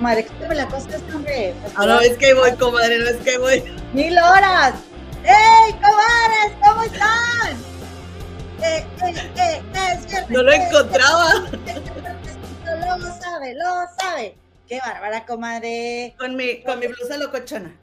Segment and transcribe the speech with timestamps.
[0.00, 1.54] Madre, me la cosa es hombre.
[1.76, 3.79] Ah, no, es que voy, comadre, no es que voy.
[3.92, 4.74] Mil horas.
[5.24, 6.52] ¡Ey, comadres!
[6.62, 7.56] ¿Cómo están?
[8.62, 11.50] Eh, eh, eh, eh no lo encontraba.
[12.64, 13.64] Lo sabe, lo
[13.98, 14.36] sabe.
[14.68, 16.14] Qué bárbara, comadre.
[16.16, 17.76] Con mi, con mi blusa locochona.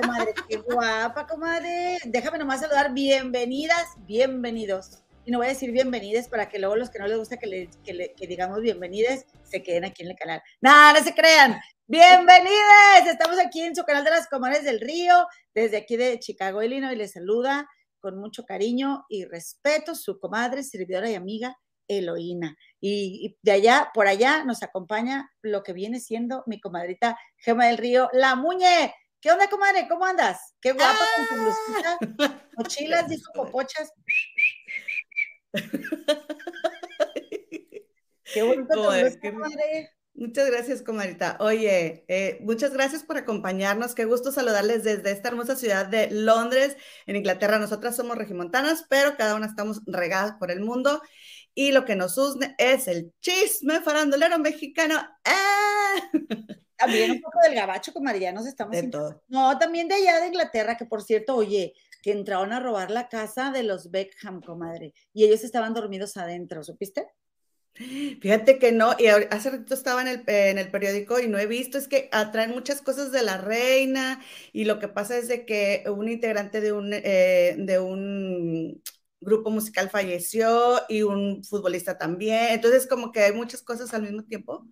[0.00, 1.98] Comadre, qué guapa, comadre.
[2.06, 2.92] Déjame nomás saludar.
[2.92, 7.16] Bienvenidas, bienvenidos y no voy a decir bienvenides para que luego los que no les
[7.16, 10.42] gusta que, le, que, digamos bienvenides se queden aquí en el canal.
[10.60, 11.60] No, no se crean.
[11.92, 13.06] Bienvenides.
[13.06, 16.96] Estamos aquí en su canal de las Comadres del Río, desde aquí de Chicago, Illinois.
[16.96, 17.68] Les saluda
[18.00, 21.54] con mucho cariño y respeto su comadre, servidora y amiga
[21.86, 22.56] Eloína.
[22.80, 27.76] Y, de allá, por allá, nos acompaña lo que viene siendo mi comadrita Gema del
[27.76, 28.94] Río, la Muñe.
[29.20, 29.86] ¿Qué onda, comadre?
[29.86, 30.54] ¿Cómo andas?
[30.62, 31.98] Qué guapa con tu blusita.
[32.56, 33.92] Mochilas, dijo popochas.
[38.32, 38.90] Qué bonito
[40.14, 41.38] Muchas gracias, comadita.
[41.40, 43.94] Oye, eh, muchas gracias por acompañarnos.
[43.94, 47.58] Qué gusto saludarles desde esta hermosa ciudad de Londres, en Inglaterra.
[47.58, 51.00] Nosotras somos regimontanas, pero cada una estamos regadas por el mundo.
[51.54, 54.96] Y lo que nos une es el chisme farandulero mexicano.
[55.24, 55.94] ¡Ah!
[56.76, 58.72] También un poco del gabacho, comadre, nos estamos...
[58.72, 59.22] De todo.
[59.28, 63.08] No, también de allá de Inglaterra, que por cierto, oye, que entraron a robar la
[63.08, 67.06] casa de los Beckham, comadre, y ellos estaban dormidos adentro, ¿supiste?
[67.74, 71.46] Fíjate que no, y hace rato estaba en el, en el, periódico y no he
[71.46, 74.20] visto, es que atraen muchas cosas de la reina
[74.52, 78.82] y lo que pasa es de que un integrante de un, eh, de un
[79.20, 84.24] grupo musical falleció y un futbolista también, entonces como que hay muchas cosas al mismo
[84.24, 84.66] tiempo,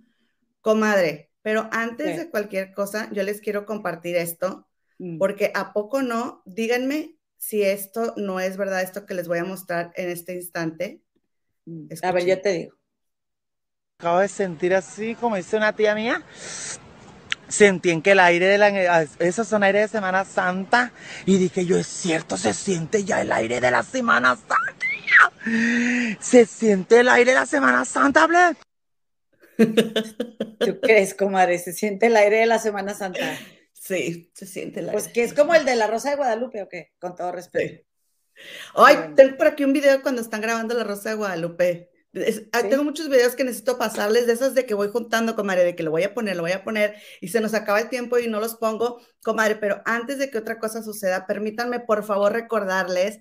[0.61, 5.17] comadre, pero antes de cualquier cosa, yo les quiero compartir esto, mm.
[5.17, 9.45] porque a poco no, díganme si esto no es verdad, esto que les voy a
[9.45, 11.01] mostrar en este instante.
[11.65, 12.80] Mm, a ver, yo te digo.
[14.01, 16.23] Acabo de sentir así, como dice una tía mía,
[17.49, 19.07] sentí en que el aire de la...
[19.19, 20.91] Esos son aire de Semana Santa.
[21.27, 26.17] Y dije yo, es cierto, se siente ya el aire de la Semana Santa.
[26.19, 28.57] Se siente el aire de la Semana Santa, Ble.
[30.59, 31.59] ¿Tú crees, comadre?
[31.59, 33.37] Se siente el aire de la Semana Santa.
[33.75, 34.93] Sí, se siente la.
[34.93, 36.95] Pues que es como el de la Rosa de Guadalupe, ¿o qué?
[36.99, 37.85] Con todo respeto.
[38.75, 41.90] Ay, tengo por aquí un video cuando están grabando la Rosa de Guadalupe.
[42.53, 45.77] Ah, tengo muchos videos que necesito pasarles, de esas de que voy juntando, comadre, de
[45.77, 48.19] que lo voy a poner, lo voy a poner, y se nos acaba el tiempo
[48.19, 52.33] y no los pongo, comadre, pero antes de que otra cosa suceda, permítanme por favor
[52.33, 53.21] recordarles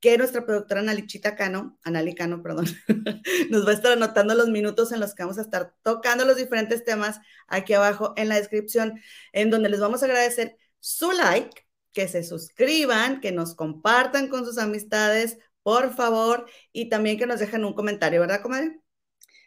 [0.00, 2.66] que nuestra productora Analichita Cano, Anali Cano, perdón,
[3.50, 6.36] nos va a estar anotando los minutos en los que vamos a estar tocando los
[6.36, 9.00] diferentes temas aquí abajo en la descripción,
[9.32, 14.44] en donde les vamos a agradecer su like, que se suscriban, que nos compartan con
[14.44, 18.78] sus amistades, por favor, y también que nos dejen un comentario, ¿verdad, comadre?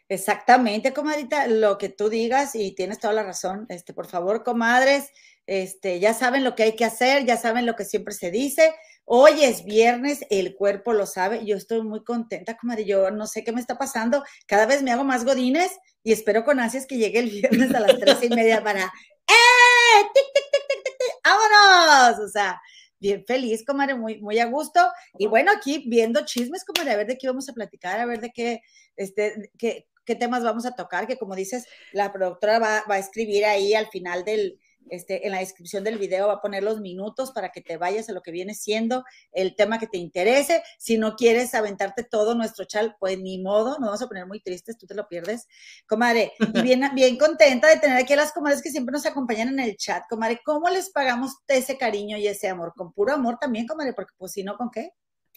[0.06, 3.64] Exactamente, comadrita, lo que tú digas y tienes toda la razón.
[3.70, 5.12] Este, por favor, comadres,
[5.46, 8.74] este, ya saben lo que hay que hacer, ya saben lo que siempre se dice.
[9.06, 11.46] Hoy es viernes, el cuerpo lo sabe.
[11.46, 12.84] Yo estoy muy contenta, comadre.
[12.84, 14.22] Yo no sé qué me está pasando.
[14.46, 17.80] Cada vez me hago más godines y espero con ansias que llegue el viernes a
[17.80, 20.02] las tres y media para ¡Eh!
[20.12, 21.14] ¡Tic, tic, tic, tic, tic, tic!
[21.24, 22.18] ¡Vámonos!
[22.26, 22.60] O sea,
[23.00, 24.80] bien feliz, comadre, muy, muy a gusto.
[25.18, 28.20] Y bueno, aquí viendo chismes, comadre, a ver de qué vamos a platicar, a ver
[28.20, 28.60] de qué,
[28.96, 32.98] este, qué, qué temas vamos a tocar, que como dices, la productora va, va a
[32.98, 36.80] escribir ahí al final del, este, en la descripción del video va a poner los
[36.80, 40.62] minutos para que te vayas a lo que viene siendo el tema que te interese.
[40.78, 44.40] Si no quieres aventarte todo nuestro chat, pues ni modo, nos vamos a poner muy
[44.40, 45.46] tristes, tú te lo pierdes.
[45.86, 49.48] Comadre, y bien, bien contenta de tener aquí a las comadres que siempre nos acompañan
[49.48, 50.04] en el chat.
[50.08, 52.72] Comadre, ¿cómo les pagamos ese cariño y ese amor?
[52.76, 54.92] Con puro amor también, comadre, porque pues si no, ¿con qué?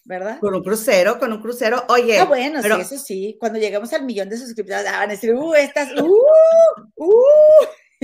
[0.06, 0.40] ¿verdad?
[0.40, 1.84] Con un crucero, con un crucero.
[1.90, 2.20] Oye.
[2.20, 3.38] Ah, bueno, sí, eso sí.
[3.40, 6.14] Cuando lleguemos al millón de suscriptores, van a decir, uh, estas, uh,
[6.98, 7.14] uh.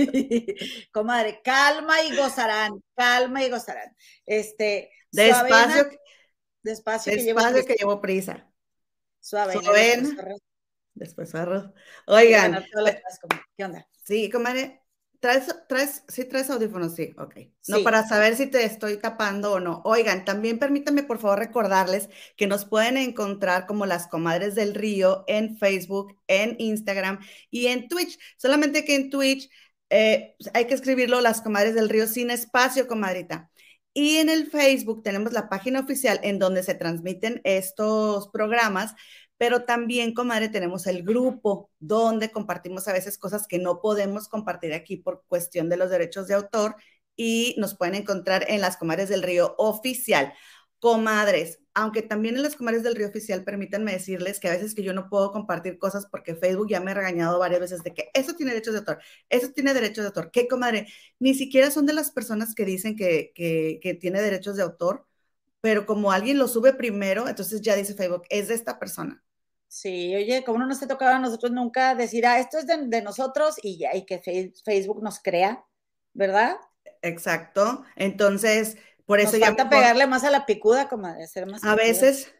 [0.92, 3.94] Comadre, calma y gozarán, calma y gozarán.
[4.26, 5.90] Este, despacio,
[6.62, 8.50] despacio, que, llevo, que llevo prisa.
[9.20, 9.54] Suave.
[10.94, 11.70] Después arroz.
[12.06, 12.64] Oigan.
[13.56, 13.88] ¿Qué onda?
[14.04, 14.82] Sí, comadre.
[15.20, 16.94] ¿Traes, traes, sí traes audífonos?
[16.94, 17.36] Sí, ok.
[17.68, 19.82] No, para saber si te estoy tapando o no.
[19.84, 25.24] Oigan, también permítanme por favor recordarles que nos pueden encontrar como las comadres del río
[25.26, 27.20] en Facebook, en Instagram
[27.50, 28.18] y en Twitch.
[28.38, 29.50] Solamente que en Twitch
[29.90, 33.50] eh, pues, hay que escribirlo las comadres del río sin espacio, comadrita.
[33.92, 38.94] Y en el Facebook tenemos la página oficial en donde se transmiten estos programas,
[39.36, 44.74] pero también, comadre, tenemos el grupo donde compartimos a veces cosas que no podemos compartir
[44.74, 46.76] aquí por cuestión de los derechos de autor
[47.16, 50.32] y nos pueden encontrar en las Comadres del Río oficial.
[50.78, 54.82] Comadres, aunque también en las Comadres del Río oficial, permítanme decirles que a veces que
[54.82, 58.10] yo no puedo compartir cosas porque Facebook ya me ha regañado varias veces de que
[58.12, 60.30] eso tiene derechos de autor, eso tiene derechos de autor.
[60.32, 60.88] ¿Qué, comadre?
[61.18, 65.06] Ni siquiera son de las personas que dicen que, que, tiene derechos de autor,
[65.60, 69.22] pero como alguien lo sube primero, entonces ya dice Facebook, es de esta persona.
[69.68, 72.88] Sí, oye, como no nos ha tocado a nosotros nunca decir, ah, esto es de,
[72.88, 74.20] de nosotros y ya, y que
[74.64, 75.64] Facebook nos crea,
[76.12, 76.56] ¿verdad?
[77.02, 77.84] Exacto.
[77.96, 78.76] Entonces,
[79.10, 81.64] por eso Nos falta pegarle más a la picuda, como de ser más.
[81.64, 82.32] A veces,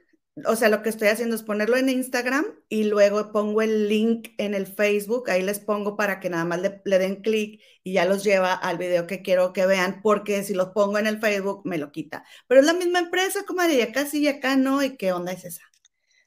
[0.46, 4.28] o sea, lo que estoy haciendo es ponerlo en Instagram y luego pongo el link
[4.38, 8.04] en el Facebook, ahí les pongo para que nada más le, den clic y ya
[8.04, 11.62] los lleva al video que quiero que vean, porque si los pongo en el Facebook
[11.64, 12.24] me lo quita.
[12.46, 15.32] Pero es la misma empresa, comadre, y acá sí y acá no, ¿y qué onda
[15.32, 15.62] es esa?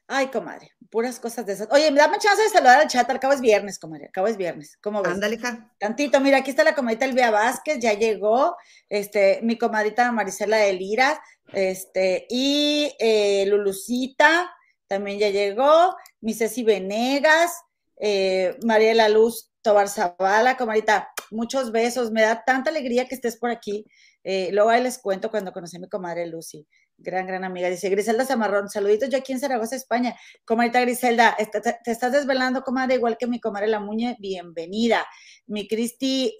[0.06, 1.68] Ay, comadre, puras cosas de esas.
[1.70, 4.36] Oye, dame chance de saludar al chat, al cabo es viernes, comadre, al cabo es
[4.36, 4.76] viernes.
[4.82, 5.12] ¿Cómo ves?
[5.12, 5.72] Ándale, hija.
[5.78, 8.54] Tantito, mira, aquí está la comadita Elvia Vázquez, ya llegó,
[8.90, 11.18] este, mi comadita Marisela de Lira,
[11.54, 14.52] este, y eh, Lulucita,
[14.86, 17.62] también ya llegó, mi Ceci Venegas,
[17.96, 23.14] eh, María de la Luz Tobar Zavala, comadita, muchos besos, me da tanta alegría que
[23.14, 23.86] estés por aquí.
[24.22, 27.68] Eh, luego ahí les cuento cuando conocí a mi comadre Lucy gran, gran amiga.
[27.68, 30.16] Dice Griselda Zamarrón, saluditos yo aquí en Zaragoza, España.
[30.44, 35.06] Comadita Griselda, te, estás desvelando, comadre, igual que mi comadre La Muñe, bienvenida.
[35.46, 36.36] Mi Cristi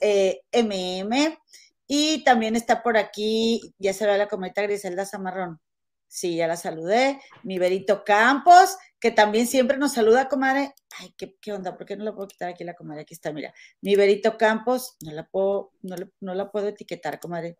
[0.52, 1.36] MM,
[1.86, 5.60] y también está por aquí, ya se ve la comadita Griselda Zamarrón.
[6.08, 7.20] Sí, ya la saludé.
[7.42, 10.72] Mi Berito Campos, que también siempre nos saluda, comadre.
[11.00, 11.76] Ay, ¿qué, qué onda?
[11.76, 13.02] ¿Por qué no la puedo quitar aquí la comadre?
[13.02, 13.52] Aquí está, mira.
[13.80, 17.56] Mi Berito Campos, no la puedo, no, no la puedo etiquetar, comadre.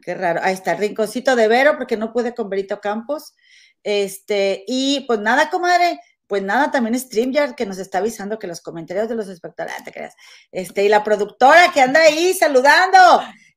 [0.00, 0.40] Qué raro.
[0.42, 3.34] Ahí está, rinconcito de Vero, porque no pude con Berito Campos.
[3.82, 8.60] Este, y pues nada, comadre, pues nada, también StreamYard que nos está avisando que los
[8.60, 10.14] comentarios de los espectadores, ah, te creas.
[10.52, 12.98] Este, y la productora que anda ahí saludando.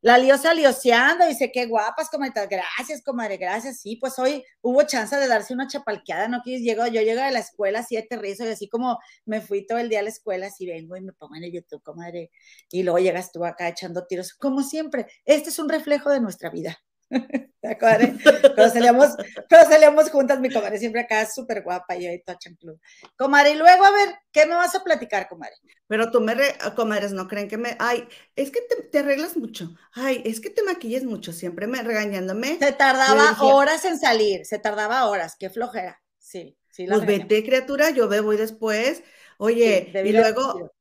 [0.04, 2.48] La liosa lioseando, dice, qué guapas, comadre.
[2.50, 3.82] Gracias, comadre, gracias.
[3.82, 6.42] Sí, pues hoy hubo chance de darse una chapalqueada, ¿no?
[6.44, 9.78] Que llego, yo llego de la escuela así aterrizo y así como me fui todo
[9.78, 12.32] el día a la escuela, así vengo y me pongo en el YouTube, comadre.
[12.72, 15.06] Y luego llegas tú acá echando tiros, como siempre.
[15.26, 16.80] Este es un reflejo de nuestra vida.
[17.62, 18.12] ¿Te acuerdas?
[18.56, 19.08] Cuando salíamos,
[19.50, 22.80] cuando salíamos juntas, mi comadre siempre acá súper guapa y ahí toda club.
[23.18, 25.56] Comadre, y luego a ver, ¿qué me vas a platicar, comadre?
[25.88, 28.62] Pero tú me, re, comadres, no creen que me, ay, es que
[28.92, 32.58] te, arreglas mucho, ay, es que te maquillas mucho, siempre me regañándome.
[32.60, 36.58] Se tardaba horas en salir, se tardaba horas, qué flojera, sí.
[36.70, 39.04] sí pues vete, criatura, yo me voy después,
[39.38, 40.72] oye, y luego,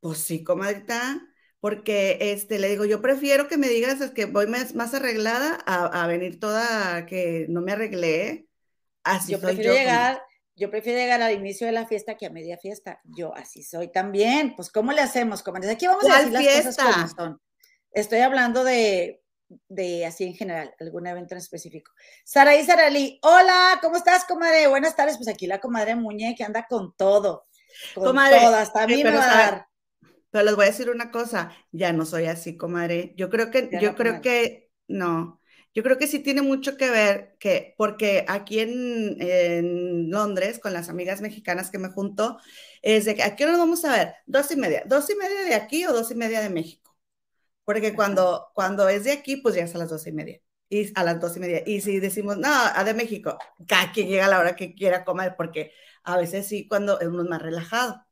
[0.00, 1.20] pues sí, comadrita,
[1.62, 5.60] porque este, le digo, yo prefiero que me digas es que voy más, más arreglada
[5.64, 8.48] a, venir toda que no me arreglé.
[9.04, 10.20] Así yo prefiero llegar,
[10.56, 13.00] yo prefiero llegar al inicio de la fiesta que a media fiesta.
[13.04, 14.56] Yo así soy también.
[14.56, 15.44] Pues, ¿cómo le hacemos?
[15.44, 17.40] Como aquí vamos a decir las cosas como son.
[17.92, 19.22] Estoy hablando de,
[19.68, 21.92] de así en general, algún evento en específico.
[22.24, 24.66] Saraí Sarali, hola, ¿cómo estás, comadre?
[24.66, 25.16] Buenas tardes.
[25.16, 27.46] Pues aquí la comadre Muñe que anda con todo.
[27.94, 28.72] Con comadre, todas.
[28.72, 29.71] También me va a dar.
[30.32, 33.12] Pero les voy a decir una cosa, ya no soy así, comadre.
[33.18, 35.42] Yo creo que, yo creo que, no,
[35.74, 40.88] yo creo que sí tiene mucho que ver, que, porque aquí en, Londres, con las
[40.88, 42.38] amigas mexicanas que me junto,
[42.80, 45.54] es de que aquí nos vamos a ver, dos y media, dos y media de
[45.54, 46.96] aquí o dos y media de México.
[47.64, 50.40] Porque cuando, cuando es de aquí, pues ya es a las dos y media.
[50.70, 51.62] Y a las dos y media.
[51.66, 53.36] Y si decimos, no, a de México,
[53.68, 55.72] cada quien llega a la hora que quiera comer, porque
[56.04, 58.02] a veces sí, cuando es más relajado.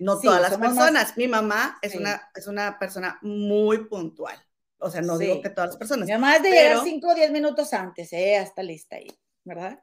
[0.00, 1.16] No todas las personas.
[1.16, 4.36] Mi mamá es, una, es una persona muy puntual.
[4.78, 6.06] O sea, no digo que todas las personas.
[6.06, 8.38] Mi mamá es de llegar 5 o 10 minutos antes, ¿eh?
[8.38, 9.08] Hasta lista ahí,
[9.44, 9.78] ¿verdad?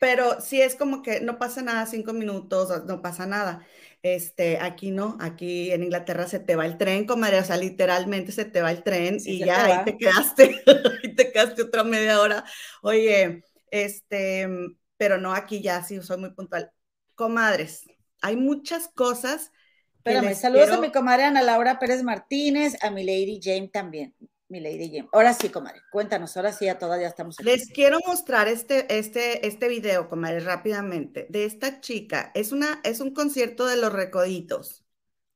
[0.00, 3.66] Pero sí es como que no pasa nada, cinco minutos, no pasa nada.
[4.02, 8.30] Este, aquí no, aquí en Inglaterra se te va el tren, comadre, o sea, literalmente
[8.30, 10.62] se te va el tren y ya ahí te quedaste,
[11.02, 12.44] ahí te quedaste otra media hora.
[12.82, 14.48] Oye, este,
[14.96, 16.70] pero no, aquí ya sí soy muy puntual.
[17.16, 17.84] Comadres,
[18.22, 19.50] hay muchas cosas
[19.98, 24.14] Espérame, saludos a mi comadre Ana Laura Pérez Martínez, a mi Lady Jane también.
[24.48, 25.08] Mi Lady Jane.
[25.12, 27.44] Ahora sí, comadre, cuéntanos, ahora sí, ya todas ya estamos aquí.
[27.44, 32.30] Les quiero mostrar este, este, este video, comadre, rápidamente, de esta chica.
[32.34, 34.84] Es, una, es un concierto de los recoditos.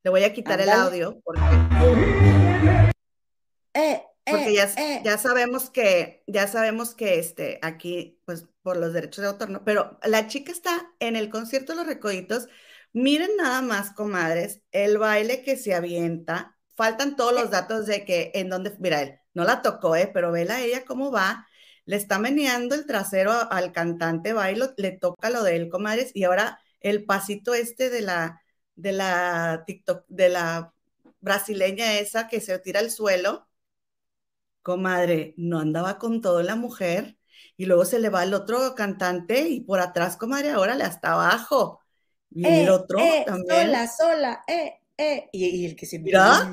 [0.03, 1.41] Le voy a quitar el audio porque,
[3.75, 5.03] eh, porque ya, eh.
[5.05, 9.65] ya, sabemos que, ya sabemos que este, aquí, pues por los derechos de autor, ¿no?
[9.65, 12.49] Pero la chica está en el concierto de los recoditos
[12.93, 16.57] Miren nada más, comadres, el baile que se avienta.
[16.75, 20.11] Faltan todos los datos de que en dónde, mira él, no la tocó, ¿eh?
[20.13, 21.47] Pero vela ella cómo va.
[21.87, 26.25] Le está meneando el trasero al cantante, y le toca lo de él, comadres, y
[26.25, 28.43] ahora el pasito este de la,
[28.77, 30.73] de la TikTok, de la
[31.21, 33.49] brasileña esa que se tira al suelo,
[34.63, 37.17] comadre, no andaba con todo la mujer,
[37.57, 41.13] y luego se le va el otro cantante y por atrás, comadre, ahora le hasta
[41.13, 41.82] abajo.
[42.35, 43.67] Y el eh, otro eh, también.
[43.67, 45.29] Sola, sola, eh, eh.
[45.33, 46.51] Y, el que se mira,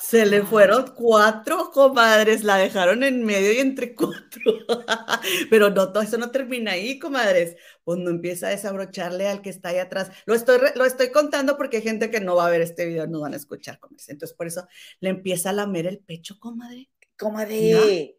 [0.00, 4.52] se le fueron cuatro comadres, la dejaron en medio y entre cuatro.
[5.50, 7.56] Pero no, todo eso no termina ahí, comadres.
[7.82, 10.10] Cuando empieza a desabrocharle al que está ahí atrás.
[10.24, 13.06] Lo estoy, lo estoy contando porque hay gente que no va a ver este video,
[13.06, 14.08] no van a escuchar, comadres.
[14.08, 14.66] Entonces, por eso
[15.00, 16.90] le empieza a lamer el pecho, comadre.
[17.18, 18.16] Comadre.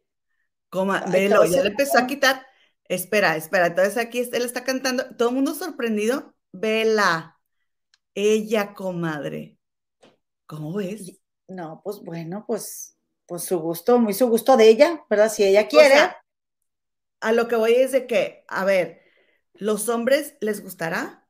[0.69, 2.45] Comadre, ya le empezó a quitar.
[2.87, 3.67] Espera, espera.
[3.67, 5.15] Entonces aquí él está cantando.
[5.15, 6.34] Todo el mundo sorprendido.
[6.59, 7.39] Vela.
[8.13, 9.57] Ella, comadre.
[10.45, 11.19] ¿Cómo ves?
[11.47, 15.31] No, pues bueno, pues, pues su gusto, muy su gusto de ella, ¿verdad?
[15.31, 15.95] Si ella quiere.
[17.21, 19.01] a lo que voy es de que, a ver,
[19.53, 21.27] ¿los hombres les gustará?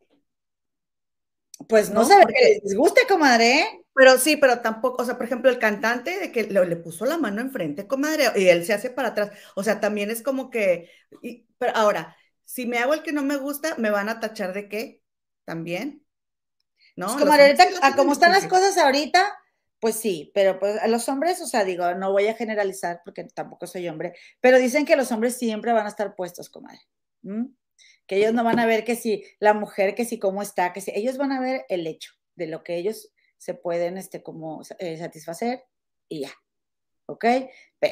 [1.69, 3.59] Pues no, sé, que les guste, comadre.
[3.59, 3.85] ¿eh?
[3.93, 7.17] Pero sí, pero tampoco, o sea, por ejemplo, el cantante de que le, puso la
[7.17, 9.31] mano enfrente, comadre, y él se hace para atrás.
[9.55, 10.89] O sea, también es como que,
[11.57, 14.67] pero ahora, si me hago el que no me gusta, ¿me van a tachar de
[14.67, 15.01] qué?
[15.45, 16.05] También.
[16.95, 17.07] ¿No?
[17.07, 19.37] Pues, comadre, ahorita, como están las cosas ahorita,
[19.79, 23.25] pues sí, pero pues a los hombres, o sea, digo, no voy a generalizar porque
[23.25, 26.79] tampoco soy hombre, pero dicen que los hombres siempre van a estar puestos, comadre.
[28.07, 30.81] Que ellos no van a ver que si la mujer, que si cómo está, que
[30.81, 34.63] si ellos van a ver el hecho de lo que ellos se pueden, este, como
[34.79, 35.65] eh, satisfacer
[36.09, 36.31] y ya.
[37.05, 37.25] ¿Ok?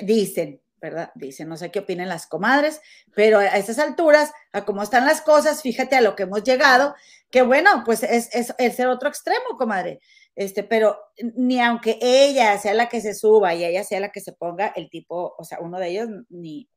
[0.01, 1.11] Dicen, ¿verdad?
[1.15, 2.79] Dicen, no sé qué opinen las comadres,
[3.15, 6.93] pero a estas alturas, a cómo están las cosas, fíjate a lo que hemos llegado,
[7.31, 9.99] que bueno, pues es, es, es el otro extremo, comadre
[10.35, 10.97] este, pero
[11.35, 14.67] ni aunque ella sea la que se suba y ella sea la que se ponga,
[14.75, 16.69] el tipo, o sea, uno de ellos ni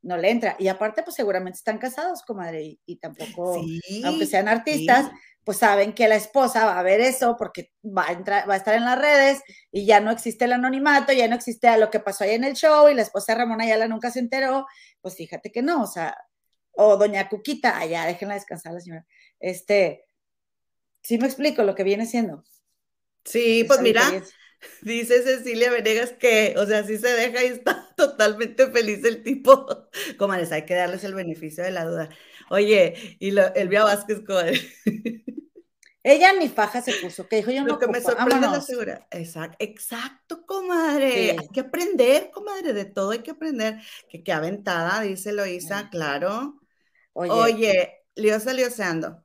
[0.00, 0.56] no le entra.
[0.58, 3.62] Y aparte, pues seguramente están casados, comadre, y, tampoco,
[4.04, 5.10] aunque sean artistas,
[5.44, 8.56] pues saben que la esposa va a ver eso porque va a, entrar, va a
[8.56, 12.00] estar en las redes y ya no existe el anonimato, ya no existe lo que
[12.00, 14.66] pasó ahí en el show y la esposa Ramona Ayala nunca se enteró,
[15.00, 16.16] pues fíjate que no, o sea,
[16.72, 19.06] o doña Cuquita, allá, déjenla descansar la señora.
[19.40, 20.04] Este,
[21.02, 22.44] sí me explico lo que viene siendo.
[23.24, 24.02] Sí, pues mira,
[24.82, 29.88] dice Cecilia Venegas que, o sea, sí se deja y está totalmente feliz el tipo.
[30.18, 32.08] Comadres, hay que darles el beneficio de la duda.
[32.50, 34.60] Oye, y lo, Elvia Vázquez, comadre.
[36.04, 39.06] Ella ni faja se puso, que dijo yo Lo que me sorprende la seguridad.
[39.12, 41.36] Exacto, exacto, comadre.
[41.38, 43.80] Hay que aprender, comadre, de todo hay que aprender.
[44.08, 46.60] Que qué aventada, dice Loisa, claro.
[47.12, 49.22] Oye, Oye Leo salió seando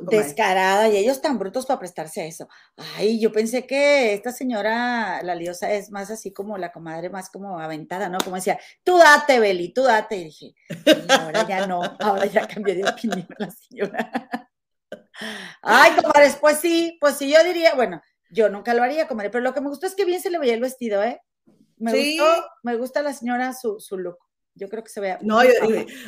[0.00, 2.48] descarada y ellos tan brutos para prestarse a eso.
[2.96, 7.28] Ay, yo pensé que esta señora, la liosa, es más así como la comadre, más
[7.30, 8.18] como aventada, ¿no?
[8.24, 10.16] Como decía, tú date, Beli, tú date.
[10.16, 10.54] Y dije,
[11.08, 14.48] ahora ya no, ahora ya cambió de opinión la señora.
[15.62, 19.44] Ay, comadre, pues sí, pues sí, yo diría, bueno, yo nunca lo haría, comadre, pero
[19.44, 21.20] lo que me gustó es que bien se le veía el vestido, ¿eh?
[21.76, 24.18] Me gustó, me gusta la señora su, su look.
[24.54, 25.18] Yo creo que se vea.
[25.22, 25.40] No,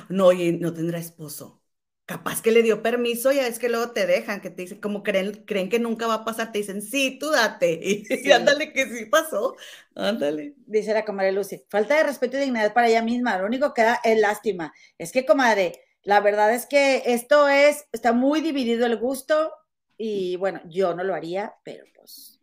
[0.08, 1.63] no, no tendrá esposo
[2.06, 5.02] capaz que le dio permiso, ya es que luego te dejan, que te dicen, como
[5.02, 8.86] creen, creen que nunca va a pasar, te dicen, sí, tú date, y, ándale que
[8.86, 9.56] sí pasó,
[9.94, 10.54] ándale.
[10.66, 13.82] Dice la comadre Lucy, falta de respeto y dignidad para ella misma, lo único que
[13.82, 14.72] da es lástima.
[14.98, 19.52] Es que, comadre, la verdad es que esto es, está muy dividido el gusto,
[19.96, 22.40] y bueno, yo no lo haría, pero pues...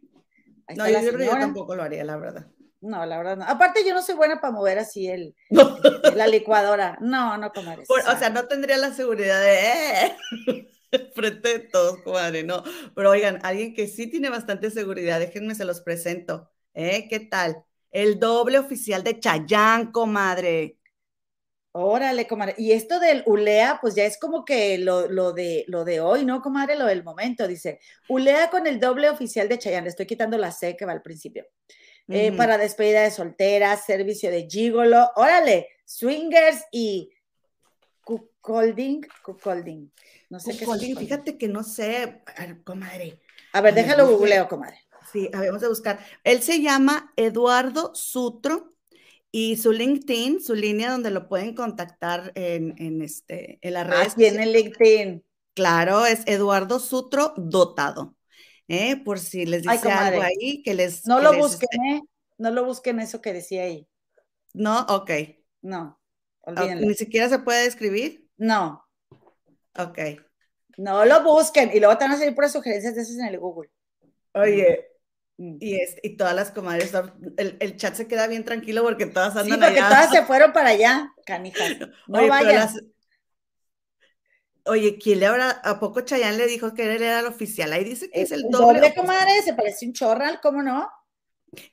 [0.75, 2.47] no, yo tampoco lo haría, la verdad.
[2.81, 3.45] No, la verdad no.
[3.45, 5.35] Aparte, yo no soy buena para mover así el,
[6.15, 6.97] la licuadora.
[6.99, 7.83] No, no, comadre.
[7.87, 10.07] o sea, no tendría la seguridad de
[10.51, 10.67] eh,
[11.15, 12.63] frente de todos, comadre, no.
[12.95, 16.49] Pero oigan, alguien que sí tiene bastante seguridad, déjenme se los presento.
[16.73, 17.07] ¿Eh?
[17.07, 17.63] ¿Qué tal?
[17.91, 20.77] El doble oficial de Chayán, comadre.
[21.73, 22.55] Órale, comadre.
[22.57, 26.25] Y esto del Ulea, pues ya es como que lo, lo, de, lo de hoy,
[26.25, 26.75] ¿no, comadre?
[26.75, 27.47] Lo del momento.
[27.47, 29.83] Dice, Ulea con el doble oficial de Chayán.
[29.83, 31.45] Le estoy quitando la C que va al principio.
[32.07, 37.09] Eh, para despedida de solteras, servicio de gigolo, órale, swingers y
[38.03, 39.91] cuckolding, cuckolding.
[40.29, 40.97] No sé qué es.
[40.97, 42.21] Fíjate que no sé,
[42.63, 43.19] comadre.
[43.53, 44.77] A ver, déjalo googleo, comadre.
[45.11, 45.99] Sí, vamos a buscar.
[46.23, 48.73] Él se llama Eduardo Sutro
[49.31, 54.15] y su LinkedIn, su línea donde lo pueden contactar en, en este, en las redes.
[54.15, 55.23] tiene LinkedIn.
[55.53, 58.15] Claro, es Eduardo Sutro Dotado.
[58.71, 58.97] ¿Eh?
[58.97, 61.05] Por si les dice algo ahí que les...
[61.05, 62.01] No lo busquen, ¿eh?
[62.37, 63.87] No lo busquen eso que decía ahí.
[64.53, 65.11] No, ok.
[65.61, 65.99] No,
[66.41, 66.87] olvídenlo.
[66.87, 68.27] ¿Ni siquiera se puede escribir?
[68.37, 68.83] No.
[69.77, 69.99] Ok.
[70.77, 73.39] No lo busquen y luego te van a salir por sugerencias de esas en el
[73.39, 73.69] Google.
[74.33, 74.91] Oye,
[75.41, 75.57] Mm.
[75.59, 76.93] Y, es, y todas las comadres,
[77.37, 80.53] el, el, chat se queda bien tranquilo porque todas andan sí, porque todas se fueron
[80.53, 81.79] para allá, canijas.
[82.07, 82.69] No Oye, vayan.
[84.65, 87.73] Oye, ¿quién le habrá, a poco Chayanne le dijo que él era el oficial?
[87.73, 88.79] Ahí dice que es, el doble.
[88.79, 90.89] doble comadre, se parece un chorral, ¿cómo no?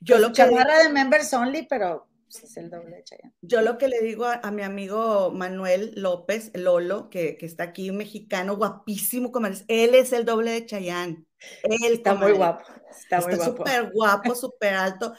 [0.00, 3.34] Yo pues lo que chamarra de members only, pero pues, es el doble de Chayanne.
[3.42, 7.90] Yo lo que le digo a, mi amigo Manuel López, Lolo, que, que, está aquí,
[7.90, 11.24] un mexicano guapísimo, comadre, él es el doble de Chayanne.
[11.62, 12.64] Él está muy guapo.
[12.90, 13.56] Está, muy guapo.
[13.58, 15.14] súper guapo, súper alto.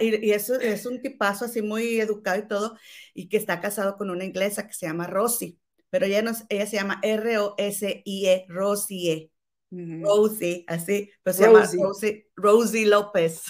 [0.00, 2.76] Y, y eso es un tipazo así muy educado y todo,
[3.14, 5.58] y que está casado con una inglesa que se llama Rosy
[5.90, 9.30] pero ella, no, ella se llama R-O-S-I-E, Rosie.
[9.72, 13.42] Rosie, así, pero se llama Rosie, Rosie López.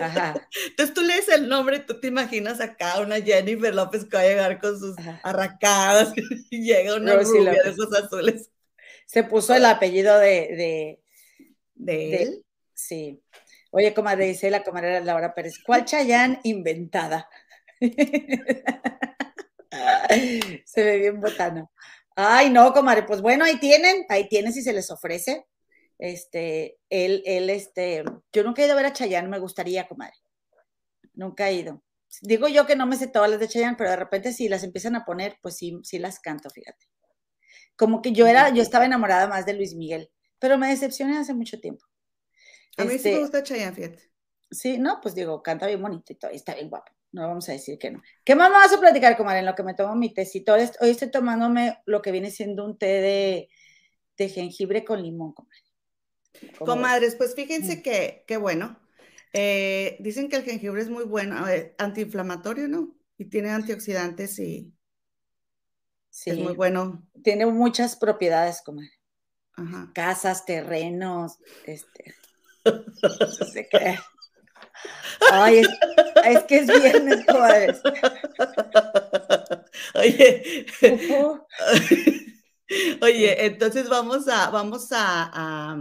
[0.00, 0.48] Ajá.
[0.68, 4.26] Entonces tú lees el nombre, tú te imaginas acá una Jennifer López que va a
[4.26, 6.12] llegar con sus arracadas
[6.50, 8.50] y llega una rubia de esos azules.
[9.06, 11.00] Se puso el apellido de...
[11.74, 12.44] ¿De, él?
[12.72, 13.20] Sí.
[13.72, 17.28] Oye, comadre, dice la comadre Laura Pérez, ¿cuál Chayán inventada?
[20.64, 21.70] Se ve bien botano.
[22.16, 25.46] Ay, no, comadre, pues bueno, ahí tienen, ahí tienen si se les ofrece.
[25.98, 30.14] Este, él, él, este, yo nunca he ido a ver a Chayanne, me gustaría, comadre.
[31.14, 31.82] Nunca he ido.
[32.22, 34.62] Digo yo que no me sé todas las de Chayanne, pero de repente si las
[34.62, 36.86] empiezan a poner, pues sí, sí las canto, fíjate.
[37.76, 41.34] Como que yo era, yo estaba enamorada más de Luis Miguel, pero me decepcioné hace
[41.34, 41.84] mucho tiempo.
[42.76, 44.10] A mí sí me este gusta Chayanne, fíjate.
[44.50, 47.48] Sí, no, pues digo, canta bien bonito y todo, y está bien guapo no vamos
[47.48, 48.02] a decir que no.
[48.24, 50.52] ¿Qué más me vas a platicar, comadre, en lo que me tomo mi tecito?
[50.52, 53.48] Hoy estoy tomándome lo que viene siendo un té de,
[54.16, 55.62] de jengibre con limón, comadre.
[56.58, 57.82] Comadres, pues fíjense mm.
[57.82, 58.80] que, qué bueno.
[59.32, 61.44] Eh, dicen que el jengibre es muy bueno,
[61.78, 62.96] antiinflamatorio, ¿no?
[63.16, 64.74] Y tiene antioxidantes y
[66.10, 67.06] sí, es muy bueno.
[67.22, 68.90] Tiene muchas propiedades, comadre.
[69.52, 69.92] Ajá.
[69.94, 72.12] Casas, terrenos, este.
[72.64, 73.98] no sé qué.
[75.32, 75.62] Ay,
[76.24, 77.80] es, que es viernes, comadres.
[79.94, 80.66] Oye.
[83.02, 85.76] Oye, entonces vamos a, vamos a,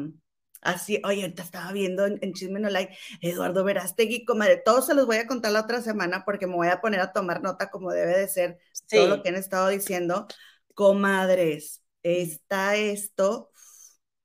[0.62, 5.06] así, oye, ahorita estaba viendo en, Chisme No Like, Eduardo Verástegui, comadre, todos se los
[5.06, 7.92] voy a contar la otra semana porque me voy a poner a tomar nota como
[7.92, 10.28] debe de ser todo lo que han estado diciendo.
[10.74, 13.50] Comadres, está esto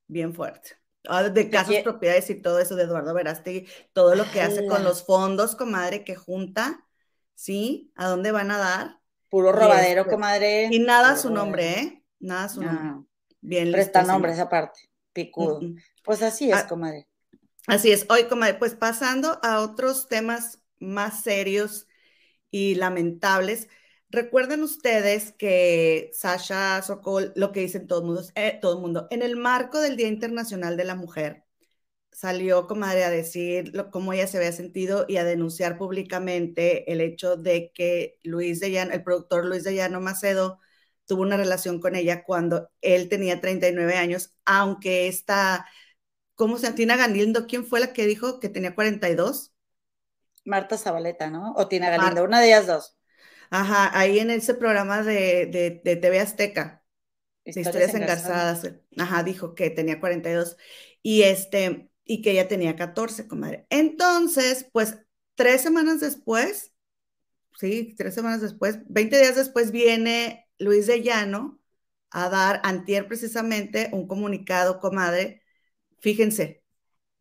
[0.09, 0.78] bien fuerte.
[1.07, 4.85] Ah, de casas, propiedades y todo eso de Eduardo Verástegui, todo lo que hace con
[4.85, 6.85] los fondos, comadre, que junta,
[7.35, 7.93] ¿sí?
[7.95, 9.01] ¿A dónde van a dar?
[9.29, 10.69] Puro robadero, este, comadre.
[10.71, 12.05] Y nada su nombre, ¿eh?
[12.19, 13.07] Nada su nombre.
[13.41, 15.61] Bien Presta nombre esa parte, picudo.
[16.05, 17.07] Pues así es, ah, comadre.
[17.67, 18.07] Así es.
[18.09, 21.87] Hoy, comadre, pues pasando a otros temas más serios
[22.51, 23.69] y lamentables,
[24.11, 29.07] Recuerden ustedes que Sasha Sokol, lo que dicen todo el mundo, eh, todo el mundo,
[29.11, 31.45] en el marco del Día Internacional de la Mujer,
[32.13, 37.37] salió, comadre, a decir cómo ella se había sentido y a denunciar públicamente el hecho
[37.37, 40.59] de que Luis de Llano, el productor Luis de Llano Macedo,
[41.07, 45.67] tuvo una relación con ella cuando él tenía 39 años, aunque esta,
[46.35, 46.77] ¿cómo se llama?
[46.77, 49.53] Tina Galindo, ¿quién fue la que dijo que tenía 42?
[50.45, 51.53] Marta Zabaleta, ¿no?
[51.57, 52.98] O Tina Galindo, una de ellas dos.
[53.51, 55.47] Ajá, ahí en ese programa de,
[55.85, 56.85] de, TV Azteca,
[57.45, 60.57] Historias, Engarzadas, ajá, dijo que tenía 42
[61.03, 63.67] y este, y que ella tenía 14, comadre.
[63.71, 64.99] Entonces, pues,
[65.35, 66.73] tres semanas después,
[67.59, 71.61] sí, tres semanas después, 20 días después viene Luis de Llano
[72.11, 75.43] a dar, antier precisamente, un comunicado, comadre.
[76.01, 76.65] Fíjense,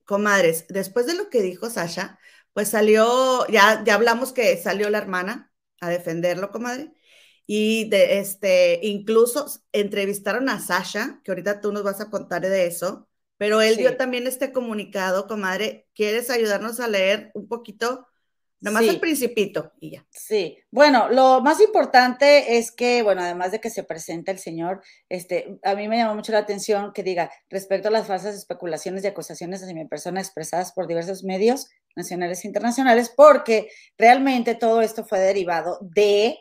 [0.06, 2.20] comadres, después de lo que dijo Sasha,
[2.54, 5.47] pues salió, ya, ya hablamos que salió la hermana,
[5.82, 6.92] a defenderlo, comadre.
[7.46, 12.66] Y de este, incluso entrevistaron a Sasha, que ahorita tú nos vas a contar de
[12.68, 15.88] eso, pero él dio también este comunicado, comadre.
[15.94, 18.08] ¿Quieres ayudarnos a leer un poquito?
[18.60, 20.06] Nomás el principito y ya.
[20.10, 24.82] Sí, bueno, lo más importante es que, bueno, además de que se presenta el señor,
[25.10, 29.04] este, a mí me llamó mucho la atención que diga, respecto a las falsas especulaciones
[29.04, 34.82] y acusaciones hacia mi persona expresadas por diversos medios nacionales e internacionales, porque realmente todo
[34.82, 36.40] esto fue derivado de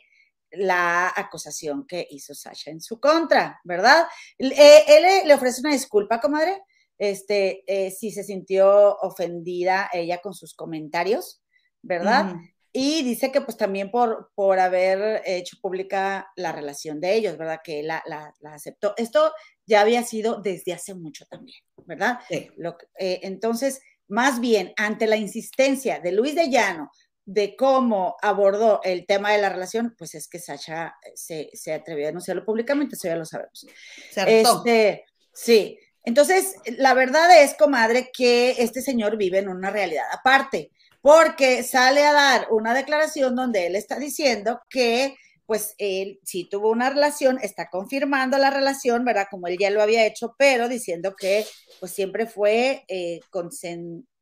[0.53, 4.07] la acusación que hizo Sasha en su contra, ¿verdad?
[4.39, 6.63] Eh, él le ofrece una disculpa, comadre,
[6.99, 11.43] este, eh, si se sintió ofendida ella con sus comentarios
[11.87, 12.37] ¿verdad?
[12.73, 17.61] Y dice que pues también por, por haber hecho pública la relación de ellos, ¿verdad?
[17.65, 18.93] Que la, la, aceptó.
[18.99, 19.33] Esto
[19.65, 22.21] ya había sido desde hace mucho también, ¿verdad?
[22.29, 22.51] Sí.
[22.57, 26.91] Lo, eh, entonces, más bien, ante la insistencia de Luis de Llano
[27.27, 32.05] de cómo abordó el tema de la relación, pues es que Sasha se, se atrevió
[32.05, 33.67] a denunciarlo públicamente, eso ya lo sabemos.
[34.15, 40.71] Este, sí, Entonces, la verdad es, comadre, que este señor vive en una realidad aparte,
[41.01, 46.71] porque sale a dar una declaración donde él está diciendo que, pues, él sí tuvo
[46.71, 49.29] una relación, está confirmando la relación, ¿verdad?
[49.31, 51.47] Como él ya lo había hecho, pero diciendo que,
[51.79, 53.21] pues, siempre fue eh,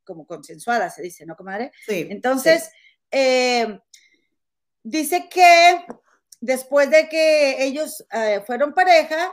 [0.04, 1.72] como consensuada, se dice, ¿no, comadre?
[1.86, 2.06] Sí.
[2.10, 2.70] Entonces,
[3.10, 3.78] eh,
[4.82, 5.86] dice que
[6.40, 9.32] después de que ellos eh, fueron pareja,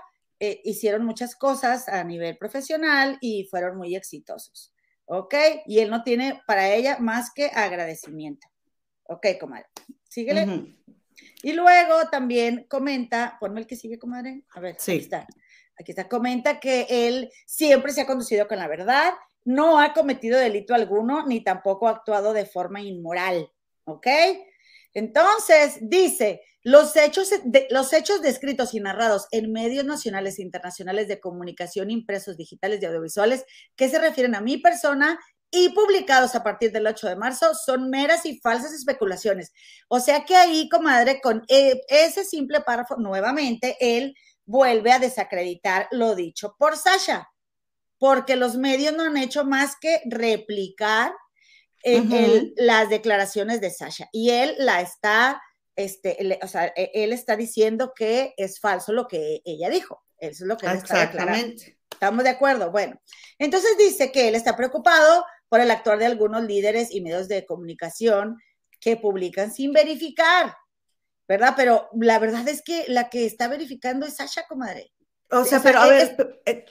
[0.64, 4.74] hicieron muchas cosas a nivel profesional y fueron muy exitosos.
[5.06, 5.36] ¿Ok?
[5.68, 8.48] Y él no tiene para ella más que agradecimiento.
[9.04, 9.68] Ok, comadre.
[10.10, 10.76] Síguele.
[11.44, 14.44] Y luego también comenta, ponme el que sigue, comadre.
[14.54, 14.92] A ver, sí.
[14.92, 15.28] aquí está.
[15.80, 16.08] Aquí está.
[16.08, 21.26] Comenta que él siempre se ha conducido con la verdad, no ha cometido delito alguno,
[21.26, 23.52] ni tampoco ha actuado de forma inmoral.
[23.86, 24.08] ¿Ok?
[24.94, 27.32] Entonces, dice, los hechos,
[27.72, 32.86] los hechos descritos y narrados en medios nacionales e internacionales de comunicación impresos, digitales y
[32.86, 35.20] audiovisuales que se refieren a mi persona
[35.52, 39.52] y publicados a partir del 8 de marzo son meras y falsas especulaciones.
[39.90, 45.88] O sea que ahí, comadre, con e, ese simple párrafo, nuevamente, él vuelve a desacreditar
[45.92, 47.30] lo dicho por Sasha,
[47.98, 51.14] porque los medios no han hecho más que replicar
[51.84, 55.42] eh, las declaraciones de Sasha y él la está
[55.76, 60.04] este, o sea, e, él está diciendo que es falso lo que ella dijo.
[60.18, 61.56] Eso es lo que él está declarando.
[61.92, 62.72] ¿Estamos de acuerdo?
[62.72, 63.00] Bueno,
[63.38, 67.46] entonces dice que él está preocupado por el actuar de algunos líderes y medios de
[67.46, 68.38] comunicación
[68.80, 70.56] que publican sin verificar,
[71.28, 71.56] ¿verdad?
[71.58, 74.94] Pero la verdad es que la que está verificando es Sasha, comadre.
[75.30, 76.64] O sea, pero a ver, eh,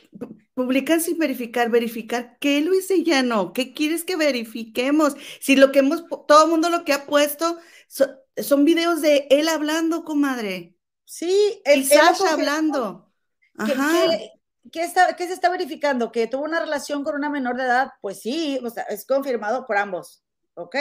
[0.54, 2.88] publican sin verificar, verificar qué, Luis
[3.22, 5.14] no ¿qué quieres que verifiquemos?
[5.40, 9.50] Si lo que hemos, todo el mundo lo que ha puesto son videos de él
[9.50, 10.74] hablando, comadre.
[11.04, 13.12] Sí, el Sasha hablando.
[14.70, 16.12] ¿Qué, está, ¿Qué, se está verificando?
[16.12, 17.92] ¿Que tuvo una relación con una menor de edad?
[18.00, 20.22] Pues sí, es confirmado por ambos,
[20.54, 20.76] ¿ok?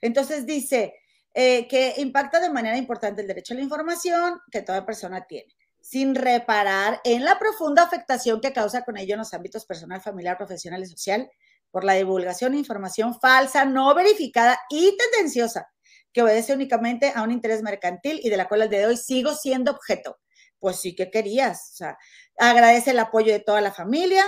[0.00, 0.94] Entonces dice
[1.34, 5.54] eh, que impacta de manera importante el derecho a la información que toda persona tiene,
[5.80, 10.36] sin reparar en la profunda afectación que causa con ello en los ámbitos personal, familiar,
[10.36, 11.30] profesional y social
[11.70, 15.72] por la divulgación de información falsa, no verificada y tendenciosa
[16.12, 19.34] que obedece únicamente a un interés mercantil y de la cual al de hoy sigo
[19.34, 20.18] siendo objeto.
[20.58, 21.70] Pues sí que querías.
[21.72, 21.98] O sea,
[22.38, 24.24] agradece el apoyo de toda la familia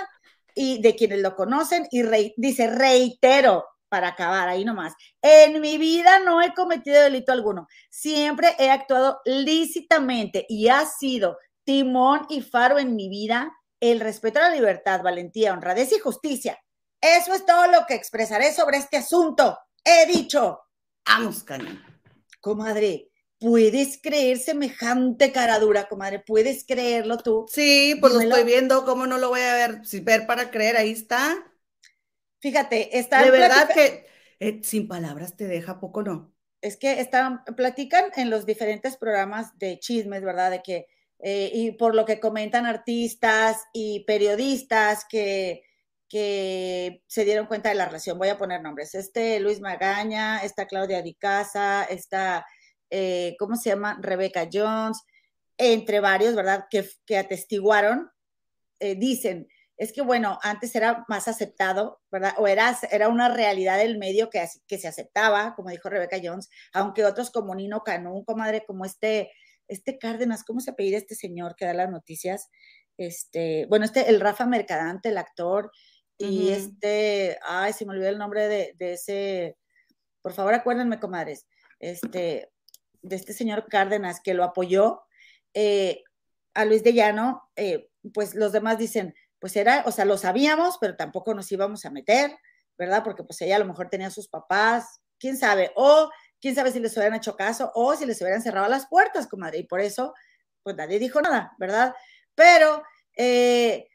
[0.54, 2.02] y de quienes lo conocen y
[2.36, 7.68] dice, reitero, para acabar ahí nomás, en mi vida no he cometido delito alguno.
[7.90, 14.38] Siempre he actuado lícitamente y ha sido timón y faro en mi vida el respeto
[14.40, 16.58] a la libertad, valentía, honradez y justicia.
[17.00, 19.58] Eso es todo lo que expresaré sobre este asunto.
[19.84, 20.60] He dicho.
[21.06, 21.84] Vamos, cañón.
[22.40, 23.10] Comadre,
[23.44, 26.18] ¿puedes creer semejante cara dura, comadre?
[26.18, 27.44] ¿Puedes creerlo tú?
[27.50, 29.84] Sí, pues lo estoy viendo, ¿cómo no lo voy a ver?
[29.84, 31.44] Si ver para creer, ahí está.
[32.40, 33.22] Fíjate, está.
[33.22, 34.06] De verdad que
[34.40, 36.34] eh, sin palabras te deja poco, ¿no?
[36.62, 40.50] Es que están, platican en los diferentes programas de chismes, ¿verdad?
[40.50, 40.86] De que,
[41.18, 45.64] eh, y por lo que comentan artistas y periodistas que
[46.06, 48.18] que se dieron cuenta de la relación.
[48.18, 48.94] Voy a poner nombres.
[48.94, 52.46] Este Luis Magaña, esta Claudia Di Casa, esta,
[52.96, 53.98] eh, ¿cómo se llama?
[54.00, 55.02] Rebecca Jones,
[55.58, 56.66] entre varios, ¿verdad?
[56.70, 58.08] Que, que atestiguaron,
[58.78, 62.34] eh, dicen, es que bueno, antes era más aceptado, ¿verdad?
[62.38, 66.48] O era, era una realidad del medio que, que se aceptaba, como dijo Rebecca Jones,
[66.72, 69.32] aunque otros como Nino Canún, comadre, como este,
[69.66, 72.48] este Cárdenas, ¿cómo se apellida este señor que da las noticias?
[72.96, 75.72] Este, bueno, este, el Rafa Mercadante, el actor,
[76.16, 79.56] y este, ay, se me olvidó el nombre de, ese,
[80.22, 81.44] por favor acuérdenme, comadres,
[81.80, 82.52] este,
[83.04, 85.02] de este señor Cárdenas que lo apoyó,
[85.52, 86.02] eh,
[86.54, 90.78] a Luis de Llano, eh, pues los demás dicen, pues era, o sea, lo sabíamos,
[90.80, 92.36] pero tampoco nos íbamos a meter,
[92.78, 93.02] ¿verdad?
[93.04, 96.80] Porque pues ella a lo mejor tenía sus papás, quién sabe, o quién sabe si
[96.80, 100.14] les hubieran hecho caso o si les hubieran cerrado las puertas, comadre, y por eso,
[100.62, 101.94] pues nadie dijo nada, ¿verdad?
[102.34, 102.82] Pero,
[103.16, 103.88] eh,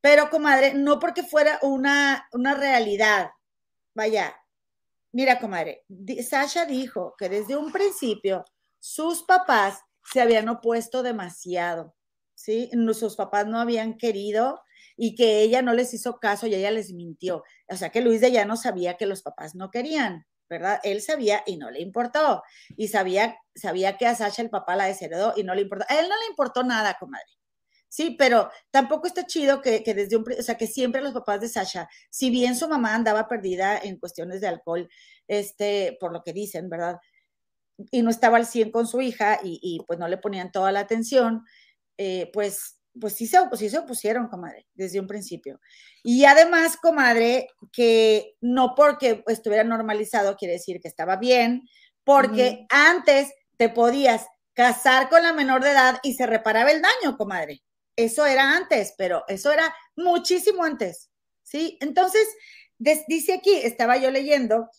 [0.00, 3.30] pero, comadre, no porque fuera una, una realidad.
[3.94, 4.36] Vaya,
[5.12, 5.84] mira, comadre,
[6.28, 8.44] Sasha dijo que desde un principio
[8.78, 9.80] sus papás
[10.12, 11.94] se habían opuesto demasiado,
[12.34, 12.70] ¿sí?
[12.94, 14.60] Sus papás no habían querido
[14.96, 17.44] y que ella no les hizo caso y ella les mintió.
[17.68, 20.80] O sea que Luis de ya no sabía que los papás no querían, ¿verdad?
[20.82, 22.42] Él sabía y no le importó.
[22.76, 25.86] Y sabía, sabía que a Sasha el papá la desheredó y no le importó.
[25.88, 27.37] A él no le importó nada, comadre.
[27.88, 31.48] Sí, pero tampoco está chido que, desde un, o sea, que siempre los papás de
[31.48, 34.88] Sasha, si bien su mamá andaba perdida en cuestiones de alcohol,
[35.26, 36.98] este, por lo que dicen, ¿verdad?
[37.90, 40.80] Y no estaba al 100 con su hija y, pues no le ponían toda la
[40.80, 41.44] atención,
[41.96, 45.60] eh, pues pues sí se, sí se opusieron, comadre, desde un principio.
[46.02, 51.62] Y además, comadre, que no porque estuviera normalizado quiere decir que estaba bien,
[52.04, 57.16] porque antes te podías casar con la menor de edad y se reparaba el daño,
[57.16, 57.62] comadre.
[57.98, 61.10] Eso era antes, pero eso era muchísimo antes,
[61.42, 61.76] ¿sí?
[61.80, 62.28] Entonces,
[62.78, 64.70] dice aquí, estaba yo leyendo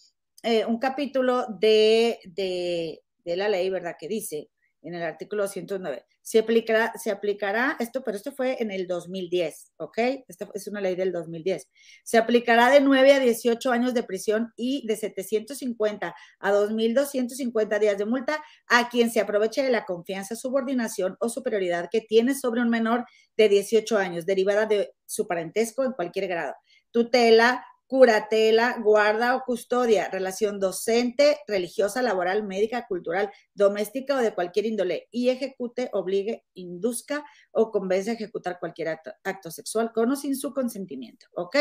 [0.42, 3.98] eh, un capítulo de, de, de la ley, ¿verdad?
[4.00, 4.50] Que dice
[4.82, 9.74] en el artículo 209, se aplicará, se aplicará esto, pero esto fue en el 2010,
[9.78, 9.98] ¿ok?
[10.28, 11.68] Esta es una ley del 2010.
[12.04, 17.98] Se aplicará de 9 a 18 años de prisión y de 750 a 2.250 días
[17.98, 22.62] de multa a quien se aproveche de la confianza, subordinación o superioridad que tiene sobre
[22.62, 23.06] un menor
[23.38, 26.54] de 18 años, derivada de su parentesco en cualquier grado.
[26.92, 34.68] Tutela, curatela, guarda o custodia, relación docente, religiosa, laboral, médica, cultural, doméstica o de cualquier
[34.68, 40.38] índole, y ejecute, obligue, induzca o convence a ejecutar cualquier acto, sexual con o sin
[40.38, 41.58] su consentimiento, ¿ok?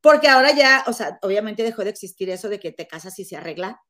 [0.00, 3.24] Porque ahora ya, o sea, obviamente dejó de existir eso de que te casas y
[3.24, 3.82] se arregla,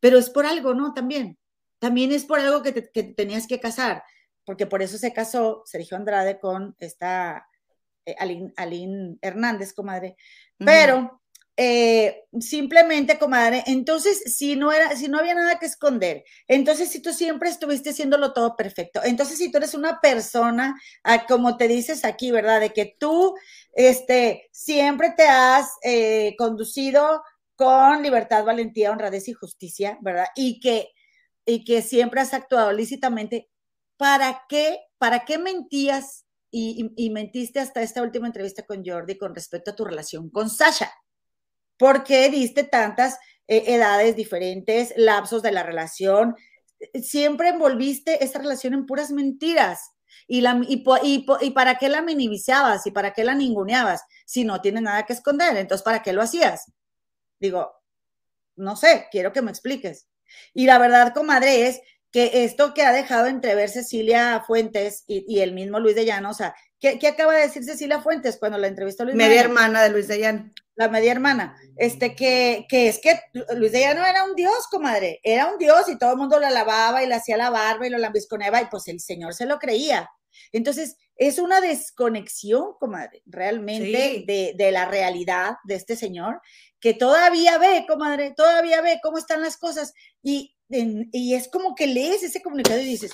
[0.00, 0.94] pero es por algo, ¿no?
[0.94, 1.38] También,
[1.78, 4.02] también es por algo que, te, tenías que casar,
[4.46, 7.46] porque por eso se casó Sergio Andrade con esta
[8.10, 10.16] eh, Aline, Hernández, comadre,
[10.58, 11.20] pero
[11.60, 17.02] eh, simplemente, comadre, entonces si no era, si no había nada que esconder, entonces si
[17.02, 21.66] tú siempre estuviste haciéndolo todo perfecto, entonces si tú eres una persona, ah, como te
[21.66, 22.60] dices aquí, ¿verdad?
[22.60, 23.34] De que tú,
[23.72, 27.24] este, siempre te has eh, conducido
[27.56, 30.26] con libertad, valentía, honradez y justicia, ¿verdad?
[30.36, 30.90] Y que,
[31.44, 33.48] y que siempre has actuado lícitamente,
[33.96, 39.70] ¿para qué, para qué mentías y, mentiste hasta esta última entrevista con Jordi con respecto
[39.70, 40.90] a tu relación con Sasha.
[41.76, 46.36] ¿Por qué diste tantas eh, edades diferentes, lapsos de la relación?
[47.02, 49.92] Siempre envolviste esa relación en puras mentiras.
[50.26, 50.84] Y, la, y,
[51.42, 55.12] y, para qué la minimizabas y para qué la ninguneabas si no tienes nada que
[55.12, 55.56] esconder?
[55.56, 56.72] Entonces, ¿para qué lo hacías?
[57.38, 57.72] Digo,
[58.56, 60.08] no sé, quiero que me expliques.
[60.54, 61.80] Y la verdad, comadre, es
[62.10, 66.34] que esto que ha dejado entrever Cecilia Fuentes y, el mismo Luis de Llano, o
[66.34, 70.08] sea, ¿qué, acaba de decir Cecilia Fuentes cuando la entrevistó Luis Media hermana de Luis
[70.08, 70.52] de Llano.
[70.74, 71.56] La media hermana.
[71.76, 73.20] Este, que, que es que
[73.56, 76.46] Luis de Llano era un dios, comadre, era un dios y todo el mundo lo
[76.46, 79.58] alababa y le hacía la barba y lo lambisconeaba y pues el señor se lo
[79.58, 80.08] creía.
[80.52, 86.40] Entonces, es una desconexión, comadre, realmente de, de, la realidad de este señor,
[86.80, 89.94] que todavía ve, comadre, todavía ve cómo están las cosas.
[90.22, 93.12] Y y es como que lees ese comunicado y dices,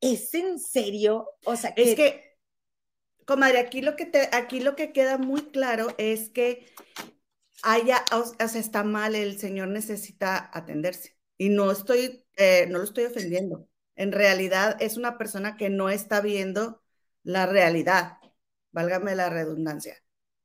[0.00, 1.28] ¿es en serio?
[1.44, 1.90] O sea, que...
[1.90, 2.38] Es que,
[3.26, 6.66] comadre, aquí lo que, te, aquí lo que queda muy claro es que
[7.62, 11.16] haya, o sea, está mal, el señor necesita atenderse.
[11.36, 13.68] Y no estoy, eh, no lo estoy ofendiendo.
[13.96, 16.82] En realidad es una persona que no está viendo
[17.22, 18.18] la realidad,
[18.72, 19.96] válgame la redundancia.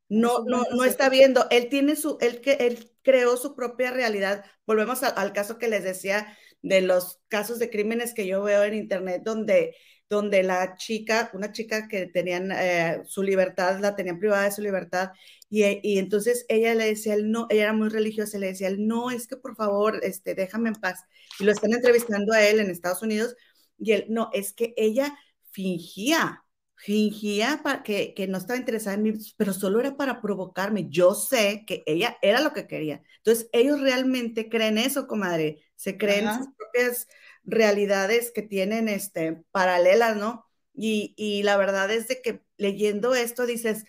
[0.10, 1.48] No, no, no está viendo.
[1.50, 4.46] Él tiene su, él, él creó su propia realidad.
[4.66, 8.74] Volvemos al caso que les decía de los casos de crímenes que yo veo en
[8.74, 9.76] internet donde,
[10.10, 14.62] donde la chica, una chica que tenían eh, su libertad, la tenían privada de su
[14.62, 15.12] libertad,
[15.50, 18.88] y, y, entonces ella le decía, él no, ella era muy religiosa, le decía, él
[18.88, 21.02] no, es que por favor, este, déjame en paz.
[21.40, 23.36] Y lo están entrevistando a él en Estados Unidos,
[23.78, 25.16] y él, no, es que ella
[25.52, 26.43] fingía,
[26.84, 30.90] fingía para que, que, no estaba interesada en mí, pero solo era para provocarme.
[30.90, 33.02] Yo sé que ella era lo que quería.
[33.18, 37.08] Entonces, ellos realmente creen eso, comadre se creen sus propias
[37.46, 40.46] realidades que tienen este, paralelas, ¿no?
[40.74, 43.86] Y, y, la verdad es de que leyendo esto dices,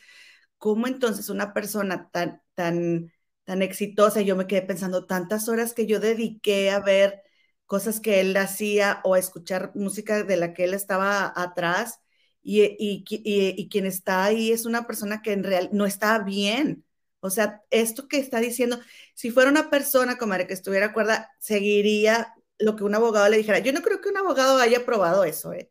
[0.58, 5.86] ¿cómo entonces una persona tan, tan, tan exitosa, yo me quedé pensando tantas horas que
[5.86, 7.22] yo dediqué a ver
[7.66, 12.03] cosas que él hacía o a escuchar música de la que él estaba atrás
[12.44, 16.84] y, y, y, quien está ahí es una persona que en real no está bien,
[17.20, 18.78] o sea, esto que está diciendo,
[19.14, 23.60] si fuera una persona, comadre, que estuviera acuerda, seguiría lo que un abogado le dijera.
[23.60, 25.70] Yo no creo que un abogado haya probado eso, ¿eh?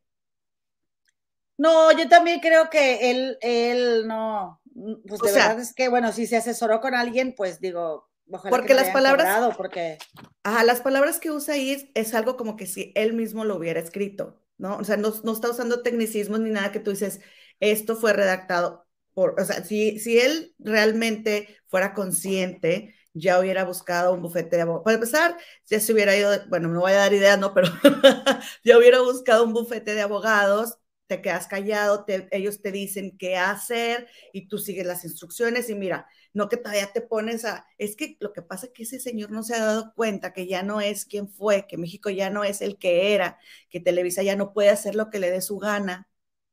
[1.57, 4.61] No, yo también creo que él, él no,
[5.07, 8.73] pues de verdad es que, bueno, si se asesoró con alguien, pues digo, ojalá porque
[8.73, 9.97] las palabras, porque...
[10.41, 13.79] Ajá, las palabras que usa ahí es, algo como que si él mismo lo hubiera
[13.79, 14.77] escrito, ¿no?
[14.77, 17.21] O sea, no, no está usando tecnicismos ni nada que tú dices,
[17.59, 18.83] esto fue redactado
[19.15, 24.83] o sea, si, si él realmente fuera consciente, ya hubiera buscado un bufete de abogados.
[24.85, 25.37] Para empezar,
[25.69, 27.53] ya se hubiera ido, bueno, no voy a dar idea, ¿no?
[27.53, 27.67] Pero
[28.63, 34.07] ya hubiera buscado un bufete de abogados, te quedas callado, ellos te dicen qué hacer
[34.31, 38.17] y tú sigues las instrucciones y mira, no que todavía te pones a, es que
[38.19, 40.81] lo que pasa es que ese señor no se ha dado cuenta que ya no
[40.81, 43.37] es quien fue, que México ya no es el que era,
[43.69, 46.09] que Televisa ya no puede hacer lo que le dé su gana,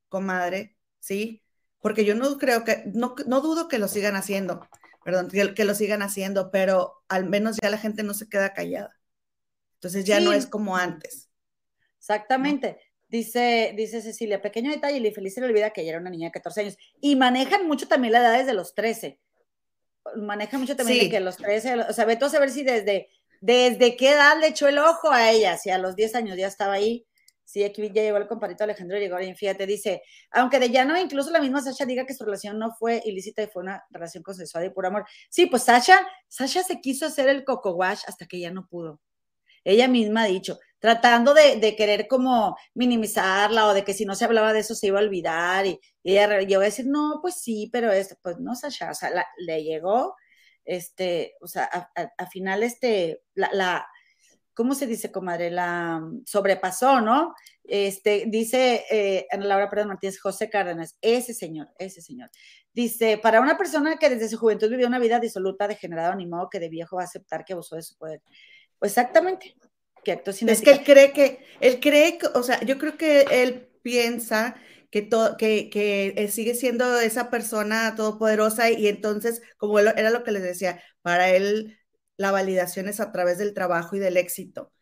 [0.09, 1.43] comadre, ¿sí?
[1.81, 4.69] Porque yo no creo que, no, no dudo que lo sigan haciendo,
[5.03, 9.01] perdón, que, lo sigan haciendo, pero al menos ya la gente no se queda callada.
[9.77, 11.31] Entonces ya no es como antes.
[11.99, 12.79] Exactamente.
[13.09, 16.29] Dice, dice Cecilia, pequeño detalle, y feliz se le olvida que ella era una niña
[16.29, 16.79] de 14 años.
[17.01, 19.19] Y manejan mucho también la edad desde los 13.
[20.17, 23.09] Manejan mucho también de que los 13, o sea, ve tú a saber si desde,
[23.41, 26.47] desde qué edad le echó el ojo a ella, si a los 10 años ya
[26.47, 27.07] estaba ahí.
[27.45, 31.33] Sí, aquí ya llegó el compadrito Alejandro y fíjate, dice, aunque de ya no, incluso
[31.33, 34.67] la misma Sasha diga que su relación no fue ilícita y fue una relación consensuada
[34.67, 35.05] y por amor.
[35.31, 39.01] Sí, pues Sasha, Sasha se quiso hacer el coco wash hasta que ya no pudo.
[39.65, 44.25] Ella misma ha dicho, tratando de, querer como minimizarla o de que si no se
[44.25, 47.69] hablaba de eso se iba a olvidar y, ella llegó a decir, no, pues sí,
[47.73, 50.17] pero es, pues no, Sasha, o sea, le llegó,
[50.65, 51.65] este, o sea,
[51.95, 53.87] a, final este, la,
[54.55, 55.51] ¿cómo se dice, comadre?
[55.51, 57.35] La sobrepasó, ¿no?
[57.65, 62.31] Este, dice eh, Ana Laura Pérez Martínez, José Cárdenas, ese señor, ese señor.
[62.73, 66.49] Dice, para una persona que desde su juventud vivió una vida disoluta, degenerada, ni modo
[66.51, 68.23] que de viejo va a aceptar que abusó de su poder.
[68.79, 69.55] Pues exactamente,
[70.05, 74.57] es que él cree que, él cree, que, o sea, yo creo que él piensa
[74.91, 80.33] que, todo, que, que sigue siendo esa persona todopoderosa y entonces, como era lo que
[80.33, 81.79] les decía, para él
[82.17, 84.73] la validación es a través del trabajo y del éxito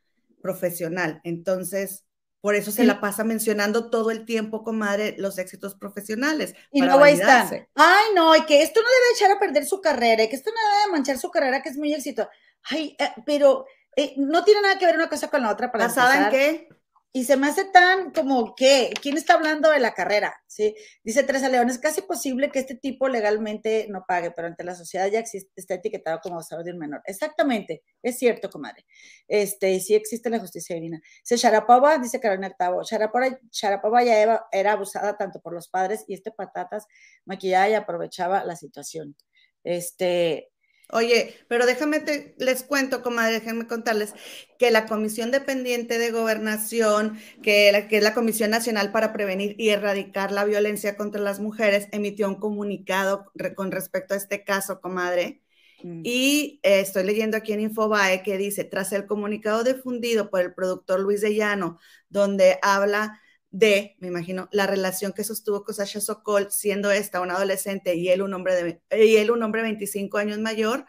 [0.42, 1.20] profesional.
[1.22, 2.04] Entonces,
[2.40, 6.54] por eso se la pasa mencionando todo el tiempo, comadre, los éxitos profesionales.
[6.70, 7.66] Y luego ahí están.
[7.74, 10.50] Ay, no, y que esto no debe echar a perder su carrera, y que esto
[10.50, 12.28] no debe manchar su carrera, que es muy éxito.
[12.62, 13.66] Ay, eh, pero
[13.98, 16.68] eh, no tiene nada que ver una cosa con la otra para ¿Basada en qué?
[17.10, 20.40] Y se me hace tan como que, ¿quién está hablando de la carrera?
[20.46, 20.76] ¿Sí?
[21.02, 24.76] Dice Teresa León, es casi posible que este tipo legalmente no pague, pero ante la
[24.76, 27.02] sociedad ya existe, está etiquetado como abusador de un menor.
[27.06, 28.86] Exactamente, es cierto, comadre.
[29.26, 31.00] Este, y sí existe la justicia divina.
[31.24, 36.30] Dice Sharapova, dice Carolina Octavo, Sharapova, ya era abusada tanto por los padres y este
[36.30, 36.86] patatas
[37.24, 39.16] maquillaba y aprovechaba la situación.
[39.64, 40.52] Este,
[40.90, 44.14] Oye, pero déjame, te, les cuento, comadre, déjenme contarles
[44.58, 49.68] que la Comisión Dependiente de Gobernación, que, que es la Comisión Nacional para Prevenir y
[49.68, 55.42] Erradicar la Violencia contra las Mujeres, emitió un comunicado con respecto a este caso, comadre.
[55.82, 56.00] Mm.
[56.04, 60.54] Y eh, estoy leyendo aquí en Infobae que dice, tras el comunicado difundido por el
[60.54, 63.20] productor Luis de Llano, donde habla
[63.50, 68.08] de, me imagino, la relación que sostuvo con Sasha Sokol, siendo esta una adolescente y
[68.08, 68.54] él un hombre
[68.90, 70.84] de y él un hombre 25 años mayor,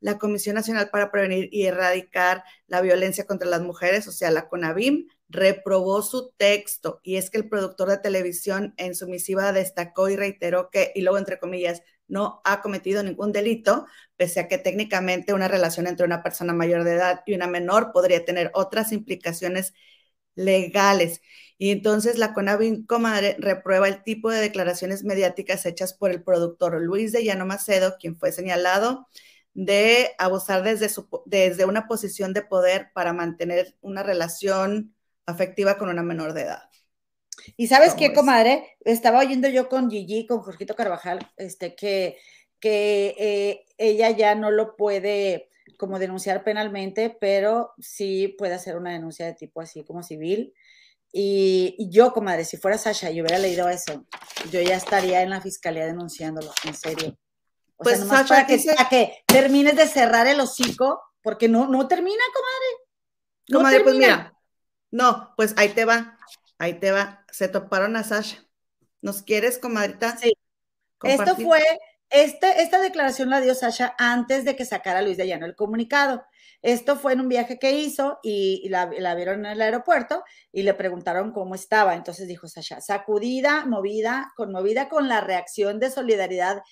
[0.00, 4.48] la Comisión Nacional para Prevenir y Erradicar la Violencia contra las Mujeres, o sea, la
[4.48, 7.00] CONAVIM, reprobó su texto.
[7.02, 11.02] Y es que el productor de televisión en su misiva destacó y reiteró que, y
[11.02, 16.04] luego entre comillas, no ha cometido ningún delito, pese a que técnicamente una relación entre
[16.04, 19.72] una persona mayor de edad y una menor podría tener otras implicaciones
[20.34, 21.20] legales.
[21.58, 26.80] Y entonces la CONAVIN Comadre reprueba el tipo de declaraciones mediáticas hechas por el productor
[26.80, 29.06] Luis de Llano Macedo, quien fue señalado
[29.54, 34.94] de abusar desde, su, desde una posición de poder para mantener una relación
[35.26, 36.62] afectiva con una menor de edad.
[37.56, 42.16] Y sabes qué, comadre, estaba oyendo yo con Gigi, con Jorgito Carvajal, este, que,
[42.60, 48.92] que eh, ella ya no lo puede como denunciar penalmente, pero sí puede hacer una
[48.92, 50.54] denuncia de tipo así como civil.
[51.12, 54.06] Y, yo, comadre, si fuera Sasha y hubiera leído eso,
[54.50, 57.18] yo ya estaría en la fiscalía denunciándolo, en serio.
[57.76, 61.86] O pues sea, Sasha, para que, que termines de cerrar el hocico, porque no, no
[61.86, 62.88] termina, comadre.
[63.48, 64.34] No comadre, pues mira,
[64.90, 66.18] no, pues ahí te va,
[66.58, 67.24] ahí te va.
[67.30, 68.42] Se toparon a Sasha.
[69.02, 70.16] ¿Nos quieres, comadrita?
[70.16, 70.32] Sí.
[71.02, 71.60] Esto fue
[72.12, 76.24] este, esta declaración la dio Sasha antes de que sacara Luis de Llano el comunicado.
[76.60, 80.22] Esto fue en un viaje que hizo y, la, vieron en el aeropuerto
[80.52, 81.94] y le preguntaron cómo estaba.
[81.94, 86.62] Entonces dijo Sasha, sacudida, movida, conmovida con la reacción de solidaridad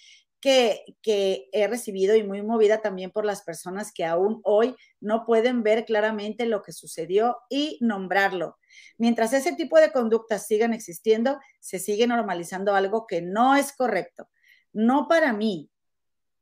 [0.41, 5.25] que, que, he recibido y muy movida también por las personas que aún hoy no
[5.27, 8.59] pueden ver claramente lo que sucedió y nombrarlo.
[8.99, 14.29] Mientras ese tipo de conductas sigan existiendo, se sigue normalizando algo que no es correcto
[14.73, 15.71] no para mí,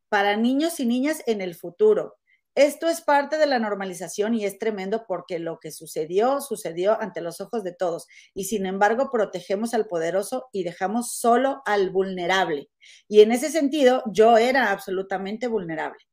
[0.09, 2.18] para niños y niñas en el futuro.
[2.55, 7.20] Esto es parte de la normalización y es tremendo porque lo que sucedió, sucedió ante
[7.20, 8.09] los ojos de todos.
[8.35, 12.68] Y sin embargo, protegemos al poderoso y dejamos solo al vulnerable.
[13.07, 16.05] Y en ese sentido, yo era absolutamente vulnerable.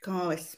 [0.00, 0.56] ¿Cómo ves?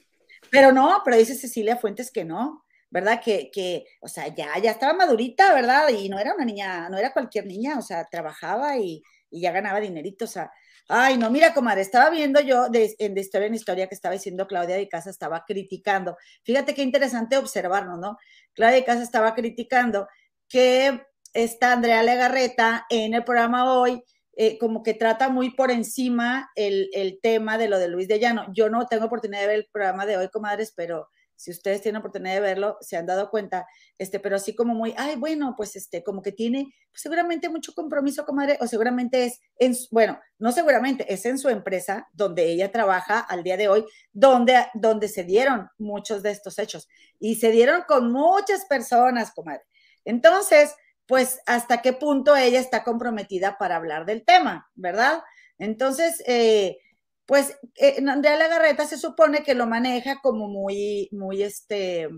[0.50, 3.22] Pero no, pero dice Cecilia Fuentes que no, ¿verdad?
[3.24, 5.88] Que, que, o sea, ya, ya estaba madurita, ¿verdad?
[5.88, 9.02] Y no era una niña, no era cualquier niña, o sea, trabajaba y,
[9.32, 10.52] y ya ganaba dinerito, o sea,
[10.88, 14.12] ay, no, mira, comadre, estaba viendo yo de, en de historia en historia que estaba
[14.12, 18.18] diciendo Claudia de Casa, estaba criticando, fíjate qué interesante observarnos, ¿no?
[18.52, 20.06] Claudia de Casa estaba criticando
[20.48, 21.02] que
[21.32, 24.02] está Andrea Legarreta en el programa hoy,
[24.36, 28.18] eh, como que trata muy por encima el, el, tema de lo de Luis de
[28.18, 28.46] Llano.
[28.54, 32.00] Yo no tengo oportunidad de ver el programa de hoy, comadres, pero si ustedes tienen
[32.00, 33.66] oportunidad de verlo, se han dado cuenta,
[33.98, 37.72] este, pero así como muy, ay, bueno, pues este, como que tiene pues, seguramente mucho
[37.74, 42.70] compromiso, comadre, o seguramente es, en, bueno, no seguramente, es en su empresa donde ella
[42.70, 47.50] trabaja al día de hoy, donde, donde se dieron muchos de estos hechos y se
[47.50, 49.64] dieron con muchas personas, comadre.
[50.04, 50.74] Entonces,
[51.06, 55.22] pues, ¿hasta qué punto ella está comprometida para hablar del tema, verdad?
[55.58, 56.78] Entonces, eh,
[57.26, 62.08] pues eh, Andrea Lagarreta se supone que lo maneja como muy, muy, este,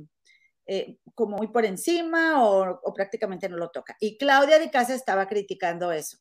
[0.66, 3.96] eh, como muy por encima o, o, prácticamente no lo toca.
[4.00, 6.18] Y Claudia de Casa estaba criticando eso.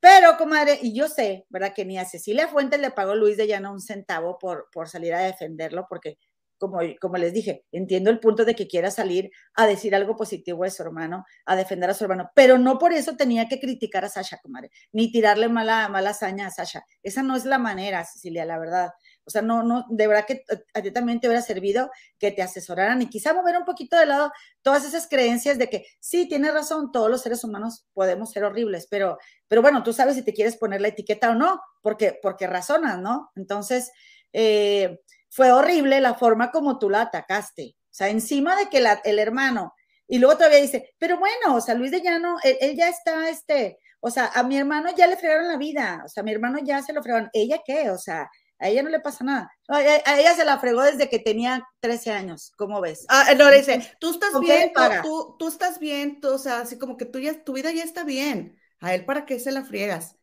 [0.00, 1.74] Pero, comadre, y yo sé, ¿verdad?
[1.74, 5.14] Que ni a Cecilia Fuentes le pagó Luis de Llano un centavo por, por salir
[5.14, 6.16] a defenderlo, porque
[6.60, 10.70] como, les dije, entiendo el punto de que quiera salir a decir algo positivo de
[10.70, 14.10] su hermano, a defender a su hermano, pero no por eso tenía que criticar a
[14.10, 16.84] Sasha, comadre, ni tirarle mala, mala hazaña a Sasha.
[17.02, 18.90] Esa no es la manera, Cecilia, la verdad.
[19.24, 20.44] O sea, no, no, de verdad que
[20.74, 24.06] a ti también te hubiera servido que te asesoraran y quizá mover un poquito de
[24.06, 24.30] lado
[24.60, 28.86] todas esas creencias de que sí, tienes razón, todos los seres humanos podemos ser horribles,
[28.90, 32.46] pero, pero bueno, tú sabes si te quieres poner la etiqueta o no, porque, porque
[32.46, 33.30] razonas, ¿no?
[33.34, 33.90] Entonces,
[34.32, 35.00] eh,
[35.30, 37.76] fue horrible la forma como tú la atacaste.
[37.78, 39.74] O sea, encima de que la, el hermano,
[40.06, 43.78] y luego todavía dice, pero bueno, o sea, Luis de Llano, él, ya está, este,
[44.00, 46.58] o sea, a mi hermano ya le fregaron la vida, o sea, a mi hermano
[46.62, 47.30] ya se lo fregaron.
[47.32, 47.90] ¿Ella qué?
[47.90, 48.28] O sea,
[48.58, 49.50] a ella no le pasa nada.
[49.68, 53.06] A ella se la fregó desde que tenía 13 años, ¿cómo ves?
[53.08, 54.72] Ah, no, dice, tú estás bien,
[55.02, 57.84] tú, tú, estás bien, tú, o sea, así como que tú ya, tu vida ya
[57.84, 58.58] está bien.
[58.80, 60.16] A él, ¿para qué se la friegas?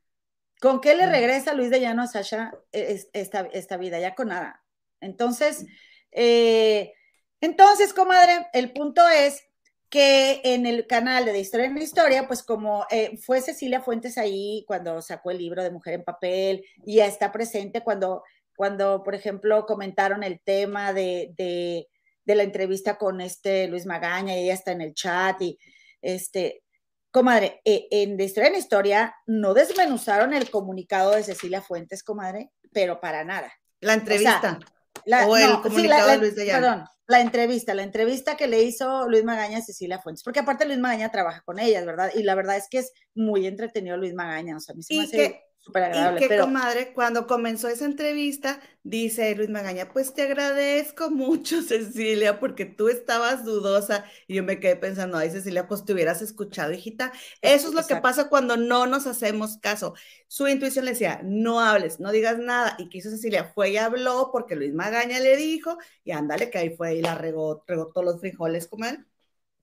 [0.59, 3.99] ¿Con qué le regresa Luis de Llano a Sasha e, esta, esta vida?
[3.99, 4.63] Ya con nada.
[5.01, 5.65] Entonces,
[6.11, 6.93] eh,
[7.41, 9.43] entonces, comadre, el punto es
[9.89, 14.17] que en el canal de, Historia en la Historia, pues como eh, fue Cecilia Fuentes
[14.17, 18.23] ahí cuando sacó el libro de Mujer en Papel y ya está presente cuando,
[18.55, 21.87] cuando por ejemplo, comentaron el tema de, de,
[22.25, 25.57] de la entrevista con este Luis Magaña y ella está en el chat y
[26.01, 26.63] este,
[27.11, 32.03] comadre, eh, en de Historia en la Historia no desmenuzaron el comunicado de Cecilia Fuentes,
[32.03, 33.51] comadre, pero para nada.
[33.79, 34.59] La entrevista.
[35.07, 39.07] La, o el comunicado de Luis de Perdón, la entrevista, la entrevista que le hizo
[39.07, 42.11] Luis Magaña a Cecilia Fuentes, porque aparte Luis Magaña trabaja con ellas, ¿verdad?
[42.13, 44.95] Y la verdad es que es muy entretenido Luis Magaña, o sea, a mí se
[44.95, 46.25] me hace súper agradable.
[46.25, 52.39] Y que, comadre, cuando comenzó esa entrevista, dice Luis Magaña, pues te agradezco mucho, Cecilia,
[52.39, 54.05] porque tú estabas dudosa.
[54.27, 57.11] Y yo me quedé pensando, ay, Cecilia, pues te hubieras escuchado, hijita.
[57.41, 59.93] Eso es lo que pasa cuando no nos hacemos caso.
[60.27, 62.75] Su intuición le decía, no hables, no digas nada.
[62.79, 66.57] Y que hizo Cecilia, fue y habló porque Luis Magaña le dijo, y ándale, que
[66.57, 69.05] ahí fue y la regó, regó todos los frijoles, comadre.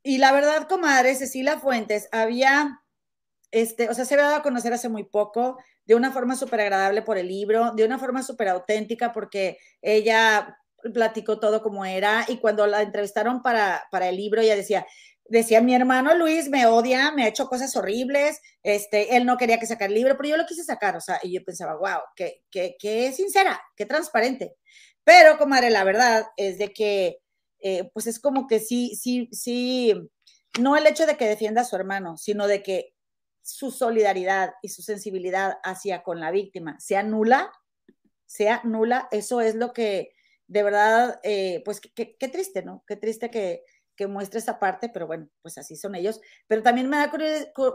[0.03, 2.83] Y la verdad, comadre, Cecilia Fuentes había,
[3.55, 6.61] este, o sea, se había dado a conocer hace muy poco, de una forma súper
[6.61, 10.59] agradable por el libro, de una forma súper auténtica porque ella
[10.93, 14.85] platicó todo como era y cuando la entrevistaron para, para el libro ella decía,
[15.27, 19.61] decía, mi hermano Luis me odia, me ha hecho cosas horribles, este, él no quería
[19.61, 22.03] que sacara el libro, pero yo lo quise sacar, o sea, y yo pensaba, wow,
[22.17, 24.57] qué, qué, qué sincera, qué transparente.
[25.05, 27.19] Pero, comadre, la verdad es de que,
[27.61, 29.95] eh, pues es como que sí, sí, sí,
[30.61, 32.94] no el hecho de que defienda a su hermano, sino de que
[33.45, 37.53] su solidaridad y su sensibilidad hacia con la víctima sea nula,
[38.27, 40.13] sea nula, eso es lo que
[40.47, 42.85] de verdad, eh, pues qué triste, ¿no?
[42.87, 43.63] Qué triste que,
[43.97, 46.21] que muestre esa parte, pero bueno, pues así son ellos.
[46.47, 47.11] Pero también me da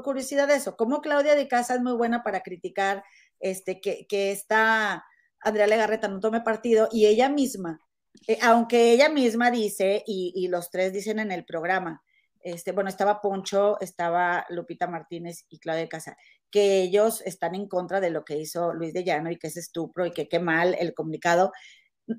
[0.03, 3.03] curiosidad eso, cómo Claudia de Casa es muy buena para criticar
[3.39, 5.05] este, que, que está
[5.41, 7.80] Andrea Legarreta no tome partido y ella misma,
[8.28, 12.03] eh, aunque ella misma dice, y, y, los tres dicen en el programa,
[12.42, 16.18] este, bueno, estaba Poncho, estaba Lupita Martínez y Claudia Casa,
[16.52, 19.58] que ellos están en contra de lo que hizo Luis de Llano y que es
[19.58, 21.52] estupro y que qué mal el comunicado.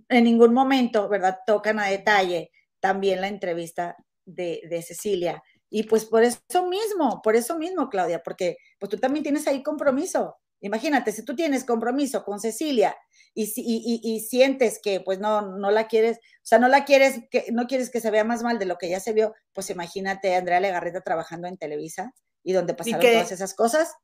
[0.09, 1.39] En ningún momento, ¿verdad?
[1.47, 2.51] Tocan a detalle
[2.81, 5.43] también la entrevista de, de Cecilia.
[5.69, 9.63] Y pues por eso mismo, por eso mismo, Claudia, porque pues tú también tienes ahí
[9.63, 10.40] compromiso.
[10.61, 12.97] Imagínate, si tú tienes compromiso con Cecilia
[13.35, 17.21] y, y, y, sientes que pues no, no la quieres, o sea, no la quieres,
[17.31, 19.71] que no quieres que se vea más mal de lo que ya se vio, pues
[19.71, 23.95] imagínate a Andrea Legarreta trabajando en Televisa y donde pasaron todas esas cosas.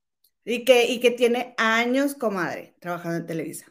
[0.44, 3.66] Y que, y que tiene años, comadre, trabajando en Televisa.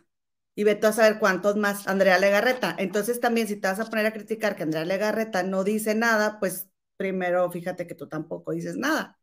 [0.56, 2.76] Y vete a saber cuántos más Andrea Legarreta.
[2.78, 6.38] Entonces también si te vas a poner a criticar que Andrea Legarreta no dice nada,
[6.40, 6.68] pues
[6.98, 9.18] primero fíjate que tú tampoco dices nada.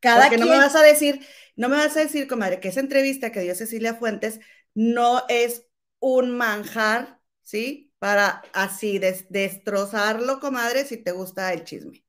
[0.00, 1.26] Cada Porque no me vas a decir,
[1.56, 4.40] no me vas a decir, comadre, que esa entrevista que dio Cecilia Fuentes
[4.74, 5.66] no es
[5.98, 7.92] un manjar, ¿sí?
[7.98, 12.04] Para así destrozarlo, comadre, si te gusta el chisme.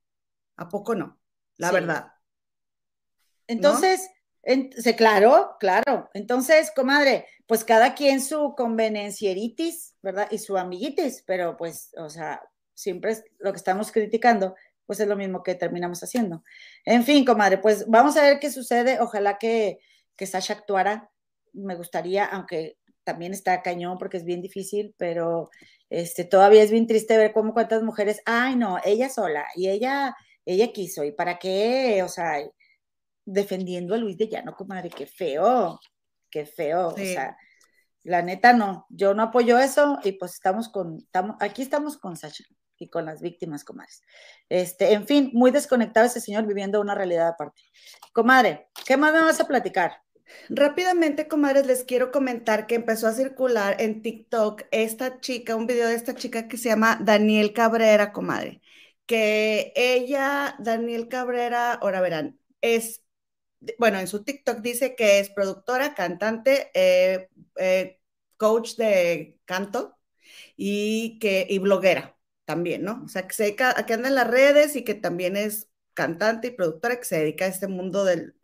[0.56, 1.18] ¿A poco no?
[1.56, 2.12] La verdad.
[3.48, 4.08] Entonces,
[4.96, 6.10] claro, claro.
[6.14, 10.28] Entonces, comadre, pues cada quien su convenencieritis, ¿verdad?
[10.30, 12.40] Y su amiguitis, pero pues, o sea,
[12.74, 14.54] siempre es lo que estamos criticando,
[14.90, 16.42] pues es lo mismo que terminamos haciendo.
[16.84, 18.98] En fin, comadre, pues vamos a ver qué sucede.
[18.98, 19.78] Ojalá que,
[20.16, 21.12] que Sasha actuara.
[21.52, 25.48] Me gustaría, aunque también está cañón porque es bien difícil, pero
[25.90, 30.16] este, todavía es bien triste ver cómo cuántas mujeres, ay no, ella sola, y ella,
[30.44, 32.40] ella quiso, y para qué, o sea,
[33.24, 35.78] defendiendo a Luis de Llano, comadre, qué feo,
[36.28, 37.36] qué feo, o sea,
[38.02, 42.16] la neta no, yo no apoyo eso, y pues estamos con, estamos, aquí estamos con
[42.16, 42.42] Sacha
[42.80, 44.02] y con las víctimas, comadres.
[44.48, 47.62] Este, en fin, muy desconectado ese señor viviendo una realidad aparte.
[48.12, 50.02] Comadre, ¿qué más me vas a platicar?
[50.48, 55.88] Rápidamente, comadres, les quiero comentar que empezó a circular en TikTok esta chica, un video
[55.88, 58.62] de esta chica que se llama Daniel Cabrera, comadre,
[59.06, 63.04] que ella, Daniel Cabrera, ahora verán, es,
[63.78, 68.00] bueno, en su TikTok dice que es productora, cantante, eh, eh,
[68.36, 69.98] coach de canto
[70.56, 72.19] y, que, y bloguera
[72.50, 73.02] también, ¿no?
[73.04, 76.50] O sea, que, se que anda en las redes y que también es cantante y
[76.50, 78.34] productora que se dedica a este mundo del,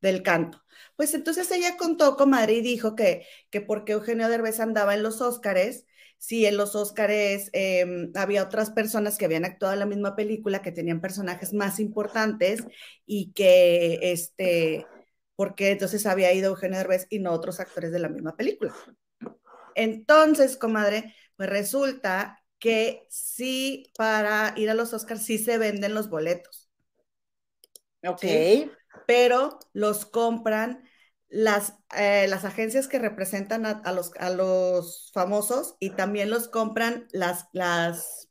[0.00, 0.64] del canto.
[0.96, 5.20] Pues entonces ella contó, comadre, y dijo que, que porque Eugenio Derbez andaba en los
[5.20, 5.86] Óscares,
[6.18, 10.60] si en los Óscares em, había otras personas que habían actuado en la misma película,
[10.60, 12.64] que tenían personajes más importantes
[13.06, 14.86] y que, este,
[15.36, 18.74] porque entonces había ido Eugenio Derbez y no otros actores de la misma película.
[19.76, 26.08] Entonces, comadre, pues resulta que sí, para ir a los Óscares sí se venden los
[26.08, 26.68] boletos.
[28.06, 28.24] Ok
[29.06, 30.84] pero los compran
[31.28, 37.06] las, eh, las agencias que representan a, los, a los famosos y también los compran
[37.12, 38.28] las, las,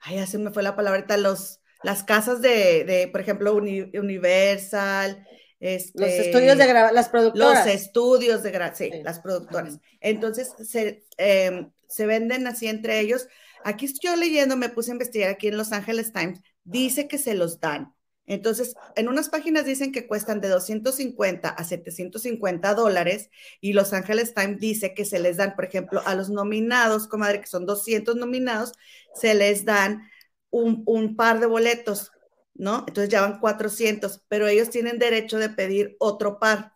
[0.00, 5.26] ay, ya se me fue la palabrita, los, las casas de, de por ejemplo, Universal,
[5.60, 7.66] este, los estudios de las productoras.
[7.66, 9.78] Los estudios de sí, las productoras.
[10.00, 13.28] Entonces, se, em, se venden así entre ellos.
[13.64, 17.34] Aquí estoy leyendo, me puse a investigar aquí en Los Angeles Times, dice que se
[17.34, 17.94] los dan
[18.28, 23.30] entonces, en unas páginas dicen que cuestan de 250 a 750 dólares
[23.60, 27.40] y Los Ángeles Times dice que se les dan, por ejemplo, a los nominados, comadre,
[27.40, 28.74] que son 200 nominados,
[29.14, 30.02] se les dan
[30.50, 32.12] un, par de boletos,
[32.54, 32.84] ¿no?
[32.86, 36.74] Entonces ya van 400, pero ellos tienen derecho de pedir otro par.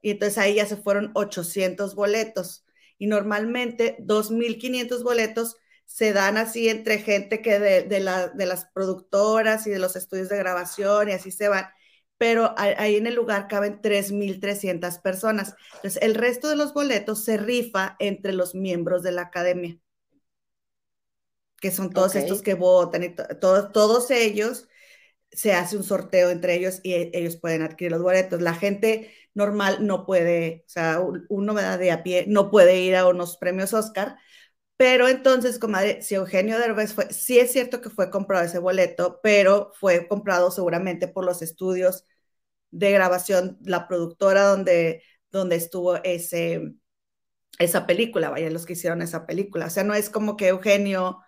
[0.00, 2.64] Y entonces ahí ya se fueron 800 boletos.
[2.98, 9.78] Y normalmente 2.500 boletos se dan así entre gente que de, las productoras y de
[9.78, 11.66] los estudios de grabación y así se van,
[12.18, 15.54] pero ahí en el lugar caben 3.300 personas.
[15.76, 19.78] Entonces, el resto de los boletos se rifa entre los miembros de la academia,
[21.60, 24.68] que son todos estos que votan y todos, todos ellos.
[25.36, 28.40] Se hace un sorteo entre ellos y e, ellos pueden adquirir los boletos.
[28.42, 32.80] La gente normal no puede, o sea, uno me da de a pie, no puede
[32.80, 34.16] ir a unos premios Oscar,
[34.76, 39.20] pero entonces, comadre, si Eugenio Derbez fue, sí es cierto que fue comprado ese boleto,
[39.22, 42.04] pero fue comprado seguramente por los estudios
[42.70, 46.74] de grabación, la productora donde, donde estuvo ese,
[47.58, 49.66] esa película, vaya, los que hicieron esa película.
[49.66, 51.20] O sea, no es como que Eugenio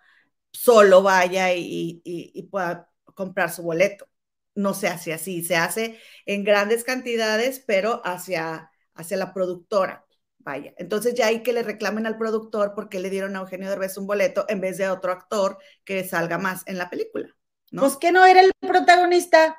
[0.53, 2.88] solo vaya y pueda
[3.19, 4.07] comprar su boleto.
[4.55, 10.05] No se hace así, se hace en grandes cantidades, pero hacia, hacia la productora.
[10.37, 13.97] Vaya, entonces ya hay que le reclamen al productor porque le dieron a Eugenio Derbez
[13.97, 17.27] un boleto en vez de a otro actor que salga más en la película.
[17.71, 17.81] ¿no?
[17.81, 19.57] Pues que no era el protagonista.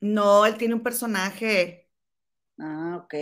[0.00, 1.88] No, él tiene un personaje.
[2.58, 3.14] Ah, ok.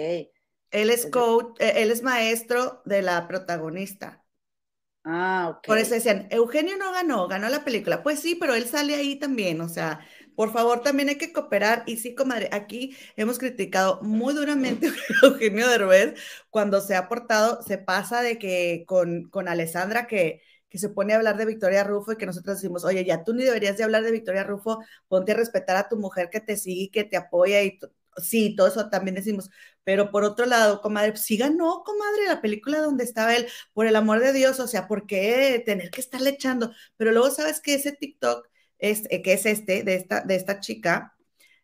[0.73, 4.22] Él es pues coach, eh, él es maestro de la protagonista.
[5.05, 5.67] Ah, ok.
[5.67, 8.03] Por eso decían, Eugenio no ganó, ganó la película.
[8.03, 10.01] Pues sí, pero él sale ahí también, o sea,
[10.35, 11.85] por favor, también hay que cooperar.
[11.87, 14.89] Y sí, comadre, aquí hemos criticado muy duramente
[15.23, 16.15] a Eugenio Derbez
[16.51, 21.13] cuando se ha portado, se pasa de que con, con Alessandra que, que se pone
[21.13, 23.85] a hablar de Victoria Rufo y que nosotros decimos, oye, ya tú ni deberías de
[23.85, 24.79] hablar de Victoria Rufo,
[25.09, 27.79] ponte a respetar a tu mujer que te sigue, que te apoya y
[28.17, 29.51] sí, todo eso también decimos,
[29.85, 33.87] pero por otro lado, comadre, pues sí ganó, comadre, la película donde estaba él, por
[33.87, 36.73] el amor de Dios, o sea, ¿por qué tener que estarle echando?
[36.97, 38.49] Pero luego sabes que ese TikTok
[38.83, 41.15] eh, que es este, de esta, de esta chica,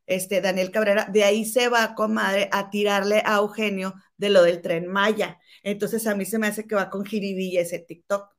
[0.06, 4.62] este, Daniel Cabrera, de ahí se va, comadre, a tirarle a Eugenio de lo del
[4.62, 5.40] tren Maya.
[5.64, 8.32] Entonces a mí se me hace que va con jiribilla ese TikTok.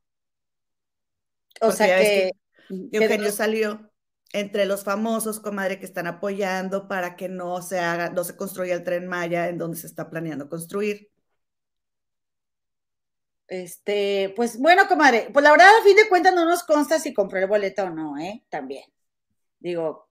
[1.60, 2.30] O sea que,
[2.90, 3.89] Eugenio salió
[4.32, 8.74] entre los famosos, comadre, que están apoyando para que no se haga, no se construya
[8.74, 11.10] el tren Maya en donde se está planeando construir.
[13.48, 17.12] Este, pues bueno, comadre, pues la verdad, a fin de cuentas no nos consta si
[17.12, 18.44] compró el boleto o no, ¿eh?
[18.48, 18.84] También.
[19.58, 20.08] Digo,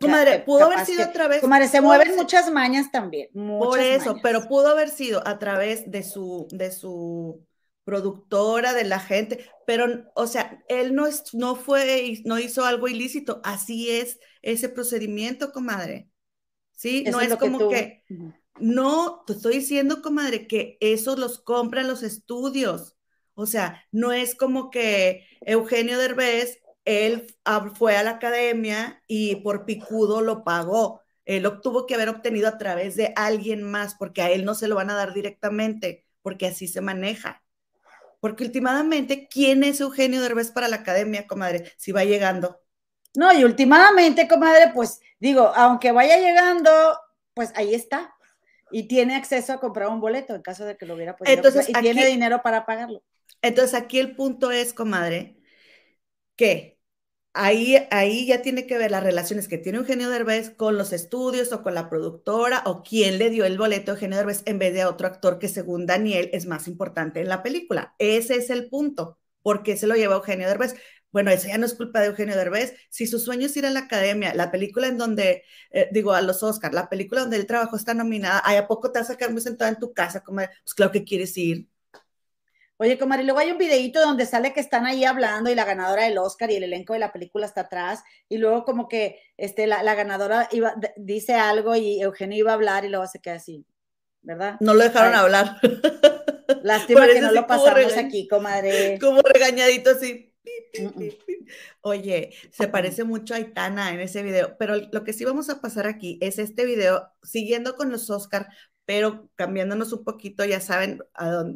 [0.00, 1.42] comadre, pudo haber sido a través.
[1.42, 3.28] Comadre, se mueven muchas mañas también.
[3.32, 7.44] por eso, pero pudo haber sido a través de su, de su
[7.84, 12.88] productora, de la gente, pero, o sea, él no, es, no fue, no hizo algo
[12.88, 16.10] ilícito, así es ese procedimiento, comadre.
[16.72, 17.04] ¿Sí?
[17.04, 18.02] no es, como que,
[18.58, 22.96] no, te estoy diciendo, comadre, que esos los compran los estudios.
[23.34, 27.26] O sea, no es como que Eugenio Derbez, él
[27.74, 31.00] fue a la academia y por picudo lo pagó.
[31.24, 34.54] Él lo tuvo que haber obtenido a través de alguien más, porque a él no
[34.54, 37.43] se lo van a dar directamente, porque así se maneja.
[38.24, 41.70] Porque últimamente, ¿quién es Eugenio Derbez para la academia, comadre?
[41.76, 42.58] Si va llegando.
[43.14, 46.70] No, y últimamente, comadre, pues digo, aunque vaya llegando,
[47.34, 48.14] pues ahí está.
[48.70, 51.36] Y tiene acceso a comprar un boleto en caso de que lo hubiera podido.
[51.36, 53.02] Entonces, y tiene dinero para pagarlo.
[53.42, 55.36] Entonces, aquí el punto es, comadre,
[56.34, 56.73] que
[57.34, 61.52] ahí, ahí ya tiene que ver las relaciones que tiene Eugenio Derbez con los estudios
[61.52, 64.72] o con la productora o quién le dio el boleto a Eugenio Derbez en vez
[64.74, 67.94] de a otro actor que según Daniel es más importante en la película.
[67.98, 69.18] Ese es el punto.
[69.42, 70.74] ¿Por qué se lo lleva Eugenio Derbez?
[71.12, 72.74] Bueno, eso ya no es culpa de Eugenio Derbez.
[72.90, 76.22] Si su sueño es ir a la academia, la película en donde, eh, digo, a
[76.22, 79.32] los Oscars, la película donde el trabajo está nominada, ¿a poco te vas a quedar
[79.32, 80.22] muy sentada en tu casa?
[80.24, 81.68] Como, pues claro que quieres ir.
[82.84, 86.04] Oye, comadre, luego hay un videito donde sale que están ahí hablando y la ganadora
[86.04, 89.66] del Oscar y el elenco de la película está atrás y luego como que este,
[89.66, 93.64] la, ganadora iba, dice algo y Eugenio iba a hablar y luego se queda así,
[94.20, 94.58] ¿verdad?
[94.60, 95.56] No lo dejaron hablar.
[96.62, 98.98] Lástima que no lo pasamos aquí, comadre.
[99.00, 100.34] Como regañadito así.
[101.80, 105.62] Oye, se parece mucho a Aitana en ese video, pero lo que sí vamos a
[105.62, 108.48] pasar aquí es este video, siguiendo con los Oscar,
[108.84, 111.02] pero cambiándonos un poquito, ya saben,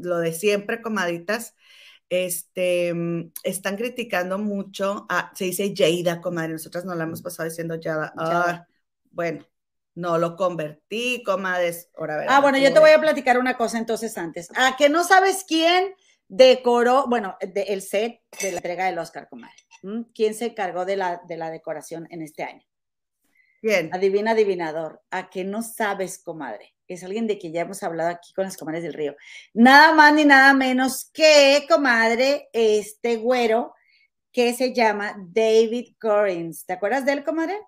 [0.02, 1.54] lo de siempre, comaditas,
[2.08, 7.48] este, mm, están criticando mucho, a, se dice Jada, comadre, nosotras no la hemos pasado
[7.48, 8.12] diciendo Jada.
[8.16, 8.66] Ah,
[9.10, 9.46] bueno,
[9.94, 11.90] no lo convertí, comadres.
[11.96, 14.48] Ahora, ah, bueno, yo te voy a platicar una cosa entonces antes.
[14.56, 15.94] A que no sabes quién
[16.28, 19.56] decoró, bueno, el set de la entrega del Oscar, comadre.
[20.14, 22.64] ¿Quién se encargó de la, de la decoración en este año?
[23.60, 23.90] Bien.
[23.92, 25.02] Adivina, adivinador.
[25.10, 26.74] A que no sabes, comadre.
[26.88, 29.14] Es alguien de quien ya hemos hablado aquí con las comadres del río.
[29.54, 33.74] Nada más ni nada menos que, comadre, este güero
[34.32, 36.64] que se llama David Corins.
[36.64, 37.58] ¿Te acuerdas de él, comadre?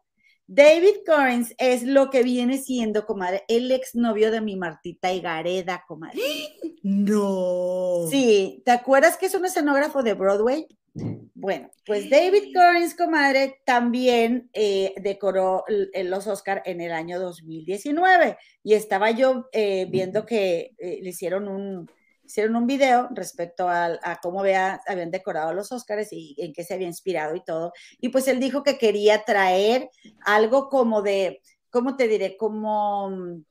[0.47, 6.21] David Corins es lo que viene siendo, comadre, el exnovio de mi Martita Higareda, comadre.
[6.83, 8.07] No.
[8.11, 10.67] Sí, ¿te acuerdas que es un escenógrafo de Broadway?
[10.95, 18.75] Bueno, pues David Corins, comadre, también eh, decoró los Oscar en el año 2019 y
[18.75, 21.91] estaba yo eh, viendo que eh, le hicieron un,
[22.25, 26.87] hicieron un video respecto a, cómo habían decorado los Oscars y en qué se había
[26.87, 27.73] inspirado y todo.
[28.01, 29.91] Y pues él dijo que quería traer
[30.25, 32.37] algo como de, ¿cómo te diré?
[32.37, 33.45] Como mm,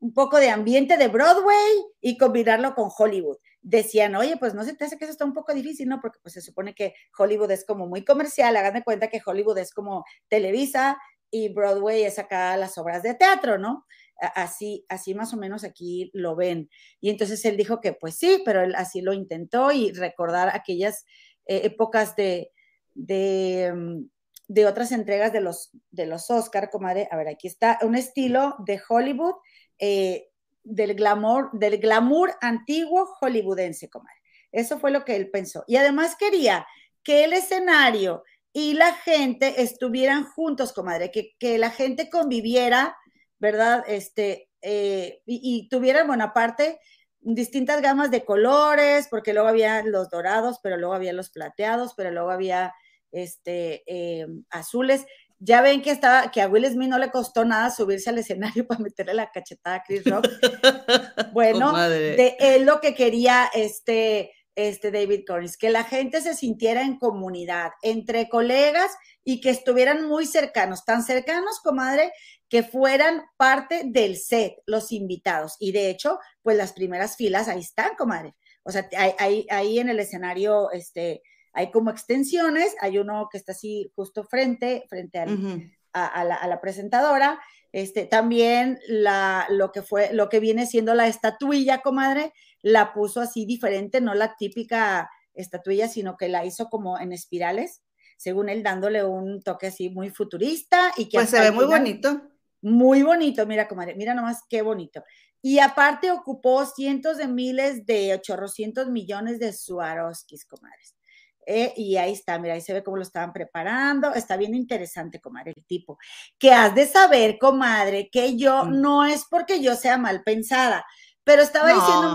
[0.00, 3.38] un poco de ambiente de Broadway y combinarlo con Hollywood.
[3.60, 6.00] Decían, oye, pues no se te hace que eso está un poco difícil, ¿no?
[6.00, 9.58] Porque pues se supone que Hollywood es como muy comercial, hagan de cuenta que Hollywood
[9.58, 10.98] es como Televisa
[11.30, 13.84] y Broadway es acá las obras de teatro, ¿no?
[14.18, 16.70] así, así más o menos aquí lo ven.
[17.00, 21.04] Y entonces él dijo que pues sí, pero él así lo intentó y recordar aquellas
[21.46, 22.52] eh, épocas de,
[22.94, 24.04] mm,
[24.48, 27.08] de, otras entregas de los, de los Oscar, comadre.
[27.10, 29.34] A ver, aquí está un estilo de Hollywood,
[29.78, 30.28] eh,
[30.68, 34.16] del, glamour, del glamour antiguo hollywoodense, comadre.
[34.52, 35.64] Eso fue lo que él pensó.
[35.66, 36.66] Y además quería
[37.02, 42.96] que el escenario y la gente estuvieran juntos, comadre, que, que la gente conviviera
[43.38, 43.84] ¿verdad?
[43.86, 46.80] Este, eh, y, tuvieran, bueno, aparte,
[47.20, 52.10] distintas gamas de colores, porque luego había los dorados, pero luego había los plateados, pero
[52.10, 52.74] luego había
[53.12, 55.06] este, eh, azules.
[55.40, 58.66] Ya ven que estaba, que a Will Smith no le costó nada subirse al escenario
[58.68, 60.26] para meterle la cachetada a Chris Rock.
[61.32, 66.82] Bueno, de él lo que quería este, este David Collins, que la gente se sintiera
[66.82, 68.90] en comunidad, entre colegas
[69.22, 72.12] y que estuvieran muy cercanos, tan cercanos, comadre,
[72.48, 75.56] que fueran parte del set, los invitados.
[75.60, 78.34] Y de hecho, pues las primeras filas ahí están, comadre.
[78.64, 81.22] O sea, hay, ahí en el escenario, este,
[81.58, 87.40] hay como extensiones, hay uno que está así justo frente, frente a, la, presentadora.
[87.72, 92.32] Este, también la, lo que fue, lo que viene siendo la estatuilla, comadre,
[92.62, 97.82] la puso así diferente, no la típica estatuilla, sino que la hizo como en espirales,
[98.16, 102.22] según él dándole un toque así muy futurista y que pues se ve muy bonito.
[102.62, 105.02] Muy bonito, mira, comadre, mira nomás qué bonito.
[105.42, 110.97] Y aparte ocupó cientos de miles de 800 millones de Swarovskis, comadres.
[111.46, 114.12] Eh, y ahí está, mira, ahí se ve cómo lo estaban preparando.
[114.14, 115.98] Está bien interesante, comadre, el tipo.
[116.38, 118.80] Que has de saber, comadre, que yo Mm.
[118.80, 120.84] no es porque yo sea mal pensada,
[121.24, 121.80] pero estaba No.
[121.80, 122.14] diciendo,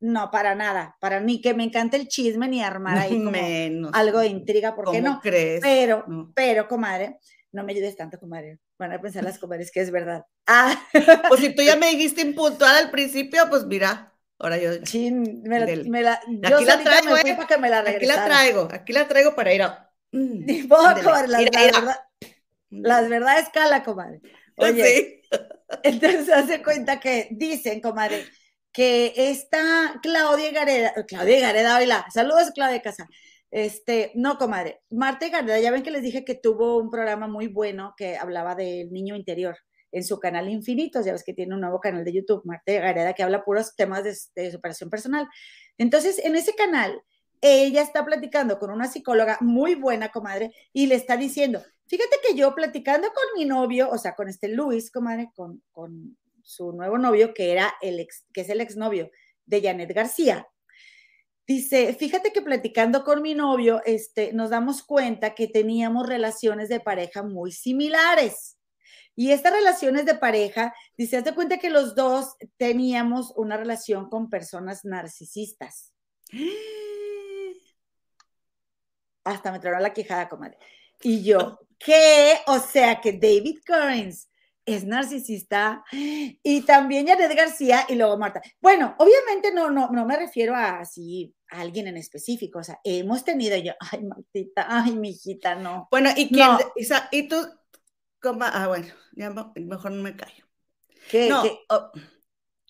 [0.00, 3.90] no, para nada, para ni que me encante el chisme ni armar ahí como Menos.
[3.94, 5.20] algo de intriga, ¿por qué ¿Cómo no?
[5.20, 5.60] crees?
[5.62, 6.32] Pero, No.
[6.34, 7.18] pero, comadre,
[7.52, 8.58] no me ayudes tanto, comadre.
[8.78, 10.24] Van a pensar las comadres que es verdad.
[10.46, 10.78] Ah,
[11.28, 14.13] Pues si tú ya me dijiste impuntual al principio, pues mira,
[14.44, 17.34] ahora yo chin, me la, me la- Aquí yo la solita traigo, me fui ¿eh?
[17.34, 19.90] para que me la aquí la traigo, aquí la traigo para ir a.
[20.12, 21.44] Mm, Ni comadre, las,
[22.70, 24.20] verdad- verdades cala, comadre.
[24.56, 25.20] Oye, Sí.
[25.82, 28.24] entonces hace cuenta que dicen, comadre,
[28.72, 33.08] que esta Claudia Gareda, Claudia Gareda, oíla, saludos Claudia Casa.
[33.50, 37.46] Este, no, comadre, Marta Gareda, ya ven que les dije que tuvo un programa muy
[37.46, 39.56] bueno que hablaba del niño interior
[39.94, 43.12] en su canal Infinitos, ya ves que tiene un nuevo canal de YouTube, Marta Gareda,
[43.14, 45.28] que habla puros temas de, de superación personal.
[45.78, 47.00] Entonces, en ese canal,
[47.40, 52.34] ella está platicando con una psicóloga muy buena, comadre, y le está diciendo, fíjate que
[52.34, 56.98] yo platicando con mi novio, o sea, con este Luis, comadre, con, con su nuevo
[56.98, 59.10] novio, que era el ex, que es el exnovio
[59.46, 60.48] de Janet García.
[61.46, 66.80] Dice, fíjate que platicando con mi novio, este, nos damos cuenta que teníamos relaciones de
[66.80, 68.56] pareja muy similares.
[69.16, 74.08] Y estas relaciones de pareja, dice, haz de cuenta que los dos teníamos una relación
[74.08, 75.92] con personas narcisistas.
[79.24, 80.58] Hasta me trajo la quejada, comadre.
[81.02, 82.38] Y yo, ¿qué?
[82.46, 84.28] O sea que David Kearns
[84.66, 88.40] es narcisista y también Janet García y luego Marta.
[88.60, 92.80] Bueno, obviamente no, no, no me refiero a así a alguien en específico, o sea,
[92.82, 95.88] hemos tenido yo, ay, Martita, ay, mi hijita, no.
[95.90, 96.48] Bueno, ¿y quién?
[96.48, 96.58] No.
[97.12, 97.36] ¿Y tú?
[98.24, 98.44] Cómo?
[98.44, 100.46] Ah, bueno, ya mejor no me callo.
[101.06, 101.70] ¿Qué, No, qué?
[101.70, 101.90] oh,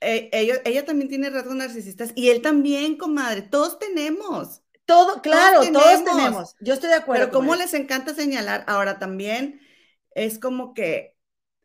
[0.01, 4.63] eh, ella, ella también tiene rasgos narcisistas y él también, comadre, todos tenemos.
[4.87, 6.05] Todo, claro, todos tenemos.
[6.05, 6.57] tenemos.
[6.61, 7.31] Yo estoy de acuerdo.
[7.31, 9.61] Pero cómo les encanta señalar, ahora también
[10.15, 11.17] es como que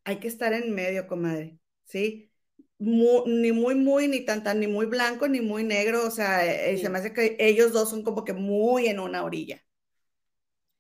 [0.05, 2.31] hay que estar en medio, comadre, ¿sí?
[2.79, 6.45] Mu- ni muy, muy, ni tan, tan, ni muy blanco, ni muy negro, o sea,
[6.45, 6.79] eh, Sí.
[6.79, 9.63] se me hace que ellos dos son como que muy en una orilla.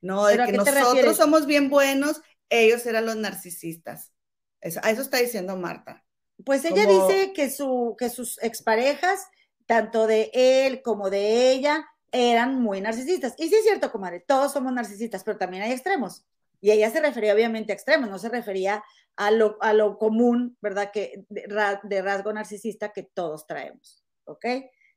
[0.01, 1.17] No, de ¿Pero a que nosotros refieres?
[1.17, 4.13] somos bien buenos, ellos eran los narcisistas.
[4.61, 6.03] Eso, a eso está diciendo Marta.
[6.45, 9.27] Pues ella como- dice que, su, que sus exparejas,
[9.65, 13.35] tanto de él como de ella, eran muy narcisistas.
[13.37, 16.25] Y sí es cierto, comadre, todos somos narcisistas, pero también hay extremos.
[16.61, 18.83] Y ella se refería obviamente a extremos, no se refería
[19.15, 20.91] a lo, a lo común, ¿verdad?
[20.91, 21.45] Que de,
[21.83, 24.45] de rasgo narcisista que todos traemos, ¿ok?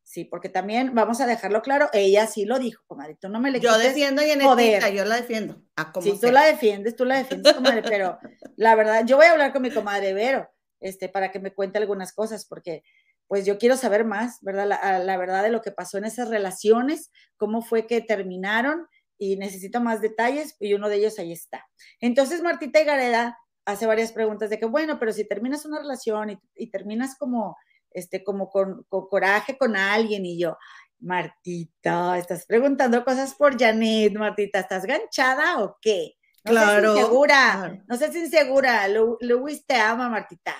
[0.05, 3.51] Sí, porque también vamos a dejarlo claro, ella sí lo dijo, comadre, tú no me
[3.51, 5.63] le Yo defiendo a Yanetita, yo la defiendo.
[5.77, 8.19] A como Sí, tú la defiendes, tú la defiendes, comadre, pero
[8.57, 10.51] la verdad, yo voy a hablar con mi comadre Vero,
[10.81, 12.83] este, para que me cuente algunas cosas, porque
[13.29, 14.67] pues yo quiero saber más, ¿verdad?
[14.67, 18.87] La, a- la verdad de lo que pasó en esas relaciones, cómo fue que terminaron
[19.17, 21.65] y necesito más detalles y uno de ellos ahí está.
[22.01, 26.39] Entonces Martita Gareda hace varias preguntas de que, bueno, pero si terminas una relación y,
[26.57, 27.57] y terminas como,
[27.95, 30.57] este, como con, con coraje con alguien y yo,
[31.01, 36.15] Martita, estás preguntando cosas por Janet, Martita, ¿estás ganchada o qué?
[36.45, 37.83] No Claro, seas insegura, claro.
[37.87, 38.89] no seas insegura.
[38.89, 40.55] Lu- Luis te ama, Martita.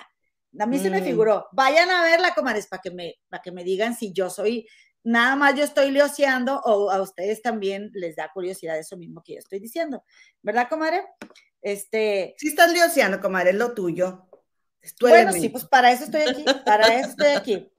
[0.59, 1.03] A mí se me Mm.
[1.03, 1.47] figuró.
[1.51, 4.67] Vayan a verla, comadres, para que me, para que me digan si yo soy,
[5.03, 9.33] nada más yo estoy lioseando o a ustedes también les da curiosidad eso mismo que
[9.33, 10.03] yo estoy diciendo.
[10.41, 11.03] ¿Verdad, comadre?
[11.61, 14.29] Este, Si estás lioseando, comadre, es lo tuyo.
[14.99, 17.69] Bueno, sí, pues para eso estoy aquí, para eso estoy aquí.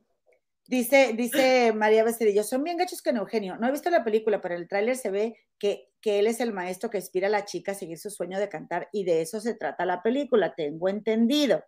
[0.66, 3.56] Dice, dice María Becerillo, son bien gachos con Eugenio.
[3.56, 6.40] No he visto la película, pero en el tráiler se ve que, que él es
[6.40, 9.20] el maestro que inspira a la chica a seguir su sueño de cantar y de
[9.20, 11.62] eso se trata la película, tengo entendido.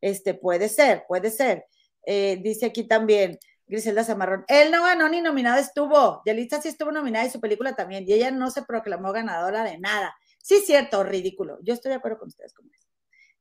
[0.00, 1.66] Este, puede ser, puede ser.
[2.04, 3.38] Eh, dice aquí también
[3.70, 7.76] Griselda Zamarrón, él no ganó ni nominado estuvo, Yalitza sí estuvo nominada y su película
[7.76, 10.16] también, y ella no se proclamó ganadora de nada.
[10.38, 11.58] Sí, cierto, ridículo.
[11.62, 12.89] Yo estoy de acuerdo con ustedes, comadres.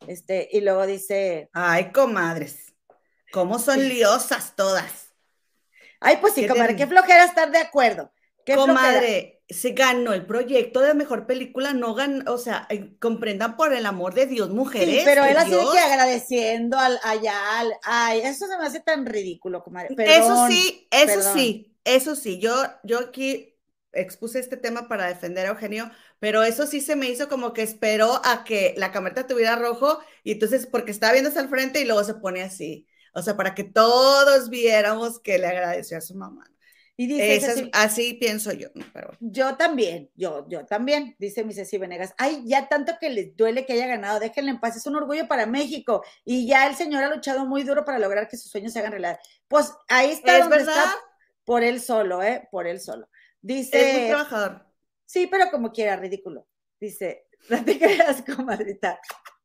[0.08, 2.74] Este, y luego dice, Ay, comadres.
[3.32, 5.10] ¿Cómo son liosas todas?
[6.00, 8.12] ay, pues sí, ¿Qué comadre, qué flojera estar de acuerdo.
[8.46, 8.76] Qué flojera.
[8.76, 13.74] Comadre, se ganó el proyecto de mejor película, no ganó, o sea, eh, comprendan por
[13.74, 15.00] el amor de Dios, mujeres.
[15.00, 18.80] Sí, pero él así de que agradeciendo al, allá, al, ay, eso se me hace
[18.80, 19.90] tan ridículo, comadre.
[19.98, 21.34] Eso sí, eso perdón.
[21.38, 22.40] sí, eso sí.
[22.40, 23.56] Yo, yo aquí
[23.92, 27.64] expuse este tema para defender a Eugenio, pero eso sí se me hizo como que
[27.64, 31.82] esperó a que la camarita tuviera rojo y entonces porque estaba viendo hacia el frente
[31.82, 32.88] y luego se pone así.
[33.14, 36.46] O sea, para que todos viéramos que le agradeció a su mamá.
[36.96, 41.78] Y dice, Ceci, así pienso yo, pero yo también, yo, yo también, dice mi Ceci
[41.78, 44.98] Venegas, ay, ya tanto que les duele que haya ganado, déjenle en paz, es un
[44.98, 48.52] orgullo para México, y ya el señor ha luchado muy duro para lograr que sus
[48.52, 49.18] sueños se hagan realidad.
[49.48, 50.98] Pues ahí está es donde verdad, está,
[51.46, 52.50] por él solo, ¿eh?
[52.52, 53.08] Por él solo.
[53.72, 54.69] es muy Dice, trabajador.
[55.10, 56.48] Sí, pero como quiera, ridículo.
[56.80, 59.00] Dice, no te creas, comadrita.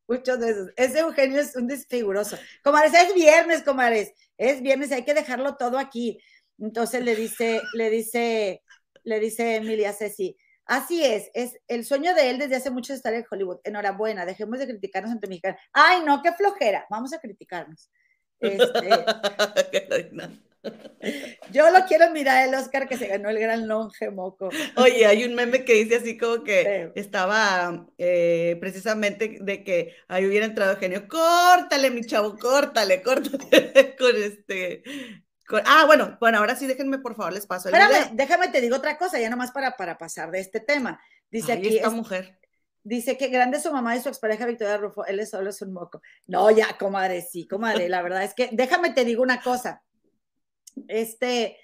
[0.07, 0.69] Muchos de esos.
[0.75, 2.37] Ese Eugenio es un desfiguroso.
[2.63, 4.13] Comadres, es viernes, comadres.
[4.37, 6.19] Es viernes, hay que dejarlo todo aquí.
[6.59, 8.61] Entonces le dice, le dice,
[9.03, 13.15] le dice Emilia Ceci, así es, es el sueño de él desde hace mucho estar
[13.15, 13.61] en Hollywood.
[13.63, 15.59] Enhorabuena, dejemos de criticarnos entre mexicanos.
[15.73, 17.89] Ay, no, qué flojera, vamos a criticarnos.
[18.41, 20.11] Este,
[21.51, 24.49] yo lo quiero mirar el Oscar que se ganó el gran longe moco.
[24.77, 30.25] Oye, hay un meme que dice así como que estaba eh, precisamente de que ahí
[30.25, 31.07] hubiera entrado genio.
[31.07, 34.83] Córtale, mi chavo, córtale, córtale con este.
[35.65, 38.75] ah, bueno, bueno, ahora sí déjenme por favor les paso el Espérame, déjame te digo
[38.75, 40.99] otra cosa, ya nomás para, para pasar de este tema.
[41.29, 41.77] Dice aquí.
[41.77, 42.39] Esta mujer.
[42.83, 45.73] Dice que grande su mamá y su expareja Victoria Rufo, él es solo es un
[45.73, 46.03] moco.
[46.27, 49.81] No, ya, comadre, sí, comadre, la verdad es que déjame te digo una cosa.
[50.87, 51.57] Este,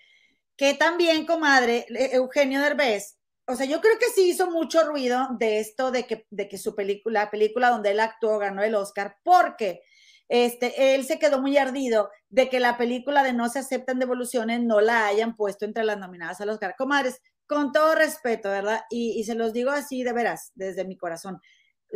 [0.58, 5.60] que también, comadre, Eugenio Derbez, o sea, yo creo que sí hizo mucho ruido de
[5.60, 9.18] esto de que, de que su película, la película donde él actuó ganó el Oscar,
[9.24, 9.82] porque
[10.30, 14.62] este, él se quedó muy ardido de que la película de No se aceptan devoluciones
[14.62, 16.76] no la hayan puesto entre las nominadas al Oscar.
[16.78, 18.82] Comadres, con todo respeto, ¿verdad?
[18.90, 21.42] Y, y se los digo así de veras, desde mi corazón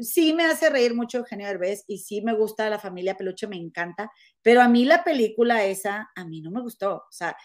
[0.02, 3.58] sí me hace reír mucho Eugenio Derbez y sí me gusta la familia Peluche, me
[3.58, 7.36] encanta, pero a mí la película esa, a mí no me gustó, o sea,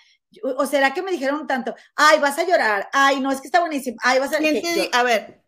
[0.43, 3.61] o será que me dijeron tanto, ay, vas a llorar, ay, no, es que está
[3.61, 4.39] buenísimo, ay, vas a...
[4.99, 5.43] a ver.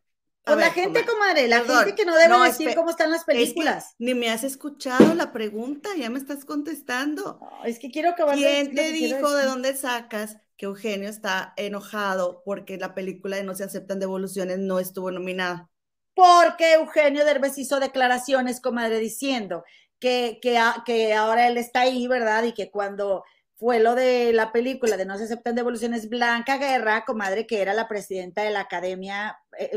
[0.45, 3.95] A pues la gente, comadre, la gente que no debe decir cómo están las películas.
[4.01, 7.39] ni me has escuchado la pregunta, ya me estás contestando.
[7.65, 12.77] es que quiero que ¿Quién te dijo de dónde sacas que Eugenio está enojado porque
[12.77, 15.71] la película de No se aceptan devoluciones no estuvo nominada?
[16.15, 19.65] Porque Eugenio Derbez hizo declaraciones, comadre, diciendo
[19.99, 22.45] que, que, que ahora él está ahí, ¿verdad?
[22.45, 23.25] Y que cuando
[23.63, 27.75] fue lo de la película de No se aceptan devoluciones, Blanca Guerra, comadre, que era
[27.75, 29.71] la presidenta de la Academia eh,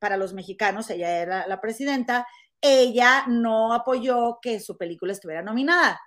[0.00, 2.26] para los mexicanos, ella era la presidenta,
[2.62, 6.00] ella no apoyó que su película estuviera nominada.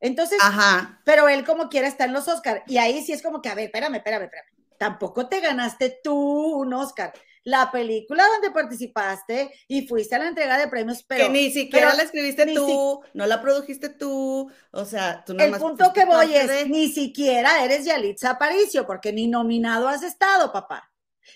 [0.00, 1.00] Entonces, Ajá.
[1.04, 2.62] pero él como quiera está en los Oscars.
[2.66, 4.48] Y ahí sí es como que, a ver, espérame, espérame, espérame.
[4.76, 6.14] Tampoco te ganaste tú
[6.56, 7.12] un Oscar
[7.44, 11.26] la película donde participaste y fuiste a la entrega de premios, pero...
[11.26, 15.54] Que ni siquiera la escribiste tú, no la produjiste tú, o sea, tú no El
[15.56, 20.90] punto que voy es, ni siquiera eres Yalitza Aparicio, porque ni nominado has estado, papá.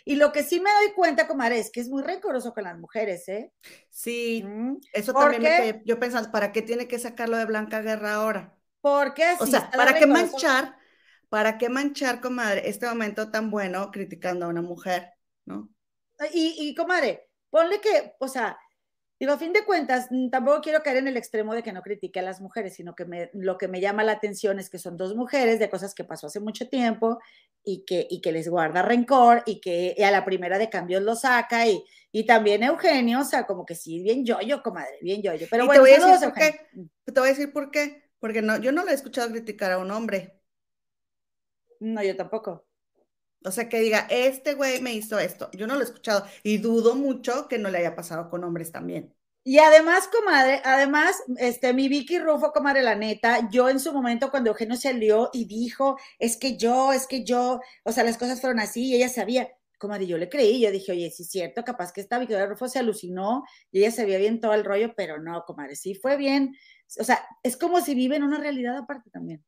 [0.05, 2.79] Y lo que sí me doy cuenta, comadre, es que es muy rencoroso con las
[2.79, 3.53] mujeres, ¿eh?
[3.91, 4.45] Sí,
[4.93, 8.55] eso también me yo pensando, ¿para qué tiene que sacarlo de Blanca Guerra ahora?
[8.81, 10.77] Porque O sea, ¿para qué manchar,
[11.29, 15.11] para qué manchar, comadre, este momento tan bueno criticando a una mujer,
[15.45, 15.71] ¿no?
[16.33, 18.59] Y, y comadre, ponle que, o sea,
[19.21, 22.21] digo, a fin de cuentas, tampoco quiero caer en el extremo de que no critique
[22.21, 24.97] a las mujeres, sino que me, lo que me llama la atención es que son
[24.97, 27.19] dos mujeres de cosas que pasó hace mucho tiempo
[27.65, 31.17] y que, y que les guarda rencor y que a la primera de cambios lo
[31.17, 35.47] saca y, y también Eugenio, o sea, como que sí, bien yo-yo, comadre, bien yo-yo.
[35.51, 36.67] Pero bueno, te voy, a decir por qué,
[37.05, 39.79] te voy a decir por qué, porque no, yo no lo he escuchado criticar a
[39.79, 40.35] un hombre.
[41.81, 42.68] No, yo tampoco.
[43.45, 45.51] O sea, que diga, este güey me hizo esto.
[45.53, 48.73] Yo no lo he escuchado y dudo mucho que no le haya pasado con hombres
[48.73, 49.15] también.
[49.45, 54.31] Y además, comadre, además, este, mi Vicky Rufo, comadre, la neta, yo en su momento
[54.31, 58.41] cuando Eugenio salió y dijo, es que yo, es que yo, o sea, las cosas
[58.43, 61.65] fueron así y ella sabía, comadre, yo le creí, yo dije, oye, sí es cierto,
[61.65, 65.19] capaz que esta Victoria Rufo se alucinó y ella sabía bien todo el rollo, pero
[65.19, 66.55] no, comadre, sí fue bien.
[67.01, 69.43] O sea, es como si vive en una realidad aparte también.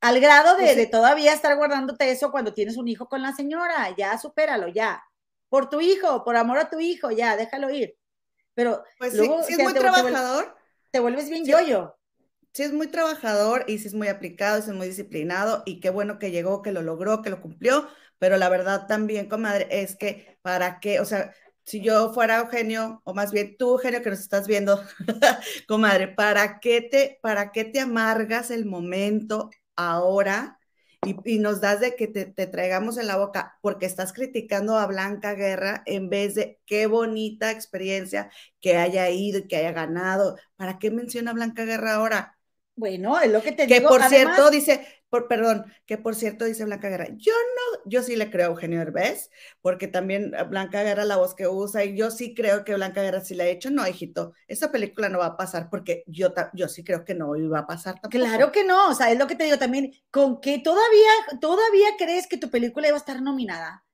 [0.00, 3.94] Al grado de, de, todavía estar guardándote eso cuando tienes un hijo con la señora,
[3.96, 5.02] ya supéralo, ya.
[5.48, 7.96] Por tu hijo, por amor a tu hijo, ya, déjalo ir.
[8.54, 10.56] Pero pues luego, sí, es muy trabajador.
[10.90, 11.96] Te vuelves bien yo-yo.
[12.52, 16.18] Sí, es muy trabajador y sí es muy aplicado, es muy disciplinado y qué bueno
[16.18, 17.88] que llegó, que lo logró, que lo cumplió,
[18.18, 21.32] pero la verdad también, comadre, es que para qué, o sea,
[21.64, 24.82] si yo fuera Eugenio, o más bien tú, Eugenio, que nos estás viendo,
[25.68, 30.58] comadre, ¿para qué te, para qué te amargas el momento ahora
[31.02, 35.34] y, nos das de que te, traigamos en la boca porque estás criticando a Blanca
[35.34, 40.36] Guerra en vez de qué bonita experiencia que haya ido y que haya ganado.
[40.56, 42.37] ¿Para qué menciona a Blanca Guerra ahora?
[42.78, 43.80] Bueno, es lo que te digo.
[43.80, 48.04] Que por cierto, dice, por, perdón, que por cierto dice Blanca Guerra, yo no, yo
[48.04, 51.96] sí le creo a Eugenio Herbés, porque también Blanca Guerra la voz que usa, y
[51.96, 53.72] yo sí creo que Blanca Guerra sí la ha hecho.
[53.72, 57.34] No, hijito, esa película no va a pasar, porque yo, yo sí creo que no
[57.34, 58.10] iba a pasar tampoco.
[58.10, 61.10] Claro que no, o sea, es lo que te digo también, con que todavía,
[61.40, 63.84] todavía crees que tu película iba a estar nominada.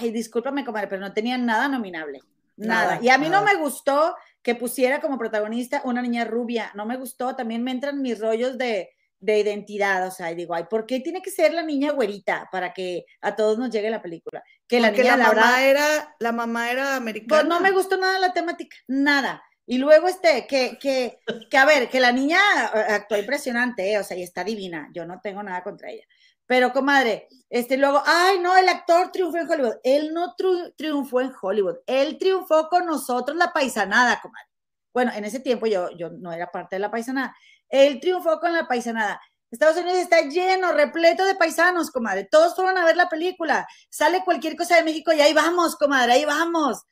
[0.00, 2.20] Ay, discúlpame, comadre, pero no tenía nada nominable.
[2.56, 2.98] Nada.
[3.00, 6.70] y a mí no me gustó que pusiera como protagonista una niña rubia.
[6.74, 7.36] No me gustó.
[7.36, 10.06] También me entran mis rollos de, de identidad.
[10.06, 13.04] O sea, y digo, ay, ¿por qué tiene que ser la niña güerita para que
[13.20, 14.42] a todos nos llegue la película?
[14.70, 17.42] que la niña, la, mamá era, la mamá era americana.
[17.42, 19.42] Pues no me gustó nada la temática, nada.
[19.66, 21.18] Y luego, este, que, que,
[21.50, 22.38] que a ver, que la niña
[22.72, 26.04] eh, actuó impresionante, eh, o sea, y está divina, yo no tengo nada contra ella.
[26.50, 29.76] Pero, comadre, este, luego, ay, no, el actor triunfó en Hollywood.
[29.84, 30.34] Él no
[30.76, 34.48] triunfó en Hollywood, él triunfó con nosotros la paisanada, comadre.
[34.92, 37.36] Bueno, en ese tiempo yo, yo no era parte de la paisanada.
[37.68, 39.20] Él triunfó con la paisanada.
[39.48, 42.26] Estados Unidos está lleno, repleto de paisanos, comadre.
[42.28, 43.64] Todos fueron a ver la película.
[43.88, 46.82] Sale cualquier cosa de México y ahí vamos, comadre, ahí vamos.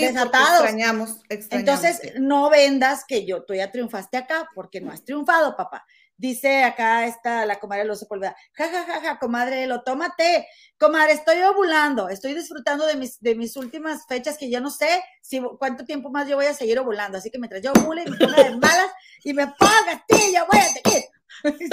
[0.00, 0.62] desatados.
[0.62, 5.54] Extrañamos, extrañamos, Entonces, no vendas que yo, tú ya triunfaste acá, porque no has triunfado,
[5.58, 5.84] papá.
[6.18, 10.48] Dice acá está la comadre Lo Sepúlveda, ja, ja, ja, ja, comadre, lo tómate.
[10.76, 15.00] Comadre, estoy ovulando, estoy disfrutando de mis, de mis últimas fechas que yo no sé
[15.22, 17.18] si cuánto tiempo más yo voy a seguir ovulando.
[17.18, 18.90] Así que mientras yo ovule y me ponga de malas
[19.22, 21.04] y me ponga yo voy a seguir.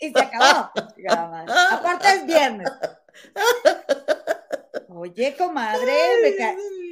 [0.00, 0.70] y se acabó.
[1.70, 2.68] Aparte es viernes.
[4.88, 5.92] Oye, comadre,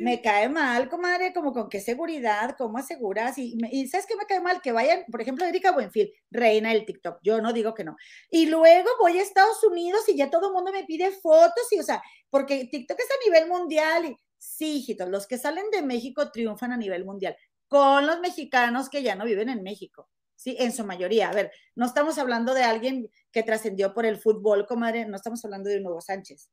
[0.01, 3.39] me, cae, mal, comadre, como con qué seguridad, cómo aseguras.
[3.39, 4.61] Y, y, ¿sabes qué me cae mal?
[4.61, 7.18] Que vayan, por ejemplo, Erika Buenfil, reina del TikTok.
[7.22, 7.97] Yo no digo que no.
[8.31, 11.79] Y luego voy a Estados Unidos y ya todo el mundo me pide fotos y,
[11.79, 14.07] o sea, porque TikTok es a nivel mundial.
[14.07, 17.37] Y sí, hijitos, los que salen de México triunfan a nivel mundial
[17.68, 20.09] con los mexicanos que ya no viven en México.
[20.37, 21.31] Sí, en su mayoría.
[21.31, 25.45] A ver, no estamos hablando de alguien que trascendió por el fútbol, comadre, no estamos
[25.45, 26.51] hablando de un Nuevo Sánchez.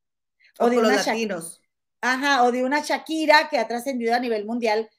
[0.59, 1.61] O, de los latinos.
[2.01, 4.89] Ajá, o de una Shakira que ha trascendido a nivel mundial,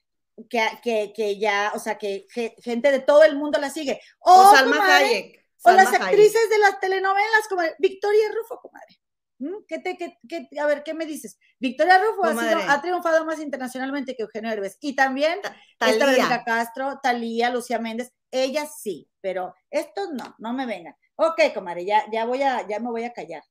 [0.48, 2.26] que, que, que, ya, o sea, que,
[2.62, 4.00] gente de todo el mundo la sigue.
[4.20, 5.44] O, Salma Hayek.
[5.62, 8.98] o las actrices de las telenovelas, como Victoria Rufo, comadre.
[9.38, 9.64] ¿Mm?
[9.66, 11.38] ¿Qué te, qué, qué, a ver, ¿qué me dices?
[11.58, 14.78] Victoria Rufo ha, ha, triunfado más internacionalmente que Eugenio Herbes.
[14.80, 15.40] Y también
[15.78, 20.96] Talía Castro, Talía, Lucía Méndez, ellas sí, pero estos no, no me vengan.
[21.16, 23.42] Ok, comadre, ya, ya voy a, ya me voy a callar.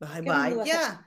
[0.00, 1.06] Ay, vaya.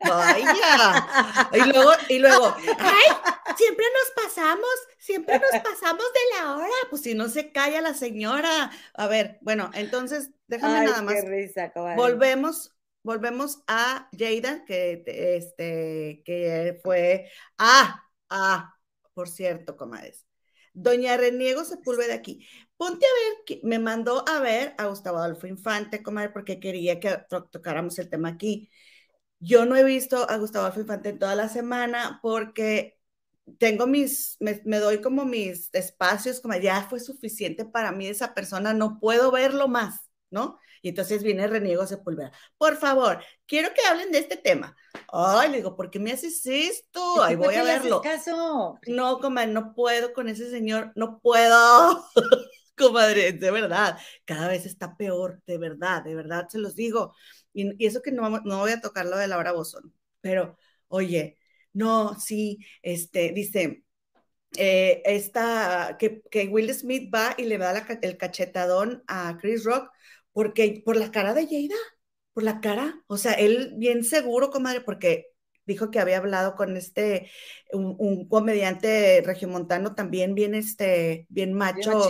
[0.00, 1.48] Vaya.
[1.52, 3.04] Y luego, y luego, ay,
[3.56, 6.74] siempre nos pasamos, siempre nos pasamos de la hora.
[6.90, 8.70] Pues si no se calla la señora.
[8.94, 11.16] A ver, bueno, entonces, déjame nada más.
[11.96, 18.74] volvemos, volvemos a Jada, que este, que fue, ah, ah,
[19.14, 20.26] por cierto, comadres.
[20.74, 22.46] Doña Reniego Sepúlveda de aquí.
[22.76, 27.16] Ponte a ver, me mandó a ver a Gustavo Adolfo Infante, comadre, porque quería que
[27.50, 28.68] tocáramos el tema aquí.
[29.38, 32.98] Yo no he visto a Gustavo Adolfo Infante toda la semana porque
[33.58, 38.74] tengo mis, me, doy como mis espacios, como ya fue suficiente para mí esa persona,
[38.74, 40.58] no puedo verlo más, ¿no?
[40.82, 42.32] Y entonces viene Reniego Sepúlveda.
[42.58, 44.76] Por favor, quiero que hablen de este tema.
[45.12, 47.22] Ay, le digo, ¿por qué me haces esto?
[47.22, 48.00] Ahí voy a verlo.
[48.02, 48.78] Caso?
[48.86, 52.04] No, comadre, no puedo con ese señor, no puedo.
[52.76, 57.14] comadre, de verdad, cada vez está peor, de verdad, de verdad, se los digo.
[57.56, 60.56] Y, eso que no, no voy a tocar lo de Laura Bosón, pero
[60.88, 61.38] oye,
[61.72, 63.84] no, sí, este, dice,
[64.56, 69.90] eh, esta, que, que, Will Smith va y le da el cachetadón a Chris Rock
[70.32, 71.80] porque por la cara de Jada,
[72.34, 75.28] por la cara, o sea, él bien seguro, comadre, porque
[75.64, 77.30] dijo que había hablado con este,
[77.72, 82.08] un, comediante regiomontano también bien, este, bien macho,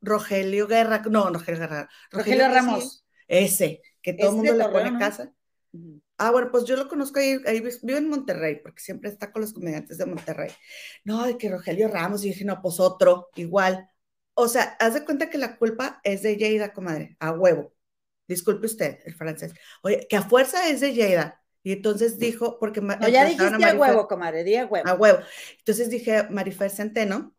[0.00, 3.04] Rogelio Guerra, no, Rogelio Guerra, Rogelio, Ramos.
[3.26, 3.82] ese,
[4.12, 5.32] que todo el mundo le pone casa.
[6.16, 9.42] Ah, bueno, pues yo lo conozco ahí, ahí vivo en Monterrey, porque siempre está con
[9.42, 10.50] los comediantes de Monterrey.
[11.04, 13.88] No, de que Rogelio Ramos, y dije, no, pues otro, igual.
[14.34, 17.72] O sea, haz de cuenta que la culpa es de Jada, comadre, a huevo.
[18.26, 19.54] Disculpe usted, el francés.
[19.82, 21.42] Oye, que a fuerza es de Jada.
[21.62, 22.80] Y entonces dijo, porque...
[22.80, 24.88] No, ya dijiste a, huevo, comadre, di a huevo.
[24.88, 25.18] A huevo.
[25.58, 27.36] Entonces dije, Marifer Centeno,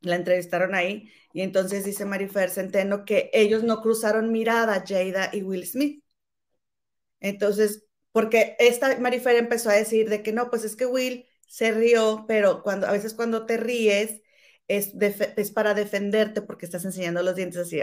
[0.00, 5.42] la entrevistaron ahí, y entonces dice Marifer Centeno que ellos no cruzaron mirada, Jada y
[5.42, 6.04] Will Smith.
[7.20, 11.72] Entonces, porque esta Marifer empezó a decir de que no, pues es que Will se
[11.72, 14.22] rió, pero cuando a veces cuando te ríes
[14.68, 14.92] es,
[15.36, 17.80] es para defenderte porque estás enseñando los dientes así,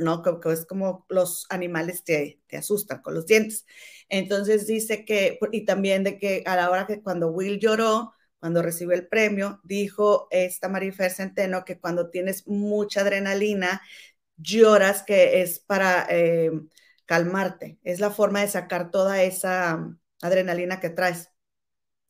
[0.00, 0.22] ¿no?
[0.50, 3.64] es como los animales te, te asustan con los dientes.
[4.08, 8.12] Entonces dice que, y también de que a la hora que cuando Will lloró,
[8.46, 13.82] cuando recibió el premio, dijo esta Marifer Centeno que cuando tienes mucha adrenalina,
[14.36, 16.52] lloras, que es para eh,
[17.06, 21.30] calmarte, es la forma de sacar toda esa adrenalina que traes.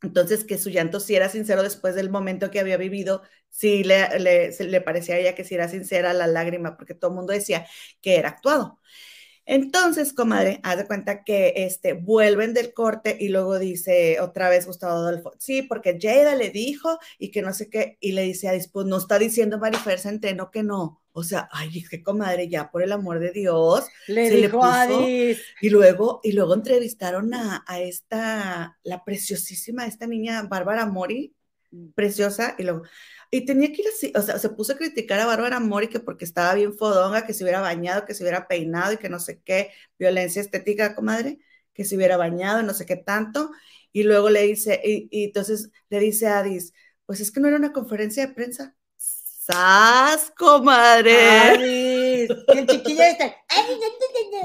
[0.02, 4.18] Entonces, que su llanto sí era sincero después del momento que había vivido, sí le,
[4.20, 7.32] le, le parecía a ella que sí era sincera la lágrima, porque todo el mundo
[7.32, 7.66] decía
[8.02, 8.80] que era actuado.
[9.48, 14.66] Entonces, comadre, haz de cuenta que este, vuelven del corte y luego dice otra vez
[14.66, 18.48] Gustavo Adolfo, sí, porque Jada le dijo y que no sé qué, y le dice
[18.48, 21.00] a pues no está diciendo Marifer Centeno que no.
[21.12, 23.84] O sea, ay, dije, comadre, ya por el amor de Dios.
[24.08, 30.42] Le dijo a Y luego, y luego entrevistaron a, a, esta, la preciosísima, esta niña
[30.42, 31.34] Bárbara Mori,
[31.70, 31.92] mm.
[31.92, 32.82] preciosa, y luego,
[33.30, 36.00] y tenía que ir así, o sea, se puso a criticar a Bárbara Mori que
[36.00, 39.18] porque estaba bien fodonga, que se hubiera bañado, que se hubiera peinado y que no
[39.18, 41.38] sé qué, violencia estética, comadre,
[41.74, 43.50] que se hubiera bañado, no sé qué tanto.
[43.92, 46.72] Y luego le dice, y, entonces le dice a Adis,
[47.04, 48.76] pues es que no era una conferencia de prensa.
[48.96, 51.16] ¡Sas, comadre!
[51.28, 53.36] Adis, el chiquillo está.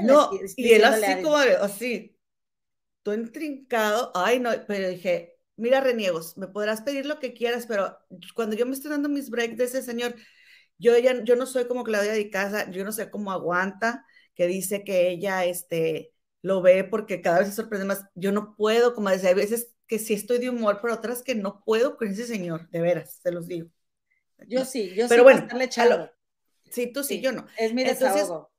[0.02, 2.16] No, y él así como, así,
[3.02, 4.12] todo intrincado.
[4.14, 7.96] Ay, no, pero dije, mira, Reniegos, me podrás pedir lo que quieras, pero
[8.34, 10.16] cuando yo me estoy dando mis breaks de ese señor,
[10.76, 14.04] yo, ya, yo no soy como Claudia de casa, yo no sé cómo aguanta,
[14.34, 18.04] que dice que ella este, lo ve porque cada vez se sorprende más.
[18.16, 21.36] Yo no puedo, como decía, hay veces que sí estoy de humor, pero otras que
[21.36, 23.68] no puedo con ese señor, de veras, se los digo.
[24.48, 25.22] Yo sí, yo pero sí.
[25.22, 26.10] Bueno,
[26.70, 27.46] sí, tú sí, yo no.
[27.56, 28.50] Es mi desahogo.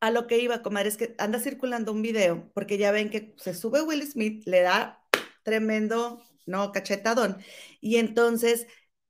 [0.00, 3.32] a lo que iba, comadre, es que anda circulando un video, porque ya ven que
[3.36, 5.04] se sube Will Smith, le da
[5.48, 7.38] tremendo, no, cachetadón.
[7.80, 8.66] Y entonces,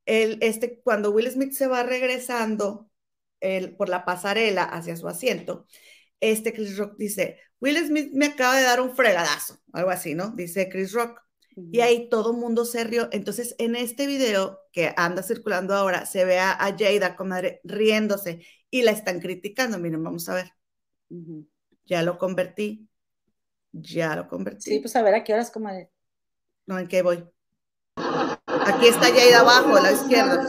[0.06, 2.90] el, este, cuando Will Smith se va regresando
[3.40, 5.66] el, por la pasarela hacia su asiento,
[6.20, 10.30] este Chris Rock dice, Will Smith me acaba de dar un fregadazo, algo así, ¿no?
[10.30, 11.20] Dice Chris Rock.
[11.72, 13.08] Y ahí todo mundo se rió.
[13.10, 18.82] Entonces, en este video que anda circulando ahora, se ve a, Jada, comadre, riéndose y
[18.82, 19.76] la están criticando.
[19.76, 20.52] Miren, vamos a ver.
[21.84, 22.88] Ya lo convertí.
[23.72, 24.70] Ya lo convertí.
[24.70, 25.90] Sí, pues a ver a qué horas, comadre.
[26.68, 27.24] No, ¿en qué voy?
[27.96, 30.46] Aquí está ya ahí abajo, a la izquierda.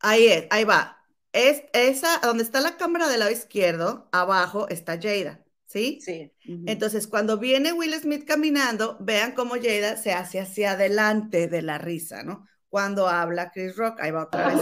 [0.00, 0.98] Ahí es, ahí va.
[1.32, 6.00] Es esa, donde está la cámara del lado izquierdo, abajo está Jada, ¿sí?
[6.04, 6.32] Sí.
[6.66, 11.78] Entonces, cuando viene Will Smith caminando, vean cómo Jada se hace hacia adelante de la
[11.78, 12.48] risa, ¿no?
[12.70, 14.60] Cuando habla Chris Rock, ahí va otra vez.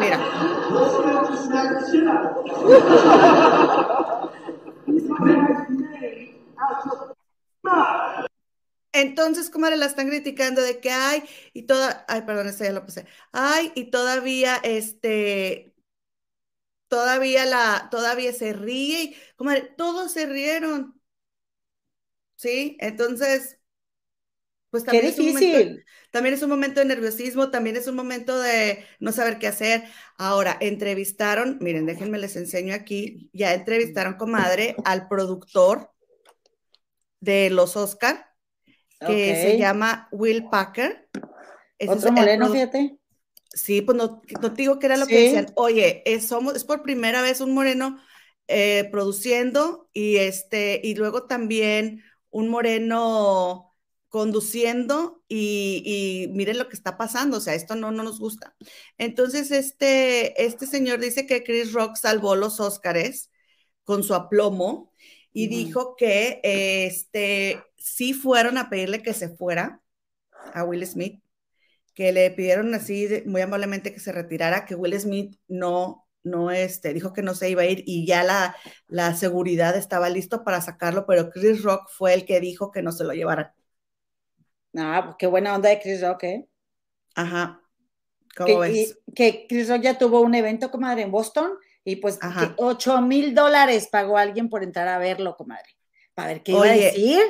[0.00, 0.18] Mira.
[8.92, 11.22] Entonces, ¿cómo le la están criticando de que hay
[11.54, 15.74] y toda, ay, perdón, ese ya lo puse, ay, y todavía, este,
[16.88, 21.00] todavía la, todavía se ríe, y, comadre, todos se rieron,
[22.36, 22.76] ¿sí?
[22.80, 23.58] Entonces,
[24.70, 25.82] pues también es, un momento,
[26.12, 29.82] también es un momento de nerviosismo, también es un momento de no saber qué hacer.
[30.18, 35.90] Ahora, entrevistaron, miren, déjenme les enseño aquí, ya entrevistaron, comadre, al productor
[37.18, 38.26] de los Oscar,
[39.00, 41.08] que se llama Will Packer.
[41.88, 42.98] Otro moreno, fíjate.
[43.54, 45.46] Sí, pues no, no digo que era lo que decían.
[45.56, 47.98] Oye, es, somos, es por primera vez un moreno
[48.48, 53.71] eh, produciendo y este, y luego también un moreno
[54.12, 58.54] conduciendo y, miren lo que está pasando, o sea, esto no, no nos gusta.
[58.98, 63.30] Entonces, este, este señor dice que Chris Rock salvó los Óscares
[63.84, 64.92] con su aplomo
[65.32, 69.80] y dijo que este, sí fueron a pedirle que se fuera
[70.52, 71.22] a Will Smith,
[71.94, 76.92] que le pidieron así muy amablemente que se retirara, que Will Smith no, no, este,
[76.92, 78.56] dijo que no se iba a ir y ya la,
[78.88, 82.92] la seguridad estaba listo para sacarlo, pero Chris Rock fue el que dijo que no
[82.92, 83.52] se lo llevaran.
[84.76, 86.48] Ah, pues qué buena onda de Chris Rock, ¿eh?
[87.14, 87.60] Ajá.
[88.36, 88.98] ¿Cómo ves?
[89.14, 91.52] que Chris Rock ya tuvo un evento, comadre, en Boston,
[91.84, 92.18] y pues
[92.56, 95.76] 8 mil dólares pagó alguien por entrar a verlo, comadre.
[96.14, 97.20] Para ver qué iba a decir.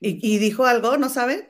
[0.00, 1.46] ¿y, dijo algo, no saben?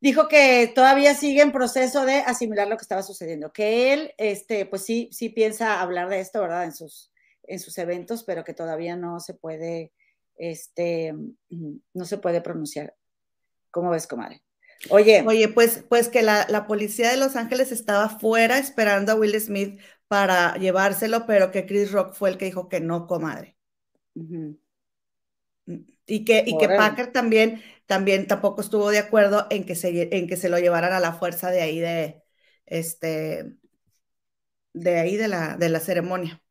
[0.00, 4.66] Dijo que todavía sigue en proceso de asimilar lo que estaba sucediendo, que él, este,
[4.66, 6.64] pues sí, sí piensa hablar de esto, ¿verdad?
[6.64, 7.12] En sus,
[7.44, 9.92] en sus eventos, pero que todavía no se puede,
[10.36, 11.14] este,
[11.92, 12.94] no se puede pronunciar.
[13.76, 14.42] ¿Cómo ves, comadre?
[14.88, 15.22] Oye.
[15.26, 19.78] Oye, pues, pues que la, policía de Los Ángeles estaba fuera esperando a Will Smith
[20.08, 23.54] para llevárselo, pero que Chris Rock fue el que dijo que no, comadre.
[24.14, 24.52] Mm,
[26.06, 30.26] y que, y que Packer también, también tampoco estuvo de acuerdo en que, se, en
[30.26, 32.22] que se lo llevaran a la fuerza de ahí de,
[32.64, 33.58] este,
[34.72, 36.42] de ahí de la, de la ceremonia.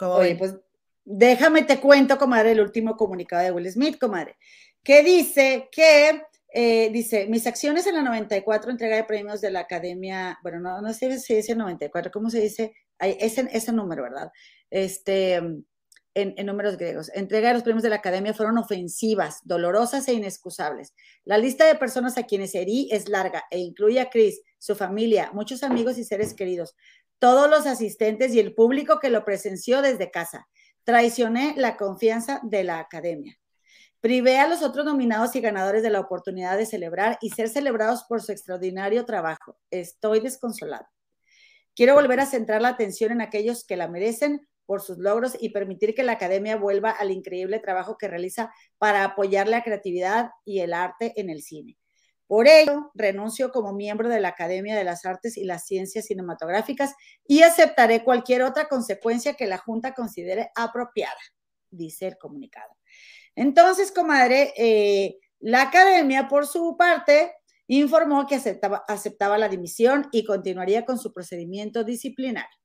[0.00, 0.56] Oye, pues
[1.04, 4.36] déjame te cuento, comadre, el último comunicado de Will Smith, comadre,
[4.82, 6.22] que dice que
[6.58, 10.80] eh, dice, mis acciones en la 94, entrega de premios de la Academia, bueno, no,
[10.80, 12.72] no sé si dice 94, ¿cómo se dice?
[12.98, 14.32] ese, ese número, ¿verdad?
[14.70, 15.38] Este,
[16.14, 17.10] en, números griegos.
[17.14, 20.94] Entrega de los premios de la academia fueron ofensivas, dolorosas e inexcusables.
[21.26, 25.30] La lista de personas a quienes herí es larga e incluye a Chris, su familia,
[25.34, 26.74] muchos amigos y seres queridos,
[27.18, 30.48] todos los asistentes y el público que lo presenció desde casa.
[30.84, 33.38] Traicioné la confianza de la academia.
[34.00, 38.04] Privé a los otros nominados y ganadores de la oportunidad de celebrar y ser celebrados
[38.04, 39.56] por su extraordinario trabajo.
[39.70, 40.86] Estoy desconsolado.
[41.74, 45.50] Quiero volver a centrar la atención en aquellos que la merecen por sus logros y
[45.50, 50.60] permitir que la academia vuelva al increíble trabajo que realiza para apoyar la creatividad y
[50.60, 51.78] el arte en el cine.
[52.26, 56.94] Por ello, renuncio como miembro de la Academia de las Artes y las Ciencias Cinematográficas
[57.24, 61.20] y aceptaré cualquier otra consecuencia que la Junta considere apropiada,
[61.70, 62.75] dice el comunicado.
[63.36, 67.32] Entonces, comadre, eh, la Academia, por su parte,
[67.68, 72.56] informó que aceptaba, aceptaba la dimisión y continuaría con su procedimiento disciplinario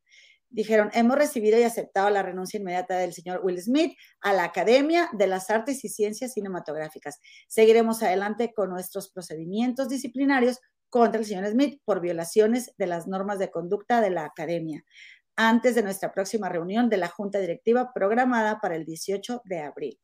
[0.51, 5.09] dijeron, hemos recibido y aceptado la renuncia inmediata del señor Will Smith a la Academia
[5.13, 7.19] de las Artes y Ciencias Cinematográficas.
[7.47, 13.39] Seguiremos adelante con nuestros procedimientos disciplinarios contra el señor Smith por violaciones de las normas
[13.39, 14.83] de conducta de la Academia
[15.37, 19.99] antes de nuestra próxima reunión de la Junta Directiva programada para el 18 de abril.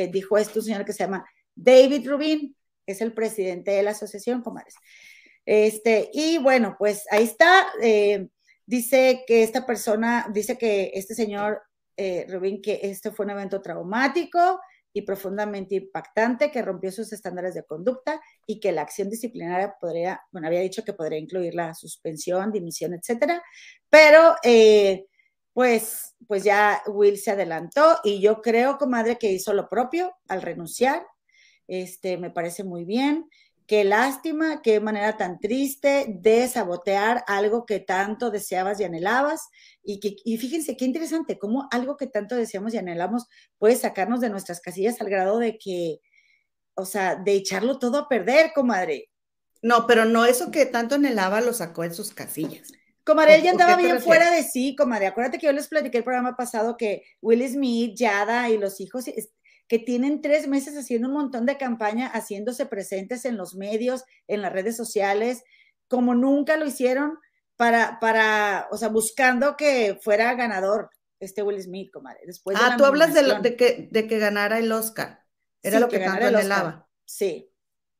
[0.00, 1.24] Eh, dijo esto un señor que se llama
[1.54, 2.56] David Rubin,
[2.86, 4.74] es el presidente de la asociación, comadres.
[5.44, 7.68] Este, y bueno, pues ahí está.
[7.82, 8.28] Eh,
[8.70, 11.60] Dice que esta persona, dice que este señor
[11.96, 14.60] eh, Rubín, que este fue un evento traumático
[14.92, 20.22] y profundamente impactante que rompió sus estándares de conducta y que la acción disciplinaria podría,
[20.30, 23.42] bueno, había dicho que podría incluir la suspensión, dimisión, etcétera,
[23.88, 25.06] pero eh,
[25.60, 30.40] pues, pues ya Will se adelantó y yo creo, comadre, que hizo lo propio al
[30.40, 31.06] renunciar.
[31.68, 33.28] Este, me parece muy bien.
[33.66, 39.50] Qué lástima, qué manera tan triste de sabotear algo que tanto deseabas y anhelabas.
[39.82, 43.26] Y, que, y fíjense qué interesante, cómo algo que tanto deseamos y anhelamos
[43.58, 46.00] puede sacarnos de nuestras casillas al grado de que,
[46.72, 49.10] o sea, de echarlo todo a perder, comadre.
[49.60, 52.72] No, pero no eso que tanto anhelaba lo sacó en sus casillas.
[53.04, 55.06] Comadre, él ya andaba bien fuera de sí, comadre.
[55.06, 59.06] Acuérdate que yo les platiqué el programa pasado que Will Smith, Yada y los hijos
[59.66, 64.42] que tienen tres meses haciendo un montón de campaña, haciéndose presentes en los medios, en
[64.42, 65.44] las redes sociales,
[65.88, 67.18] como nunca lo hicieron
[67.56, 70.90] para, para o sea, buscando que fuera ganador
[71.20, 72.20] este Will Smith, comadre.
[72.26, 75.24] Después ah, tú hablas de, que, de que ganara el Oscar.
[75.62, 76.88] Era lo que, tanto anhelaba.
[77.04, 77.52] Sí,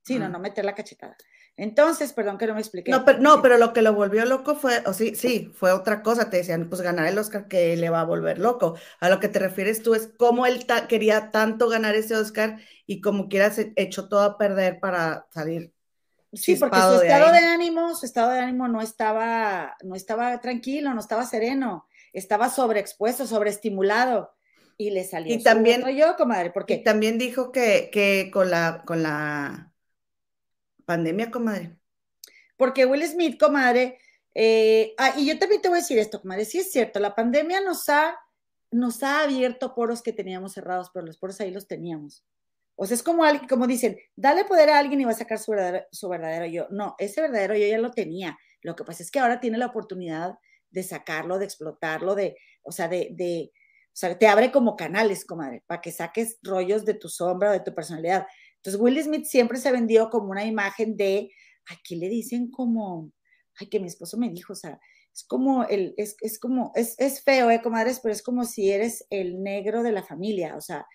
[0.02, 1.16] sí, no, no meter la cachetada.
[1.60, 2.90] Entonces, perdón que no me expliqué.
[2.90, 6.02] No, pero, no, pero lo que lo volvió loco fue, o sí, sí, fue otra
[6.02, 6.30] cosa.
[6.30, 8.76] Te decían, pues ganar el Oscar que le va a volver loco.
[8.98, 13.02] A lo que te refieres tú es cómo él quería tanto ganar ese Oscar y
[13.02, 15.74] como quieras hecho todo a perder para salir.
[16.32, 20.94] Sí, porque su estado de, ánimo, su estado de ánimo no estaba, no estaba tranquilo,
[20.94, 24.32] no estaba sereno, estaba sobreexpuesto, sobreestimulado
[24.78, 25.34] y le salió.
[25.34, 29.69] Y también yo, comadre, porque y también dijo que, que con la, con la
[30.90, 31.76] Pandemia, comadre.
[32.56, 34.00] Porque Will Smith, comadre,
[34.34, 37.14] eh, ah, y yo también te voy a decir esto, comadre, sí es cierto, la
[37.14, 38.18] pandemia nos ha,
[38.72, 42.26] nos ha abierto poros que teníamos cerrados, pero los poros ahí los teníamos.
[42.74, 45.52] O sea, es como, como dicen, dale poder a alguien y va a sacar su
[45.52, 46.66] verdadero, su verdadero yo.
[46.70, 48.36] No, ese verdadero yo ya lo tenía.
[48.60, 50.40] Lo que pasa es que ahora tiene la oportunidad
[50.70, 53.52] de sacarlo, de explotarlo, de, o sea, de, de
[53.92, 57.60] o sea, te abre como canales, comadre, para que saques rollos de tu sombra, de
[57.60, 58.26] tu personalidad.
[58.60, 61.30] Entonces, Will Smith siempre se vendió como una imagen de,
[61.66, 63.10] aquí le dicen como,
[63.58, 64.78] ay, que mi esposo me dijo, o sea,
[65.14, 68.70] es como el, es, es como, es, es, feo, eh, comadres, pero es como si
[68.70, 70.86] eres el negro de la familia, o sea,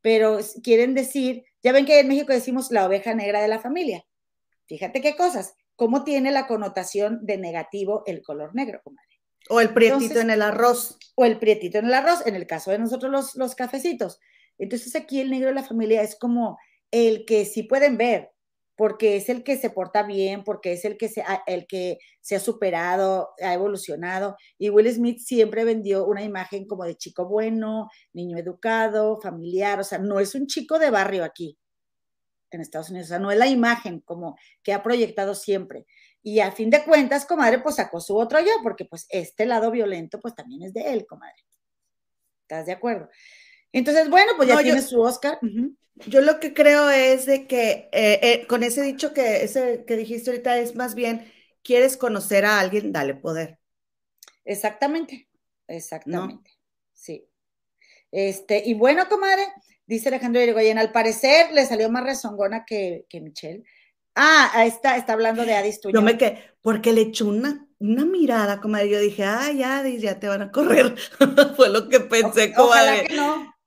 [0.00, 4.04] pero quieren decir, ya ven que en México decimos la oveja negra de la familia.
[4.66, 9.08] Fíjate qué cosas, cómo tiene la connotación de negativo el color negro, comadre.
[9.50, 10.98] O el prietito en el arroz.
[11.16, 14.20] O el prietito en el arroz, en el caso de nosotros los, los cafecitos.
[14.58, 16.58] Entonces aquí el negro de la familia es como
[16.90, 18.30] el que sí pueden ver,
[18.76, 22.36] porque es el que se porta bien, porque es el que se, el que se
[22.36, 24.36] ha superado, ha evolucionado.
[24.56, 29.84] Y Will Smith siempre vendió una imagen como de chico bueno, niño educado, familiar, o
[29.84, 31.58] sea, no es un chico de barrio aquí
[32.50, 35.86] en Estados Unidos, o sea, no es la imagen como que ha proyectado siempre.
[36.22, 39.70] Y a fin de cuentas, comadre, pues sacó su otro yo, porque pues este lado
[39.70, 41.44] violento, pues también es de él, comadre.
[42.42, 43.08] ¿Estás de acuerdo?
[43.72, 45.38] Entonces, bueno, pues ya tiene su Oscar.
[46.06, 49.96] Yo lo que creo es de que eh, eh, con ese dicho que, ese que
[49.96, 51.30] dijiste ahorita es más bien,
[51.62, 53.58] quieres conocer a alguien, dale poder.
[54.44, 55.28] Exactamente,
[55.66, 56.52] exactamente.
[56.92, 57.28] Sí.
[58.10, 59.42] Este, y bueno, comadre,
[59.86, 63.64] dice Alejandro Irigoyen, al parecer le salió más rezongona que, que Michelle.
[64.14, 67.68] Ah, está, está hablando de Adis Yo me que, porque le chuna.
[67.78, 70.96] una mirada, comadre, yo dije, ah, ya, ya te van a correr.
[71.56, 72.92] Fue lo que pensé, comadre.
[72.92, 73.57] Ojalá que no.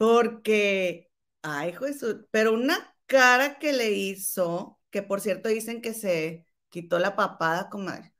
[0.00, 1.10] Porque,
[1.42, 6.98] ay, Jesús, pero una cara que le hizo, que por cierto dicen que se quitó
[6.98, 8.14] la papada, comadre.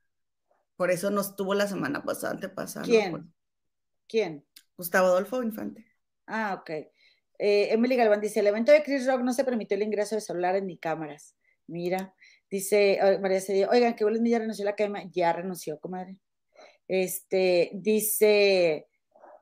[0.75, 2.85] Por eso no estuvo la semana pasada, antepasada.
[2.85, 3.33] ¿Quién?
[4.07, 4.45] ¿Quién?
[4.77, 5.87] Gustavo Adolfo Infante.
[6.27, 6.69] Ah, ok.
[6.69, 10.21] Eh, Emily Galván dice, el evento de Chris Rock no se permitió el ingreso de
[10.21, 11.35] celulares ni cámaras.
[11.65, 12.13] Mira,
[12.47, 15.09] dice María Cedillo, oigan, que Will ya renunció a la academia.
[15.11, 16.19] Ya renunció, comadre.
[16.87, 18.87] Este, dice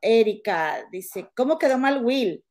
[0.01, 2.43] Erika, dice, ¿cómo quedó mal Will?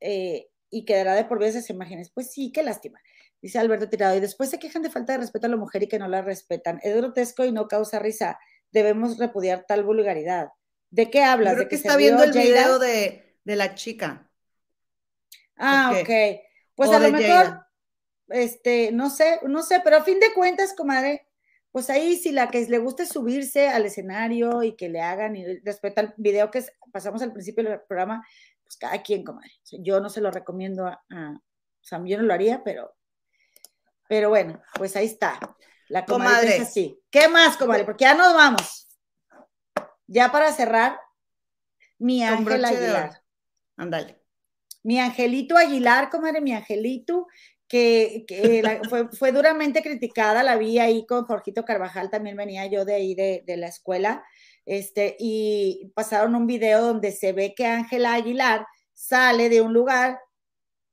[0.00, 2.10] Eh, y quedará de por vida esas imágenes.
[2.12, 3.00] Pues sí, qué lástima.
[3.40, 5.88] Dice Alberto Tirado, y después se quejan de falta de respeto a la mujer y
[5.88, 6.80] que no la respetan.
[6.82, 8.38] Es grotesco y no causa risa.
[8.70, 10.48] Debemos repudiar tal vulgaridad.
[10.90, 11.56] ¿De qué hablas?
[11.56, 14.28] ¿De que, está viendo el video de, de la chica.
[15.56, 16.40] Ah, ok.
[16.74, 17.66] Pues a lo mejor,
[18.28, 21.28] este, no sé, no sé, pero a fin de cuentas, comadre,
[21.72, 25.58] pues ahí si la que le guste subirse al escenario y que le hagan, y
[25.60, 28.24] respecto al video que pasamos al principio del programa,
[28.62, 29.50] pues cada quien, comadre.
[29.80, 32.94] yo no se lo recomiendo a, o sea, yo no lo haría, pero,
[34.06, 35.40] pero bueno, pues ahí está.
[35.88, 36.98] La comadre, es así.
[37.10, 37.84] ¿Qué más, comadre?
[37.84, 38.88] Porque ya nos vamos.
[40.06, 40.98] Ya para cerrar,
[41.98, 43.22] mi ángel Aguilar.
[43.76, 44.22] Ándale
[44.82, 47.28] mi angelito Aguilar, comadre, mi angelito,
[47.72, 48.62] que,
[49.18, 53.56] fue, duramente criticada, la vi ahí con Jorgito Carvajal, también venía yo de ahí de,
[53.56, 54.22] la escuela,
[54.66, 60.20] este, y pasaron un video donde se ve que Ángela Aguilar sale de un lugar,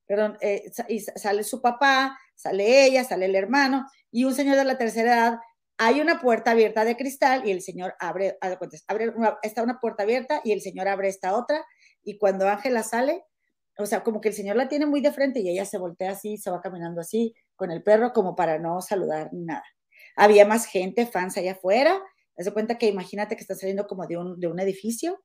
[0.07, 4.63] perdón, eh, y sale su papá, sale ella, sale el hermano, y un señor de
[4.63, 5.39] la tercera edad,
[5.77, 9.11] hay una puerta abierta de cristal y el señor abre, abre
[9.43, 11.65] está una puerta abierta y el señor abre esta otra,
[12.05, 13.25] y cuando Ángela sale,
[13.79, 16.11] o sea, como que el señor la tiene muy de frente y ella se voltea
[16.11, 19.63] así, se va caminando así con el perro como para no saludar ni nada.
[20.15, 22.01] Había más gente, fans allá afuera.
[22.37, 25.21] Se cuenta que imagínate que está saliendo como de un, de un edificio,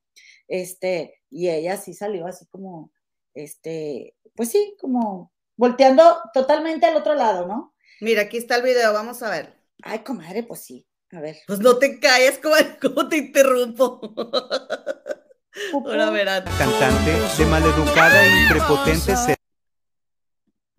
[0.49, 2.93] este, y ella sí salió así como,
[3.35, 7.75] este, pues sí, como volteando totalmente al otro lado, ¿no?
[8.01, 9.55] Mira, aquí está el video, vamos a ver.
[9.83, 11.37] Ay, comadre, pues sí, a ver.
[11.47, 14.01] Pues no te calles, comadre, ¿cómo te interrumpo?
[15.73, 16.45] Ahora verán.
[16.59, 19.37] Cantante de maleducada y prepotente ser.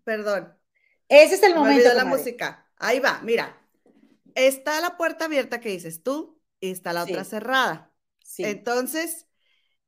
[0.03, 0.57] Perdón.
[1.07, 1.89] Ese es el momento.
[1.89, 2.69] de la música.
[2.77, 3.61] Ahí va, mira.
[4.33, 7.93] Está la puerta abierta que dices tú y está la otra cerrada.
[8.23, 8.43] Sí.
[8.43, 9.27] Entonces,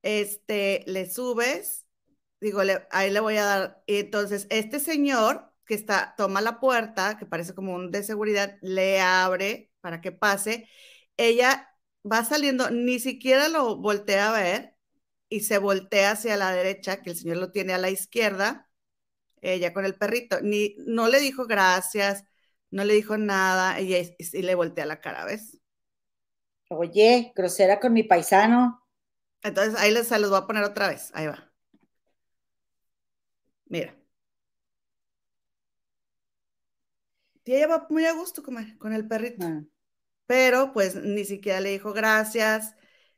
[0.04, 1.86] este, le subes,
[2.40, 2.62] digo,
[2.92, 3.84] ahí le voy a dar.
[3.88, 8.58] Y entonces, este señor que está, toma la puerta, que parece como un de seguridad,
[8.62, 10.70] le abre para que pase.
[11.18, 11.70] Ella
[12.10, 14.77] va saliendo, ni siquiera lo voltea a ver,
[15.30, 18.70] y se voltea hacia la derecha, que el señor lo tiene a la izquierda,
[19.42, 20.42] ella con el perrito.
[20.42, 22.24] Ni, no le dijo gracias,
[22.72, 25.60] no le dijo nada, y, y, le voltea la cara, ¿ves?
[26.70, 28.86] Oye, grosera con mi paisano.
[29.44, 31.52] Entonces ahí les, se los voy a poner otra vez, ahí va.
[33.70, 33.96] Mira.
[37.46, 39.46] Y ella va muy a gusto con, con el perrito.
[39.46, 39.64] Ah.
[40.26, 42.76] Pero pues ni siquiera le dijo gracias.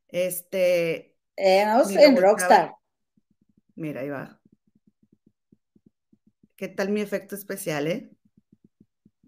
[0.07, 1.08] Este,
[1.39, 2.75] en Rockstar.
[3.75, 4.39] Mira, ahí va.
[6.55, 8.11] ¿Qué tal mi efecto especial, eh?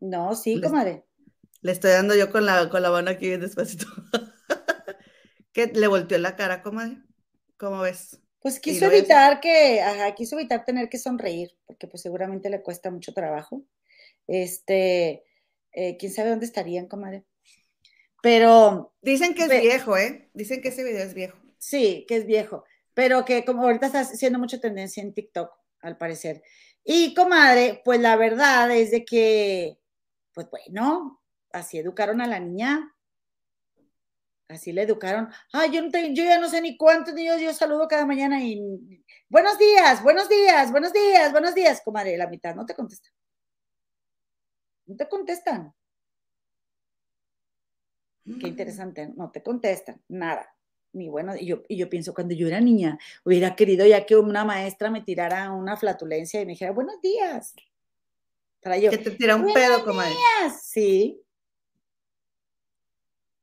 [0.01, 1.05] No, sí, comadre.
[1.61, 3.85] Le estoy dando yo con la, con la mano aquí bien despacito.
[5.53, 6.97] ¿Qué le volteó la cara, comadre?
[7.57, 8.19] ¿Cómo ves?
[8.39, 12.89] Pues quiso evitar que, ajá, quiso evitar tener que sonreír, porque pues seguramente le cuesta
[12.89, 13.63] mucho trabajo.
[14.27, 15.23] Este,
[15.71, 17.23] eh, quién sabe dónde estarían, comadre.
[18.21, 18.93] Pero.
[19.01, 20.29] Dicen que es viejo, ¿eh?
[20.33, 21.37] Dicen que ese video es viejo.
[21.61, 22.65] Sí, que es viejo,
[22.95, 25.51] pero que como ahorita está haciendo mucha tendencia en TikTok,
[25.81, 26.41] al parecer.
[26.83, 29.77] Y comadre, pues la verdad es de que,
[30.33, 31.21] pues bueno,
[31.53, 32.91] así educaron a la niña.
[34.47, 35.29] Así le educaron.
[35.53, 38.59] Ay, yo, no yo ya no sé ni cuántos niños yo saludo cada mañana y
[39.29, 42.17] buenos días, buenos días, buenos días, buenos días, comadre.
[42.17, 43.13] La mitad no te contestan.
[44.87, 45.73] No te contestan.
[48.23, 50.51] Qué interesante, no te contestan, nada
[50.93, 54.15] ni bueno, y yo, y yo pienso, cuando yo era niña, hubiera querido ya que
[54.15, 57.53] una maestra me tirara una flatulencia y me dijera, buenos días.
[58.61, 60.11] Para yo, que te tira un pedo, comadre.
[60.11, 60.61] Días.
[60.63, 61.21] Sí.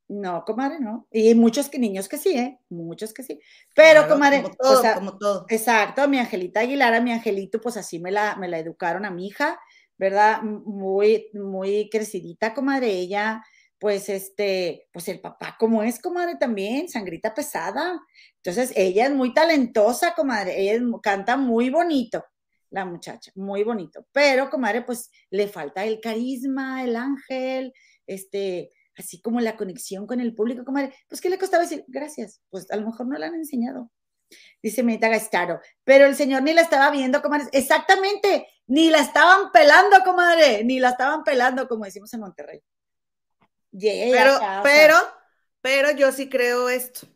[0.09, 1.07] No, comadre, no.
[1.11, 2.59] Y muchos que, niños que sí, ¿eh?
[2.71, 3.41] Muchos que sí.
[3.75, 5.47] Pero, comadre, como todo, como todo.
[5.49, 9.11] Exacto, mi Angelita Aguilar, a mi Angelito, pues así me la, me la educaron a
[9.11, 9.61] mi hija,
[9.99, 10.41] ¿verdad?
[10.43, 12.91] Muy, muy crecidita, comadre.
[12.91, 13.45] Ella,
[13.79, 18.01] pues este, pues el papá como es, comadre, también, sangrita pesada.
[18.37, 22.25] Entonces, ella es muy talentosa, comadre, ella canta muy bonito,
[22.71, 24.07] la muchacha, muy bonito.
[24.13, 27.73] Pero, comadre, pues le falta el carisma, el ángel,
[28.07, 30.95] este, así como la conexión con el público, comadre.
[31.09, 32.43] Pues, ¿qué le costaba decir gracias?
[32.51, 33.91] Pues a lo mejor no la han enseñado.
[34.63, 37.47] Dice Menita Gastaro, pero el señor ni la estaba viendo, comadre.
[37.53, 42.63] Exactamente, ni la estaban pelando, comadre, ni la estaban pelando, como decimos en Monterrey.
[43.73, 44.97] Pero, pero,
[45.61, 47.07] pero yo sí creo esto.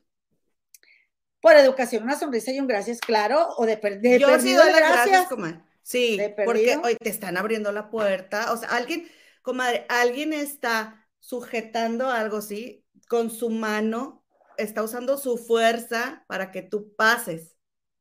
[1.41, 4.21] Por educación, una sonrisa y un gracias, claro, o de, perder.
[4.21, 5.61] Yo sí doy las gracias, comadre.
[5.83, 8.53] Sí, porque hoy te están abriendo la puerta.
[8.53, 9.09] O sea, alguien,
[9.43, 12.87] comadre, alguien está sujetando algo, ¿sí?
[13.09, 14.25] Con su mano,
[14.57, 17.57] está usando su fuerza para que tú pases.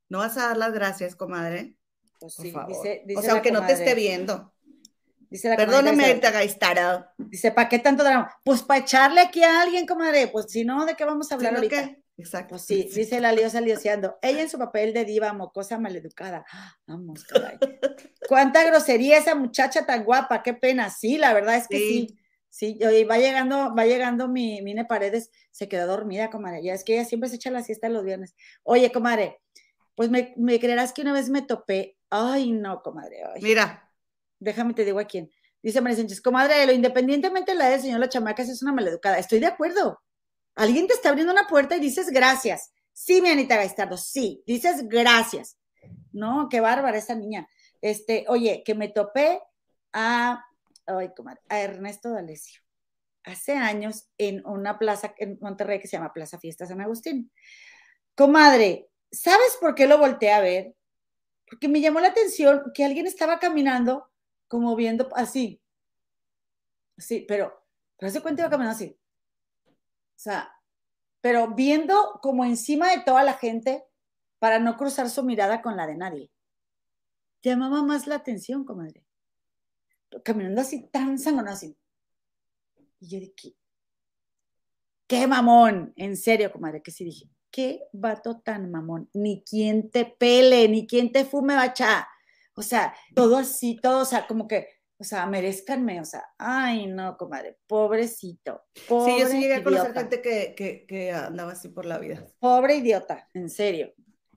[0.10, 1.76] ¿No vas a dar las gracias, comadre?
[2.19, 4.51] Pues sí, Dice, o sea, aunque no te esté viendo.
[5.32, 7.06] Dice la Perdóname, te Gaistaro.
[7.18, 8.30] Dice, ¿para qué tanto drama?
[8.44, 10.28] Pues para echarle aquí a alguien, comadre.
[10.28, 11.95] Pues si no, ¿de qué vamos a hablar ahorita?
[12.18, 12.49] Exacto.
[12.49, 14.18] Pues sí, dice la liosa lioseando.
[14.22, 16.45] Ella en su papel de diva, mocosa, maleducada.
[16.86, 17.58] Vamos, caray.
[18.28, 20.90] Cuánta grosería esa muchacha tan guapa, qué pena.
[20.90, 22.18] Sí, la verdad es que sí.
[22.49, 26.62] Sí, y va llegando, va llegando mi Mine Paredes, se quedó dormida, comadre.
[26.62, 28.36] Ya es que ella siempre se echa la siesta los viernes.
[28.64, 29.40] Oye, comadre,
[29.95, 31.98] pues me, creerás que una vez me topé.
[32.10, 33.24] Ay, no, comadre.
[33.41, 33.88] Mira.
[34.42, 35.32] Déjame te digo a quién.
[35.62, 39.20] Dice María Sánchez, comadre, lo independientemente de la del señor La Chamaca, es una maleducada.
[39.20, 40.02] Estoy de acuerdo.
[40.56, 42.74] Alguien te está abriendo una puerta y dices gracias.
[42.92, 45.58] Sí, mi Anita Gaistardo, sí, dices gracias.
[46.12, 47.48] No, qué bárbara esa niña.
[47.82, 49.42] Este, oye, que me topé
[49.94, 50.44] a,
[50.88, 52.62] ay, comadre, a Ernesto D'Alessio
[53.24, 57.32] hace años en una plaza en Monterrey que se llama Plaza Fiesta San Agustín.
[58.16, 60.76] Comadre, ¿sabes por qué lo volteé a ver?
[61.48, 64.11] Porque me llamó la atención que alguien estaba caminando
[64.52, 65.64] como viendo así.
[66.98, 67.65] Sí, pero,
[67.98, 68.99] pero se cuenta iba caminando así.
[69.65, 70.53] O sea,
[71.22, 73.86] pero viendo como encima de toda la gente
[74.40, 76.30] para no cruzar su mirada con la de nadie.
[77.41, 79.06] Llamaba más la atención, comadre.
[80.22, 81.78] Caminando así tan sangrón así.
[82.99, 83.56] Y yo dije,
[85.07, 90.03] qué mamón, en serio, comadre, que sí dije, qué vato tan mamón, ni quien te
[90.03, 92.06] pele, ni quien te fume bacha.
[92.56, 94.68] O sea, todo así, todo, o sea, como que
[95.02, 98.61] o sea, merezcanme, o sea, ay, no, comadre, pobrecito.
[98.76, 102.23] sí, yo sí llegué a conocer gente que, que, andaba así por la vida.
[102.38, 103.95] Pobre idiota, en serio.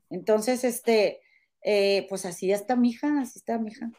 [0.08, 1.20] Entonces, este,
[1.60, 3.90] eh, pues así está mi hija, así está mi hija.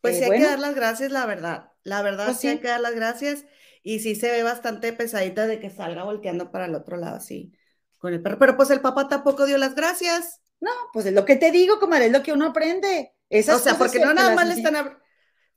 [0.00, 1.72] Pues eh, sí hay que dar las gracias, la verdad.
[1.82, 3.44] La verdad pues sí hay que dar las gracias.
[3.82, 7.52] Y sí se ve bastante pesadita de que salga volteando para el otro lado así
[7.98, 8.38] con el perro.
[8.38, 10.40] Pero pues el papá tampoco dio las gracias.
[10.60, 13.15] No, pues es lo que te digo, comadre, es lo que uno aprende.
[13.30, 14.98] O sea, porque no nada más le están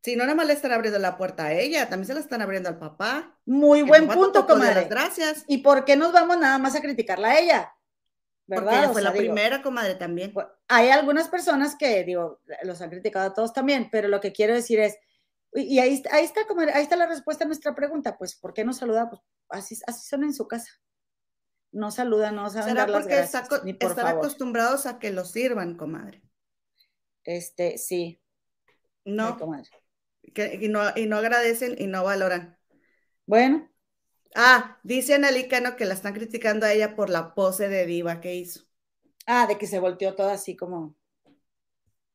[0.01, 2.41] si no, nada más le están abriendo la puerta a ella, también se la están
[2.41, 3.37] abriendo al papá.
[3.45, 4.85] Muy buen punto, comadre.
[4.89, 5.43] Gracias.
[5.47, 7.73] ¿Y por qué nos vamos nada más a criticarla a ella?
[8.47, 8.63] ¿Verdad?
[8.63, 10.31] Porque ella fue la primera, comadre, también.
[10.33, 14.31] Pues, hay algunas personas que, digo, los han criticado a todos también, pero lo que
[14.31, 14.97] quiero decir es,
[15.53, 18.63] y ahí, ahí está, comadre, ahí está la respuesta a nuestra pregunta, pues, ¿por qué
[18.63, 19.09] no saluda?
[19.09, 20.71] Pues así, así son en su casa.
[21.71, 26.23] No saludan, no saben ¿Será porque están acostumbrados a que lo sirvan, comadre?
[27.23, 28.21] Este, sí.
[29.05, 29.37] No.
[30.23, 32.57] y, no, y no agradecen y no valoran.
[33.25, 33.69] Bueno.
[34.35, 38.35] Ah, dice Analícano que la están criticando a ella por la pose de diva que
[38.35, 38.65] hizo.
[39.25, 40.95] Ah, de que se volteó todo así como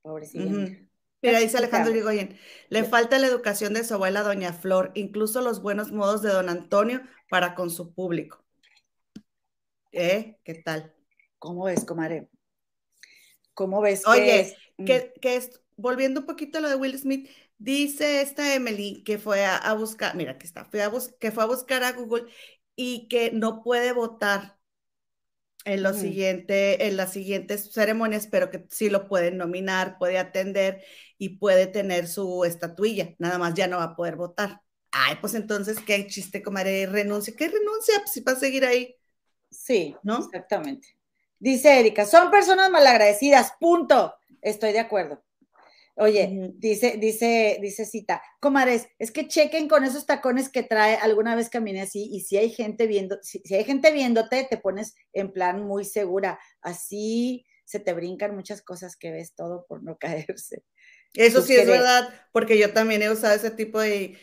[0.03, 0.79] pobrecilla.
[1.23, 5.63] Mira, dice Alejandro Rigoyen, le falta la educación de su abuela Doña Flor, incluso los
[5.63, 7.01] buenos modos de Don Antonio
[7.31, 8.45] para con su público.
[9.93, 10.39] ¿Eh?
[10.45, 10.95] ¿Qué tal?
[11.39, 12.29] ¿Cómo ves, comadre?
[13.55, 14.07] ¿Cómo ves?
[14.07, 17.29] Oye, que, que es, volviendo un poquito a lo de Will Smith,
[17.59, 20.91] Dice esta Emily que fue a, buscar, mira que está, fue a
[21.21, 22.27] que fue a buscar a Google
[22.75, 24.59] y que no puede votar
[25.65, 30.83] en, lo siguiente, en las siguientes ceremonias, pero que sí lo pueden nominar, puede atender
[31.17, 34.61] y puede tener su estatuilla, nada más ya no va a poder votar.
[34.91, 36.87] Ay, pues entonces, ¿qué chiste, comadre?
[36.87, 37.35] Renuncia.
[37.35, 37.95] ¿Qué renuncia?
[38.01, 38.95] Pues si va a seguir ahí.
[39.51, 40.19] Sí, ¿no?
[40.19, 40.89] Exactamente.
[41.45, 44.15] Dice Erika, son personas malagradecidas, punto.
[44.41, 45.23] Estoy de acuerdo.
[45.95, 51.37] Oye, dice, dice, dice Cita, comadres, es que chequen con esos tacones que trae, alguna
[51.37, 55.33] vez caminé así, y si hay gente viendo, si, hay gente viéndote, te pones en
[55.33, 60.65] plan muy segura, así se te brincan muchas cosas que ves todo por no caerse.
[61.13, 64.17] Eso sí es verdad, porque yo también he usado ese tipo de...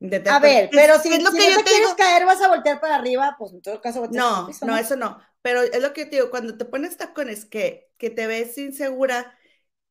[0.00, 2.96] a ver, pero si, es lo que yo te quieres caer, vas a voltear para
[2.96, 5.18] arriba, pues en todo caso No, no, eso no.
[5.42, 9.36] Pero es lo que te digo, cuando te pones tacones que, que te ves insegura,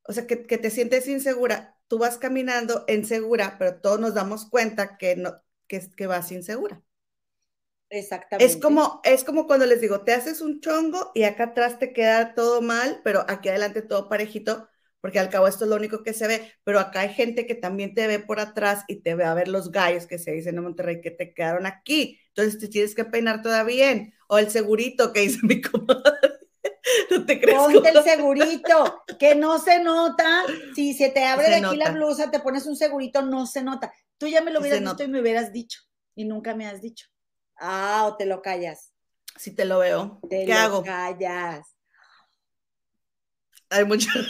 [0.04, 4.98] o sea, que, te sientes insegura, tú vas caminando insegura, pero todos nos damos cuenta
[4.98, 6.82] que, no, que, que vas insegura.
[7.90, 8.54] Exactamente.
[8.54, 11.94] Es como, es como cuando les digo, te haces un chongo y acá atrás te
[11.94, 14.70] queda todo mal, pero aquí adelante todo parejito,
[15.08, 17.56] porque al cabo esto es lo único que se ve, pero acá hay gente que
[17.56, 20.58] también te ve por atrás y te ve a ver los gallos que se dicen
[20.58, 22.20] en Monterrey que te quedaron aquí.
[22.36, 24.14] Entonces te tienes que peinar todavía bien.
[24.28, 26.40] O el segurito que dice mi comadre.
[27.10, 27.58] ¿No te crees?
[27.58, 30.44] Ponte el segurito, que no se nota.
[30.76, 33.64] Si se te abre Se de aquí la blusa, te pones un segurito, no se
[33.64, 33.94] nota.
[34.18, 35.04] Tú ya me lo se hubieras visto nota.
[35.06, 35.80] y me hubieras dicho.
[36.16, 37.08] Y nunca me has dicho.
[37.56, 38.92] Ah, o te lo callas.
[39.38, 40.20] Si te lo veo.
[40.30, 40.84] Te ¿Qué lo hago?
[40.84, 41.77] callas.
[43.70, 44.10] Hay mucha.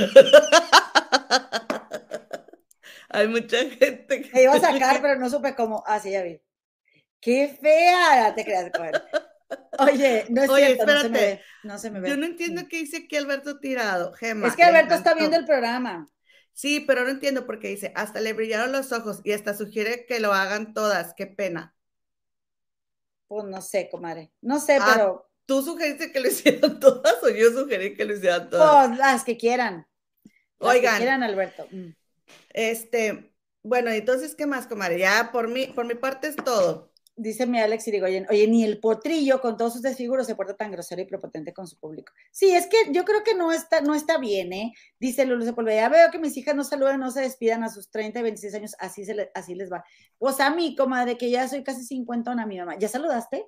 [3.10, 4.30] Hay mucha gente que.
[4.34, 5.84] Me iba a sacar, pero no supe cómo.
[5.86, 6.42] Ah, sí, ya vi.
[7.20, 8.34] ¡Qué fea!
[8.36, 9.02] Te creas, comadre.
[9.80, 11.36] Oye, no es Oye, cierto, no se me espérate.
[11.36, 11.42] ve.
[11.64, 12.10] No se me ve.
[12.10, 14.14] Yo no entiendo qué dice aquí Alberto Tirado.
[14.14, 14.48] Gema.
[14.48, 16.10] Es que Alberto está viendo el programa.
[16.54, 20.06] Sí, pero no entiendo por qué dice, hasta le brillaron los ojos y hasta sugiere
[20.06, 21.14] que lo hagan todas.
[21.16, 21.76] Qué pena.
[23.28, 24.32] Pues no sé, comadre.
[24.42, 28.14] No sé, Ah, pero ¿Tú sugeriste que lo hicieran todas o yo sugerí que lo
[28.16, 28.90] hicieran todas?
[28.90, 29.88] pues las que quieran.
[30.60, 30.94] Las Oigan.
[30.94, 31.68] que quieran, Alberto.
[31.72, 31.90] Mm.
[32.50, 33.34] Este,
[33.64, 35.00] bueno, entonces, ¿qué más, comadre?
[35.00, 36.92] Ya por mi, por mi parte es todo.
[37.20, 40.70] Dice mi Alex Irigoyen, oye, ni el potrillo con todos sus desfiguros se porta tan
[40.72, 42.14] grosero y prepotente con su público.
[42.32, 44.74] Sí, es que yo creo que no está, no está bien, ¿eh?
[45.00, 47.90] Dice Lulu Sepúlveda, ya veo que mis hijas no saludan, no se despidan a sus
[47.90, 49.84] 30 y 26 años, así, se le- así les va.
[50.20, 52.78] Pues a mí, comadre, que ya soy casi 50 a mi mamá.
[52.78, 53.48] ¿Ya saludaste?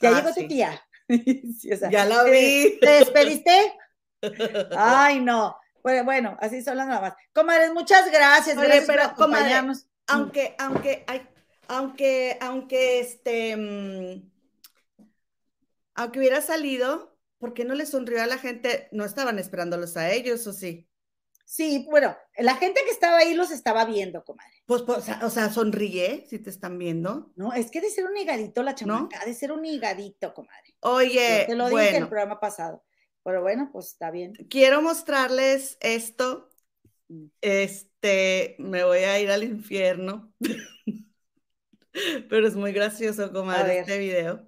[0.00, 0.42] Ya Ah, llegó sí.
[0.42, 0.82] tu tía.
[1.58, 2.78] Sí, o sea, Ya la ¿te- vi.
[2.80, 3.72] ¿Te despediste?
[4.76, 5.56] Ay, no.
[5.82, 7.14] Bueno, bueno, así son las mamás.
[7.32, 8.56] Comadres, muchas gracias.
[8.56, 9.86] Oye, gracias pero, por comadre, acompañarnos.
[10.08, 11.26] Aunque, aunque, ay,
[11.68, 14.30] aunque, aunque, este, mm,
[15.94, 18.88] aunque hubiera salido, ¿por qué no le sonrió a la gente?
[18.92, 20.89] No estaban esperándolos a ellos, ¿o sí?
[21.50, 24.62] Sí, bueno, la gente que estaba ahí los estaba viendo, comadre.
[24.66, 27.32] Pues, pues, o sea, sonríe si te están viendo.
[27.34, 30.76] No, es que de ser un higadito la chamaca, de ser un higadito, comadre.
[30.78, 32.84] Oye, Yo te lo dije el bueno, programa pasado.
[33.24, 34.32] Pero bueno, pues está bien.
[34.48, 36.48] quiero mostrarles esto.
[37.08, 37.26] Mm.
[37.40, 40.32] Este, me voy a ir al infierno.
[42.30, 44.46] Pero es muy gracioso, comadre, este video.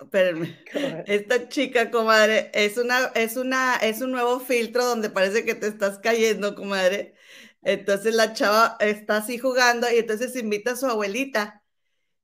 [0.00, 0.58] Espérenme.
[1.06, 5.66] Esta chica, comadre, es una, es una, es un nuevo filtro donde parece que te
[5.66, 7.14] estás cayendo, comadre.
[7.62, 11.62] Entonces la chava está así jugando y entonces invita a su abuelita.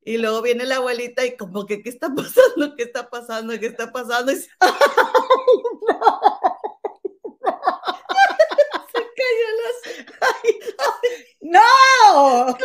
[0.05, 2.77] Y luego viene la abuelita y como que, ¿qué está pasando?
[2.77, 3.59] ¿Qué está pasando?
[3.61, 4.33] ¿Qué está pasando?
[4.33, 4.49] Y se, se
[9.17, 9.49] cayó
[11.41, 12.47] ¡No!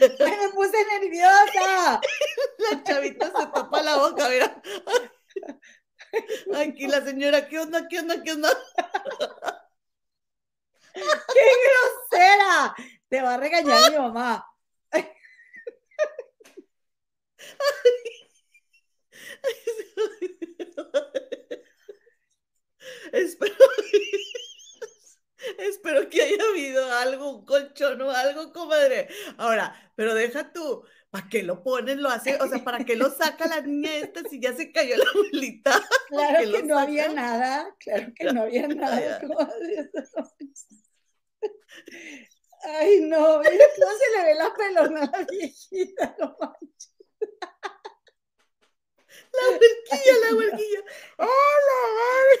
[0.00, 1.60] Me puse nerviosa.
[1.60, 2.00] la,
[2.58, 4.62] la chavita se tapa la boca, mira.
[6.56, 7.86] Aquí la señora, ¿qué onda?
[7.88, 8.22] ¿Qué onda?
[8.22, 8.50] ¿Qué onda?
[10.94, 12.74] ¡Qué grosera!
[13.08, 14.46] Te va a regañar mi mamá.
[23.12, 23.54] Espero,
[25.58, 29.08] espero que haya habido algo, un colchón o algo, comadre.
[29.38, 32.02] Ahora, pero deja tú, ¿para qué lo ponen?
[32.02, 34.96] Lo hace, o sea, ¿para qué lo saca la niña esta si ya se cayó
[34.96, 35.72] la abuelita?
[36.08, 37.14] Claro que no había saca?
[37.14, 37.76] nada.
[37.78, 39.20] Claro que no había nada.
[42.62, 46.92] Ay, no, cómo se le ve la pelona a la viejita, no manches.
[49.32, 50.80] La huerquilla, la huerquilla.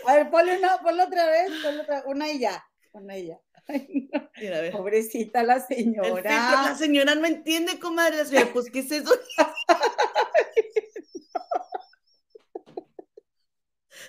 [0.06, 3.40] A ver, ponle una, ponle otra vez, ponle otra, una y ya, una y ya.
[3.68, 6.62] Ay, no, pobrecita la filtro, señora.
[6.62, 8.18] la señora no entiende, comadre.
[8.18, 9.12] La señora, pues, ¿qué es eso?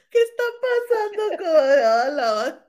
[0.10, 1.84] ¿Qué está pasando, comadre?
[1.86, 2.68] Ah,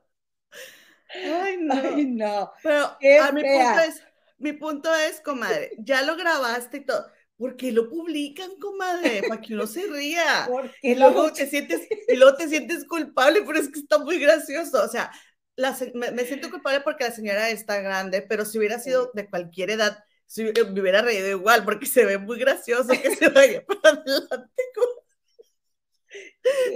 [1.15, 1.75] Ay, no.
[1.75, 2.53] Ay, no.
[2.63, 4.03] Pero Qué a mi punto es,
[4.39, 7.07] mi punto es, comadre, ya lo grabaste y todo.
[7.37, 9.23] ¿Por qué lo publican, comadre?
[9.29, 10.49] Para que uno se ría.
[10.81, 14.83] Y luego te sientes, y luego te sientes culpable, pero es que está muy gracioso.
[14.85, 15.11] O sea,
[15.57, 19.29] la me, me siento culpable porque la señora está grande, pero si hubiera sido de
[19.29, 23.29] cualquier edad, si, hubi- me hubiera reído igual, porque se ve muy gracioso que se
[23.29, 24.51] vaya para adelante.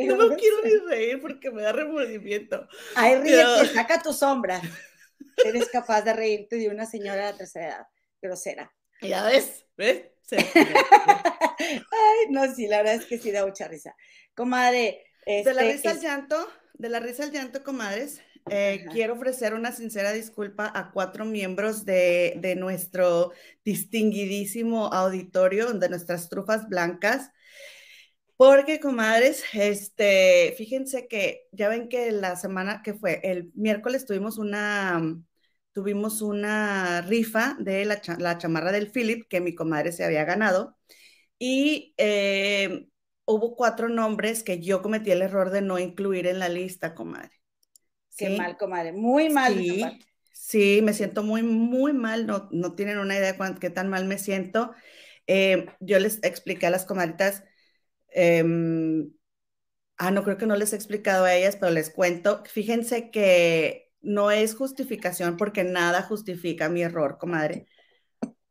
[0.07, 2.67] No me quiero ni reír porque me da remordimiento.
[2.95, 4.61] Ay, ríete, Pero- saca tu sombra.
[5.45, 7.87] Eres capaz de reírte de una señora de tercera edad,
[8.23, 8.73] grosera.
[9.03, 10.05] Ya ves, ¿ves?
[10.33, 13.95] Ay, no, sí, la verdad es que sí da mucha risa.
[14.35, 18.21] Comadre, De la este, risa al llanto, de la risa al llanto, comadres,
[18.51, 23.33] eh, quiero ofrecer una sincera disculpa a cuatro miembros de, de nuestro
[23.65, 27.31] distinguidísimo auditorio, de nuestras trufas blancas,
[28.37, 34.37] porque, comadres, este, fíjense que ya ven que la semana que fue, el miércoles tuvimos
[34.39, 35.01] una,
[35.73, 40.77] tuvimos una rifa de la, la chamarra del Philip que mi comadre se había ganado.
[41.39, 42.89] Y eh,
[43.27, 47.36] hubo cuatro nombres que yo cometí el error de no incluir en la lista, comadre.
[48.17, 48.93] Qué mal, comadre.
[48.93, 49.55] Muy mal.
[49.55, 49.99] Sí,
[50.33, 52.27] sí, me siento muy, muy mal.
[52.27, 54.73] No, no tienen una idea de qué tan mal me siento.
[55.27, 57.45] Eh, yo les expliqué a las comadritas,
[58.11, 59.11] em,
[59.99, 62.43] ah, no creo que no les he explicado a ellas, pero les cuento.
[62.47, 67.67] Fíjense que no es justificación porque nada justifica mi error, comadre.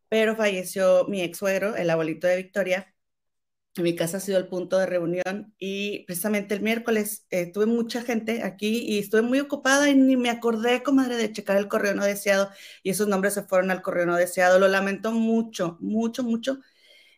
[0.10, 2.95] Pero falleció mi ex suegro, el abuelito de Victoria,
[3.84, 8.02] mi casa ha sido el punto de reunión y precisamente el miércoles eh, tuve mucha
[8.02, 11.94] gente aquí y estuve muy ocupada y ni me acordé, comadre, de checar el correo
[11.94, 12.50] no deseado
[12.84, 14.60] y esos nombres se fueron al correo no deseado.
[14.60, 16.60] Lo lamento mucho, mucho, mucho.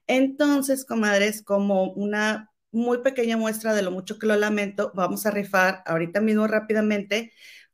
[0.08, 5.32] Entonces, comadres, como una muy pequeña muestra de lo mucho que lo lamento, vamos a
[5.32, 7.34] rifar ahorita mismo rápidamente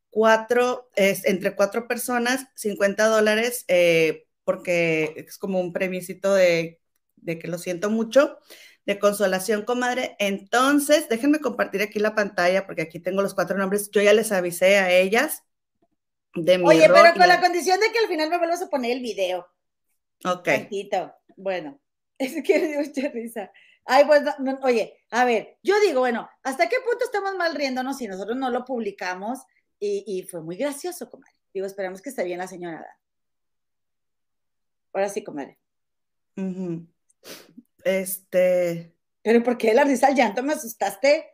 [0.10, 6.82] cuatro, es, entre cuatro personas, 50 dólares, eh, porque es como un premisito de,
[7.18, 8.38] de que lo siento mucho
[8.86, 10.16] de consolación, comadre.
[10.20, 13.90] Entonces, déjenme compartir aquí la pantalla porque aquí tengo los cuatro nombres.
[13.92, 15.44] Yo ya les avisé a ellas
[16.36, 18.92] de mi Oye, pero con la condición de que al final me vuelvas a poner
[18.92, 19.48] el video.
[20.26, 20.50] Ok.
[21.36, 21.80] Bueno,
[22.18, 23.52] es que me dio mucha risa.
[23.86, 24.24] Ay, pues,
[24.62, 28.50] oye, a ver, yo digo, bueno, ¿hasta qué punto estamos mal riéndonos si nosotros no
[28.50, 29.40] lo publicamos?
[29.86, 31.34] Y, fue muy gracioso, comadre.
[31.54, 32.86] Digo, esperamos que esté bien la señora.
[34.94, 35.60] Ahora sí, comadre.
[37.84, 38.96] Este.
[39.22, 40.44] Pero ¿por qué la risa al llanto?
[40.44, 41.34] ¿Me asustaste?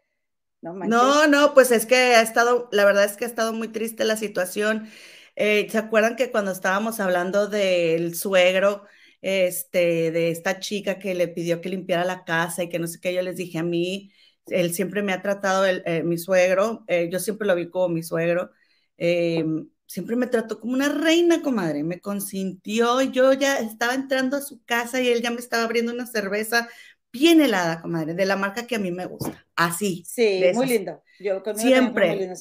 [0.62, 3.70] No, no, no, pues es que ha estado, la verdad es que ha estado muy
[3.70, 4.90] triste la situación.
[5.36, 8.84] Eh, ¿Se acuerdan que cuando estábamos hablando del suegro,
[9.22, 13.00] este, de esta chica que le pidió que limpiara la casa y que no sé
[13.00, 14.12] qué, yo les dije a mí,
[14.48, 17.90] él siempre me ha tratado, el, eh, mi suegro, eh, yo siempre lo vi como
[17.90, 18.52] mi suegro,
[18.98, 24.42] em, siempre me trató como una reina, comadre, me consintió, yo ya estaba entrando a
[24.42, 26.70] su casa y él ya me estaba abriendo una cerveza
[27.12, 30.04] bien helada, comadre, de la marca que a mí me gusta, así.
[30.06, 31.02] Sí, muy lindo.
[31.20, 32.32] Yo siempre.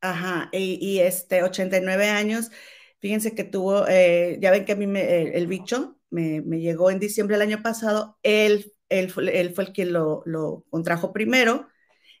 [0.00, 2.50] Ajá, y, este, 89 años,
[2.98, 6.98] fíjense que tuvo, eh, ya ven que a mí me, el bicho me, llegó en
[6.98, 11.68] diciembre del año pasado, él, él, él fue el que lo, lo contrajo primero,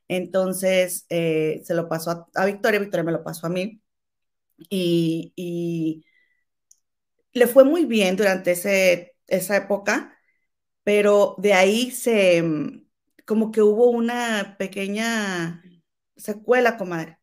[0.06, 3.82] entonces eh, se lo pasó a, a Victoria, Victoria me lo pasó a mí,
[4.58, 6.04] y,
[7.32, 10.18] le fue muy bien durante ese, esa época,
[10.84, 12.86] pero de ahí se, mm,
[13.26, 15.62] como que hubo una pequeña
[16.16, 17.18] secuela, comadre.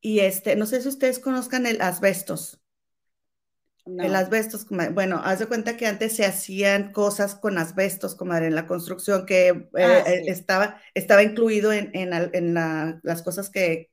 [0.00, 2.60] Y este, no sé si ustedes conozcan el asbestos.
[3.86, 8.54] El asbestos, bueno, haz de cuenta que antes se hacían cosas con asbestos, comadre, en
[8.54, 12.54] la construcción que eh, ah, eh, estaba, estaba incluido en, en,
[13.02, 13.90] las cosas que,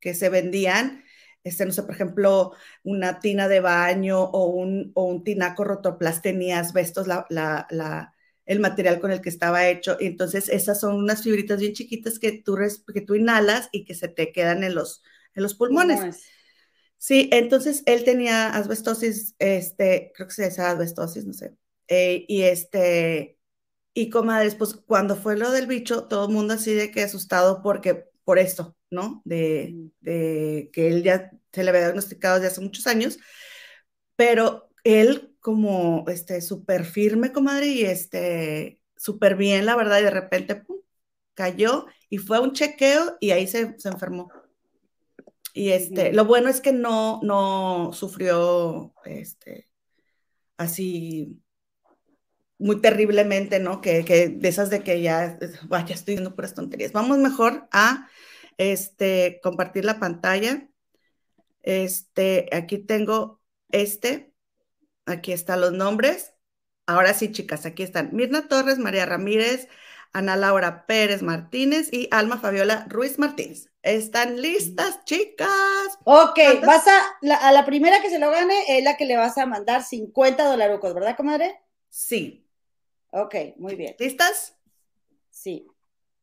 [0.00, 1.04] que se vendían
[1.44, 2.52] este, no sé, por ejemplo,
[2.84, 8.14] una tina de baño o un, o un tinaco rotoplas tenía asbestos, la, la,
[8.46, 9.96] el material con el que estaba hecho.
[10.00, 12.56] Entonces, esas son unas fibritas bien chiquitas que tú,
[12.92, 15.02] que tú inhalas y que se te quedan en los,
[15.34, 16.24] en los pulmones.
[16.96, 21.56] Sí, entonces él tenía asbestosis, este, creo que se llama asbestosis, no sé.
[21.86, 23.38] Eh, y este,
[23.94, 27.62] y comadres, pues cuando fue lo del bicho, todo el mundo así de que asustado
[27.62, 29.22] porque, por esto, ¿no?
[29.24, 33.18] De, de que él ya se le había diagnosticado desde hace muchos años,
[34.16, 40.10] pero él como este súper firme, comadre, y este súper bien, la verdad, y de
[40.10, 40.78] repente pum,
[41.34, 44.30] cayó y fue a un chequeo y ahí se, se enfermó.
[45.54, 49.68] Y este, lo bueno es que no, no sufrió este,
[50.56, 51.40] así
[52.58, 53.80] muy terriblemente, ¿no?
[53.80, 55.38] Que, que, de esas de que ya,
[55.68, 56.92] vaya, estoy viendo puras tonterías.
[56.92, 58.08] Vamos mejor a
[58.58, 60.68] este, compartir la pantalla.
[61.62, 63.40] Este, aquí tengo
[63.70, 64.32] este,
[65.06, 66.34] aquí están los nombres.
[66.86, 69.68] Ahora sí, chicas, aquí están Mirna Torres, María Ramírez,
[70.12, 73.70] Ana Laura Pérez Martínez y Alma Fabiola Ruiz Martínez.
[73.82, 75.48] ¿Están listas, chicas?
[76.04, 79.16] Ok, vas a la, a la primera que se lo gane es la que le
[79.16, 81.60] vas a mandar 50 dolarucos, ¿verdad, comadre?
[81.90, 82.46] Sí.
[83.10, 83.94] Ok, muy bien.
[83.98, 84.54] ¿Listas?
[85.30, 85.66] Sí.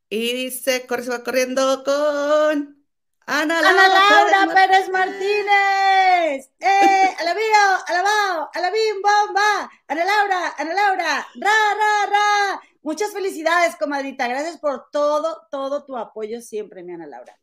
[0.10, 2.86] Y dice, corre, se va corriendo con
[3.27, 6.52] Ana Laura, Pérez, Martínez.
[6.60, 7.15] ¡Eh!
[7.19, 7.44] ¡Alabío!
[7.88, 8.49] ¡Alabao!
[8.53, 9.02] ¡Alabim!
[9.02, 9.72] ¡Bomba!
[9.88, 12.61] Ana Laura, Ana Laura, ra, ra, ra.
[12.84, 14.27] Muchas felicidades, comadrita.
[14.27, 17.36] Gracias por todo, todo tu apoyo siempre, mi Ana Laura.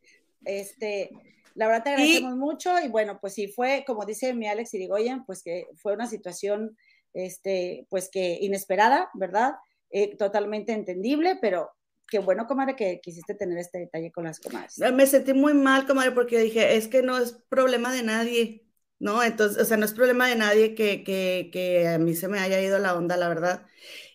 [0.45, 1.11] Este,
[1.55, 5.25] la verdad te agradecemos mucho y bueno, pues sí fue, como dice mi Alex Irigoyen,
[5.25, 6.77] pues que fue una situación,
[7.13, 9.55] este, pues que inesperada, ¿verdad?
[9.89, 11.73] Eh, totalmente entendible, pero
[12.07, 14.77] qué bueno, comadre, que quisiste tener este detalle con las comadres.
[14.93, 18.67] Me sentí muy mal, comadre, porque dije, es que no es problema de nadie,
[18.99, 19.23] ¿no?
[19.23, 22.39] Entonces, o sea, no es problema de nadie que, que, que a mí se me
[22.39, 23.65] haya ido la onda, la verdad.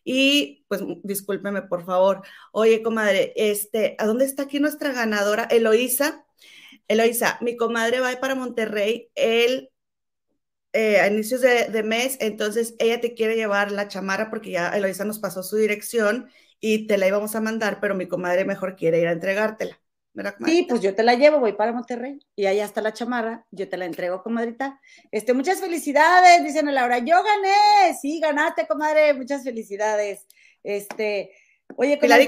[0.04, 2.22] Y pues discúlpeme, por favor.
[2.52, 5.44] Oye, comadre, este, ¿a dónde está aquí nuestra ganadora?
[5.44, 6.24] Eloísa.
[6.88, 9.70] Eloísa, mi comadre va para Monterrey el
[10.74, 15.04] eh, a inicios de, mes, entonces ella te quiere llevar la chamarra porque ya Eloisa
[15.04, 19.00] nos pasó su dirección y te la íbamos a mandar, pero mi comadre mejor quiere
[19.00, 19.78] ir a entregártela.
[20.44, 23.68] Sí, pues yo te la llevo, voy para Monterrey y ahí está la chamarra, yo
[23.68, 24.80] te la entrego, comadrita.
[25.12, 30.26] Este, muchas felicidades, dicen Laura, yo gané, sí, ganaste, comadre, muchas felicidades.
[30.64, 31.30] Este,
[31.76, 32.26] oye, comadre,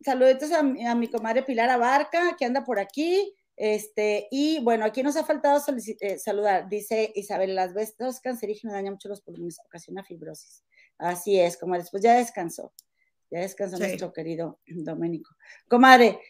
[0.00, 3.32] saluditos a, a mi comadre Pilar Abarca, que anda por aquí.
[3.56, 5.62] Este, y bueno, aquí nos ha faltado
[6.00, 10.64] eh, saludar, dice Isabel, las bestas cancerígenas dañan mucho los pulmones, ocasiona fibrosis.
[10.98, 12.72] Así es, como después ya descansó,
[13.30, 15.34] ya descansó nuestro querido Doménico.
[15.68, 16.20] Comadre,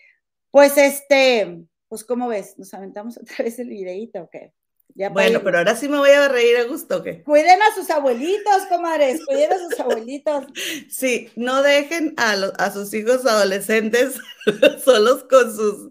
[0.51, 2.59] pues este, pues ¿cómo ves?
[2.59, 4.53] ¿Nos aventamos otra vez el videíto o qué?
[4.95, 7.23] Ya bueno, pero ahora sí me voy a reír a gusto, ¿qué?
[7.23, 10.47] Cuiden a sus abuelitos, comadres, cuiden a sus abuelitos.
[10.89, 14.19] Sí, no dejen a, a sus hijos adolescentes
[14.85, 15.91] solos con sus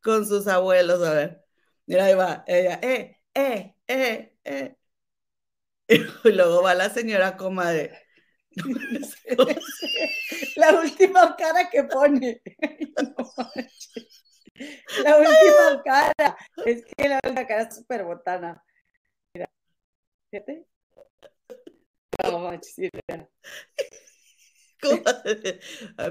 [0.00, 1.44] con sus abuelos, a ver.
[1.86, 4.76] Mira, ahí va, ella, eh, eh, eh, eh.
[5.88, 7.92] Y luego va la señora comadre.
[10.56, 12.40] La última cara que pone.
[15.04, 16.36] la última cara.
[16.64, 18.62] Es que la última cara es súper botana.
[19.34, 19.50] Mira.
[20.30, 20.66] Fíjate.
[22.24, 23.28] No manches, mira.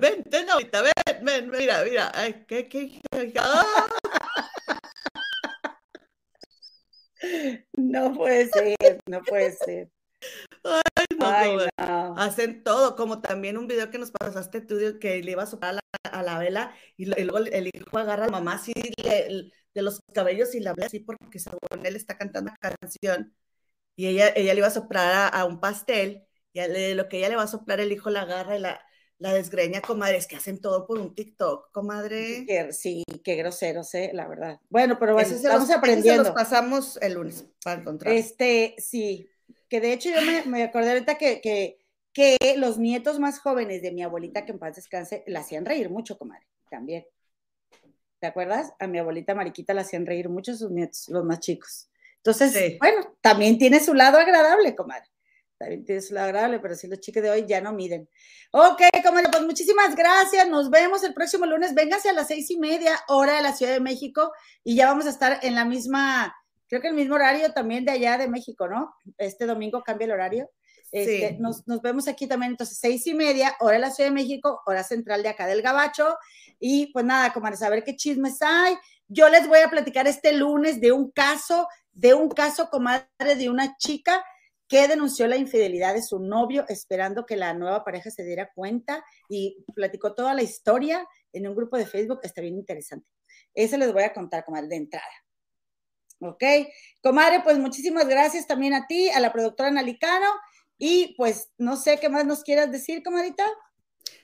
[0.02, 2.12] Ven, ven ahorita, ven, ven, mira, mira.
[2.14, 3.02] Ay, qué, qué,
[3.40, 3.88] ¡Ah!
[7.74, 9.90] No puede ser, no puede ser.
[10.64, 15.44] Ay, no, Hacen todo, como también un video que nos pasaste tú que le iba
[15.44, 15.80] a soplar
[16.12, 20.56] a la, vela y, luego el hijo agarra a la mamá así de los cabellos
[20.56, 23.36] y la habla así porque según él está cantando una canción
[23.96, 27.44] y ella, ella le iba a soplar a un pastel lo que ella le va
[27.44, 28.82] a soplar el hijo la agarra y la,
[29.18, 32.72] la desgreña, comadre, es que hacen todo por un TikTok, comadre.
[32.72, 34.12] sí, qué groseros, ¿eh?
[34.14, 34.60] la verdad.
[34.70, 36.24] Bueno, pero bueno, estamos aprendiendo.
[36.24, 38.14] Se los pasamos el lunes para encontrar.
[38.14, 39.30] Este, sí,
[39.76, 41.78] que de hecho yo me, me acordé ahorita que, que,
[42.14, 45.90] que, los nietos más jóvenes de mi abuelita, que en paz descanse, la hacían reír
[45.90, 47.06] mucho, comadre, también.
[48.20, 48.72] ¿Te acuerdas?
[48.80, 51.90] A mi abuelita Mariquita la hacían reír mucho sus nietos, los más chicos.
[52.18, 55.10] Entonces, bueno, también tiene su lado agradable, comadre
[55.58, 58.10] también tienes lo agradable, pero si los chicos de hoy ya no miden.
[58.52, 60.48] Ok, comadre, pues muchísimas gracias.
[60.50, 61.74] Nos vemos el próximo lunes.
[61.74, 64.34] Vénganse a las seis y media, hora de la Ciudad de México,
[64.64, 66.36] y ya vamos a estar en la misma,
[66.68, 68.94] creo que el mismo horario también de allá de México, ¿no?
[69.18, 70.50] Este domingo cambia el horario.
[70.92, 71.38] Este, sí.
[71.40, 74.62] nos, nos, vemos aquí también, entonces, seis y media, hora de la Ciudad de México,
[74.66, 76.18] hora central de acá del Gabacho.
[76.60, 78.76] Y pues nada, comadres, a ver qué chismes hay.
[79.08, 83.50] Yo les voy a platicar este lunes de un caso, de un caso, comadre, de
[83.50, 84.24] una chica
[84.68, 89.04] que denunció la infidelidad de su novio esperando que la nueva pareja se diera cuenta
[89.30, 92.20] y platicó toda la historia en un grupo de Facebook.
[92.24, 93.08] Está bien interesante.
[93.54, 95.25] Eso les voy a contar, comadre, de entrada.
[96.20, 96.44] ¿Ok?
[97.02, 100.28] Comadre, pues muchísimas gracias también a ti, a la productora Nalicano.
[100.78, 103.46] Y pues no sé qué más nos quieras decir, comadita.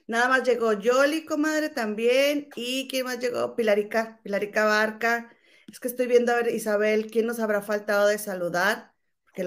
[0.07, 2.49] Nada más llegó Yoli, comadre, también.
[2.55, 3.55] ¿Y quién más llegó?
[3.55, 5.31] Pilarica, Pilarica Barca.
[5.71, 8.91] Es que estoy viendo a ver, Isabel, ¿quién nos habrá faltado de saludar?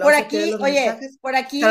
[0.02, 1.62] por aquí, oye, por aquí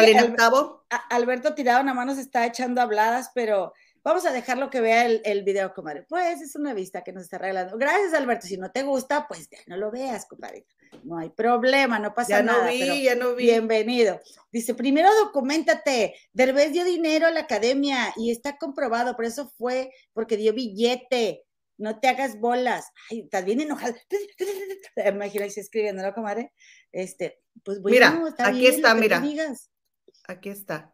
[1.10, 3.74] Alberto Tirado nada más nos está echando habladas, pero
[4.04, 6.04] vamos a dejarlo que vea el, el, video, comadre.
[6.04, 7.78] Pues es una vista que nos está regalando.
[7.78, 8.48] Gracias, Alberto.
[8.48, 10.66] Si no te gusta, pues ya no lo veas, compadre.
[11.04, 12.66] No hay problema, no pasa ya nada.
[12.66, 13.46] No vi, ya no vi.
[13.46, 14.20] Bienvenido.
[14.52, 16.16] Dice, primero documentate.
[16.34, 21.44] Derbez dio dinero a la academia y está comprobado, por eso fue porque dio billete.
[21.78, 22.92] No te hagas bolas.
[23.10, 23.96] Ay, estás bien enojado.
[24.96, 26.54] Imagínate escribiéndolo, comadre.
[26.92, 29.22] Este, pues mira, aquí está, mira.
[30.28, 30.93] Aquí está.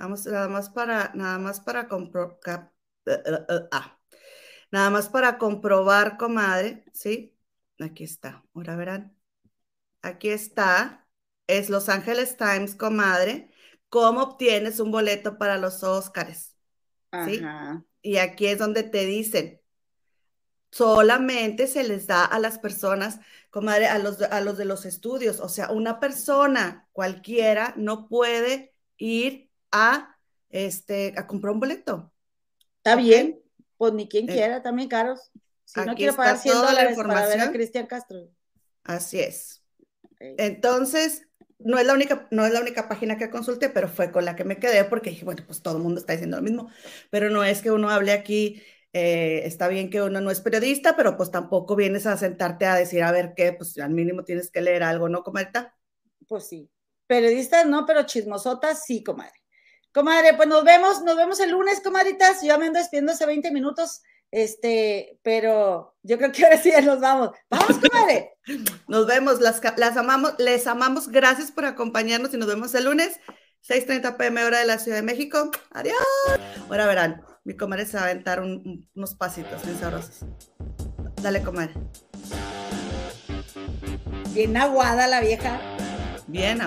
[0.00, 2.72] Vamos, nada más para, nada más para comprobar,
[3.04, 4.00] eh, eh, eh, ah,
[4.72, 7.36] nada más para comprobar, comadre, ¿sí?
[7.78, 9.14] Aquí está, ahora verán.
[10.00, 11.06] Aquí está,
[11.46, 13.50] es Los Angeles Times, comadre,
[13.90, 16.56] cómo obtienes un boleto para los Óscares,
[17.26, 17.42] ¿sí?
[18.00, 19.60] Y aquí es donde te dicen,
[20.70, 23.20] solamente se les da a las personas,
[23.50, 25.40] comadre, a los, a los de los estudios.
[25.40, 30.16] O sea, una persona cualquiera no puede ir a,
[30.48, 32.12] este, a comprar un boleto.
[32.78, 33.40] Está bien,
[33.76, 35.30] pues ni quien eh, quiera, también caros.
[35.64, 38.28] Si no quiero pagar 100 dólares para ver a Cristian Castro.
[38.84, 39.62] Así es.
[40.18, 41.28] Entonces,
[41.58, 44.36] no es la única, no es la única página que consulté, pero fue con la
[44.36, 46.70] que me quedé porque dije, bueno, pues todo el mundo está diciendo lo mismo.
[47.10, 50.96] Pero no es que uno hable aquí eh, está bien que uno no es periodista,
[50.96, 54.50] pero pues tampoco vienes a sentarte a decir, a ver qué, pues al mínimo tienes
[54.50, 55.50] que leer algo, ¿no, comadre?
[56.26, 56.68] Pues sí.
[57.06, 59.39] Periodistas no, pero chismosotas sí, comadre.
[59.92, 62.42] Comadre, pues nos vemos, nos vemos el lunes, comadritas.
[62.42, 66.70] Yo ya me ando despidiendo hace 20 minutos, este, pero yo creo que ahora sí
[66.70, 67.30] ya nos vamos.
[67.50, 68.34] Vamos, comadre.
[68.88, 71.08] nos vemos, las, las amamos, les amamos.
[71.08, 73.18] Gracias por acompañarnos y nos vemos el lunes,
[73.68, 75.50] 6:30 pm hora de la Ciudad de México.
[75.72, 75.96] Adiós.
[76.68, 80.20] Ahora verán, mi comadre se va a aventar unos pasitos bien sabrosos.
[81.20, 81.74] Dale, comadre.
[84.32, 85.60] Bien aguada la vieja.
[86.28, 86.60] Bien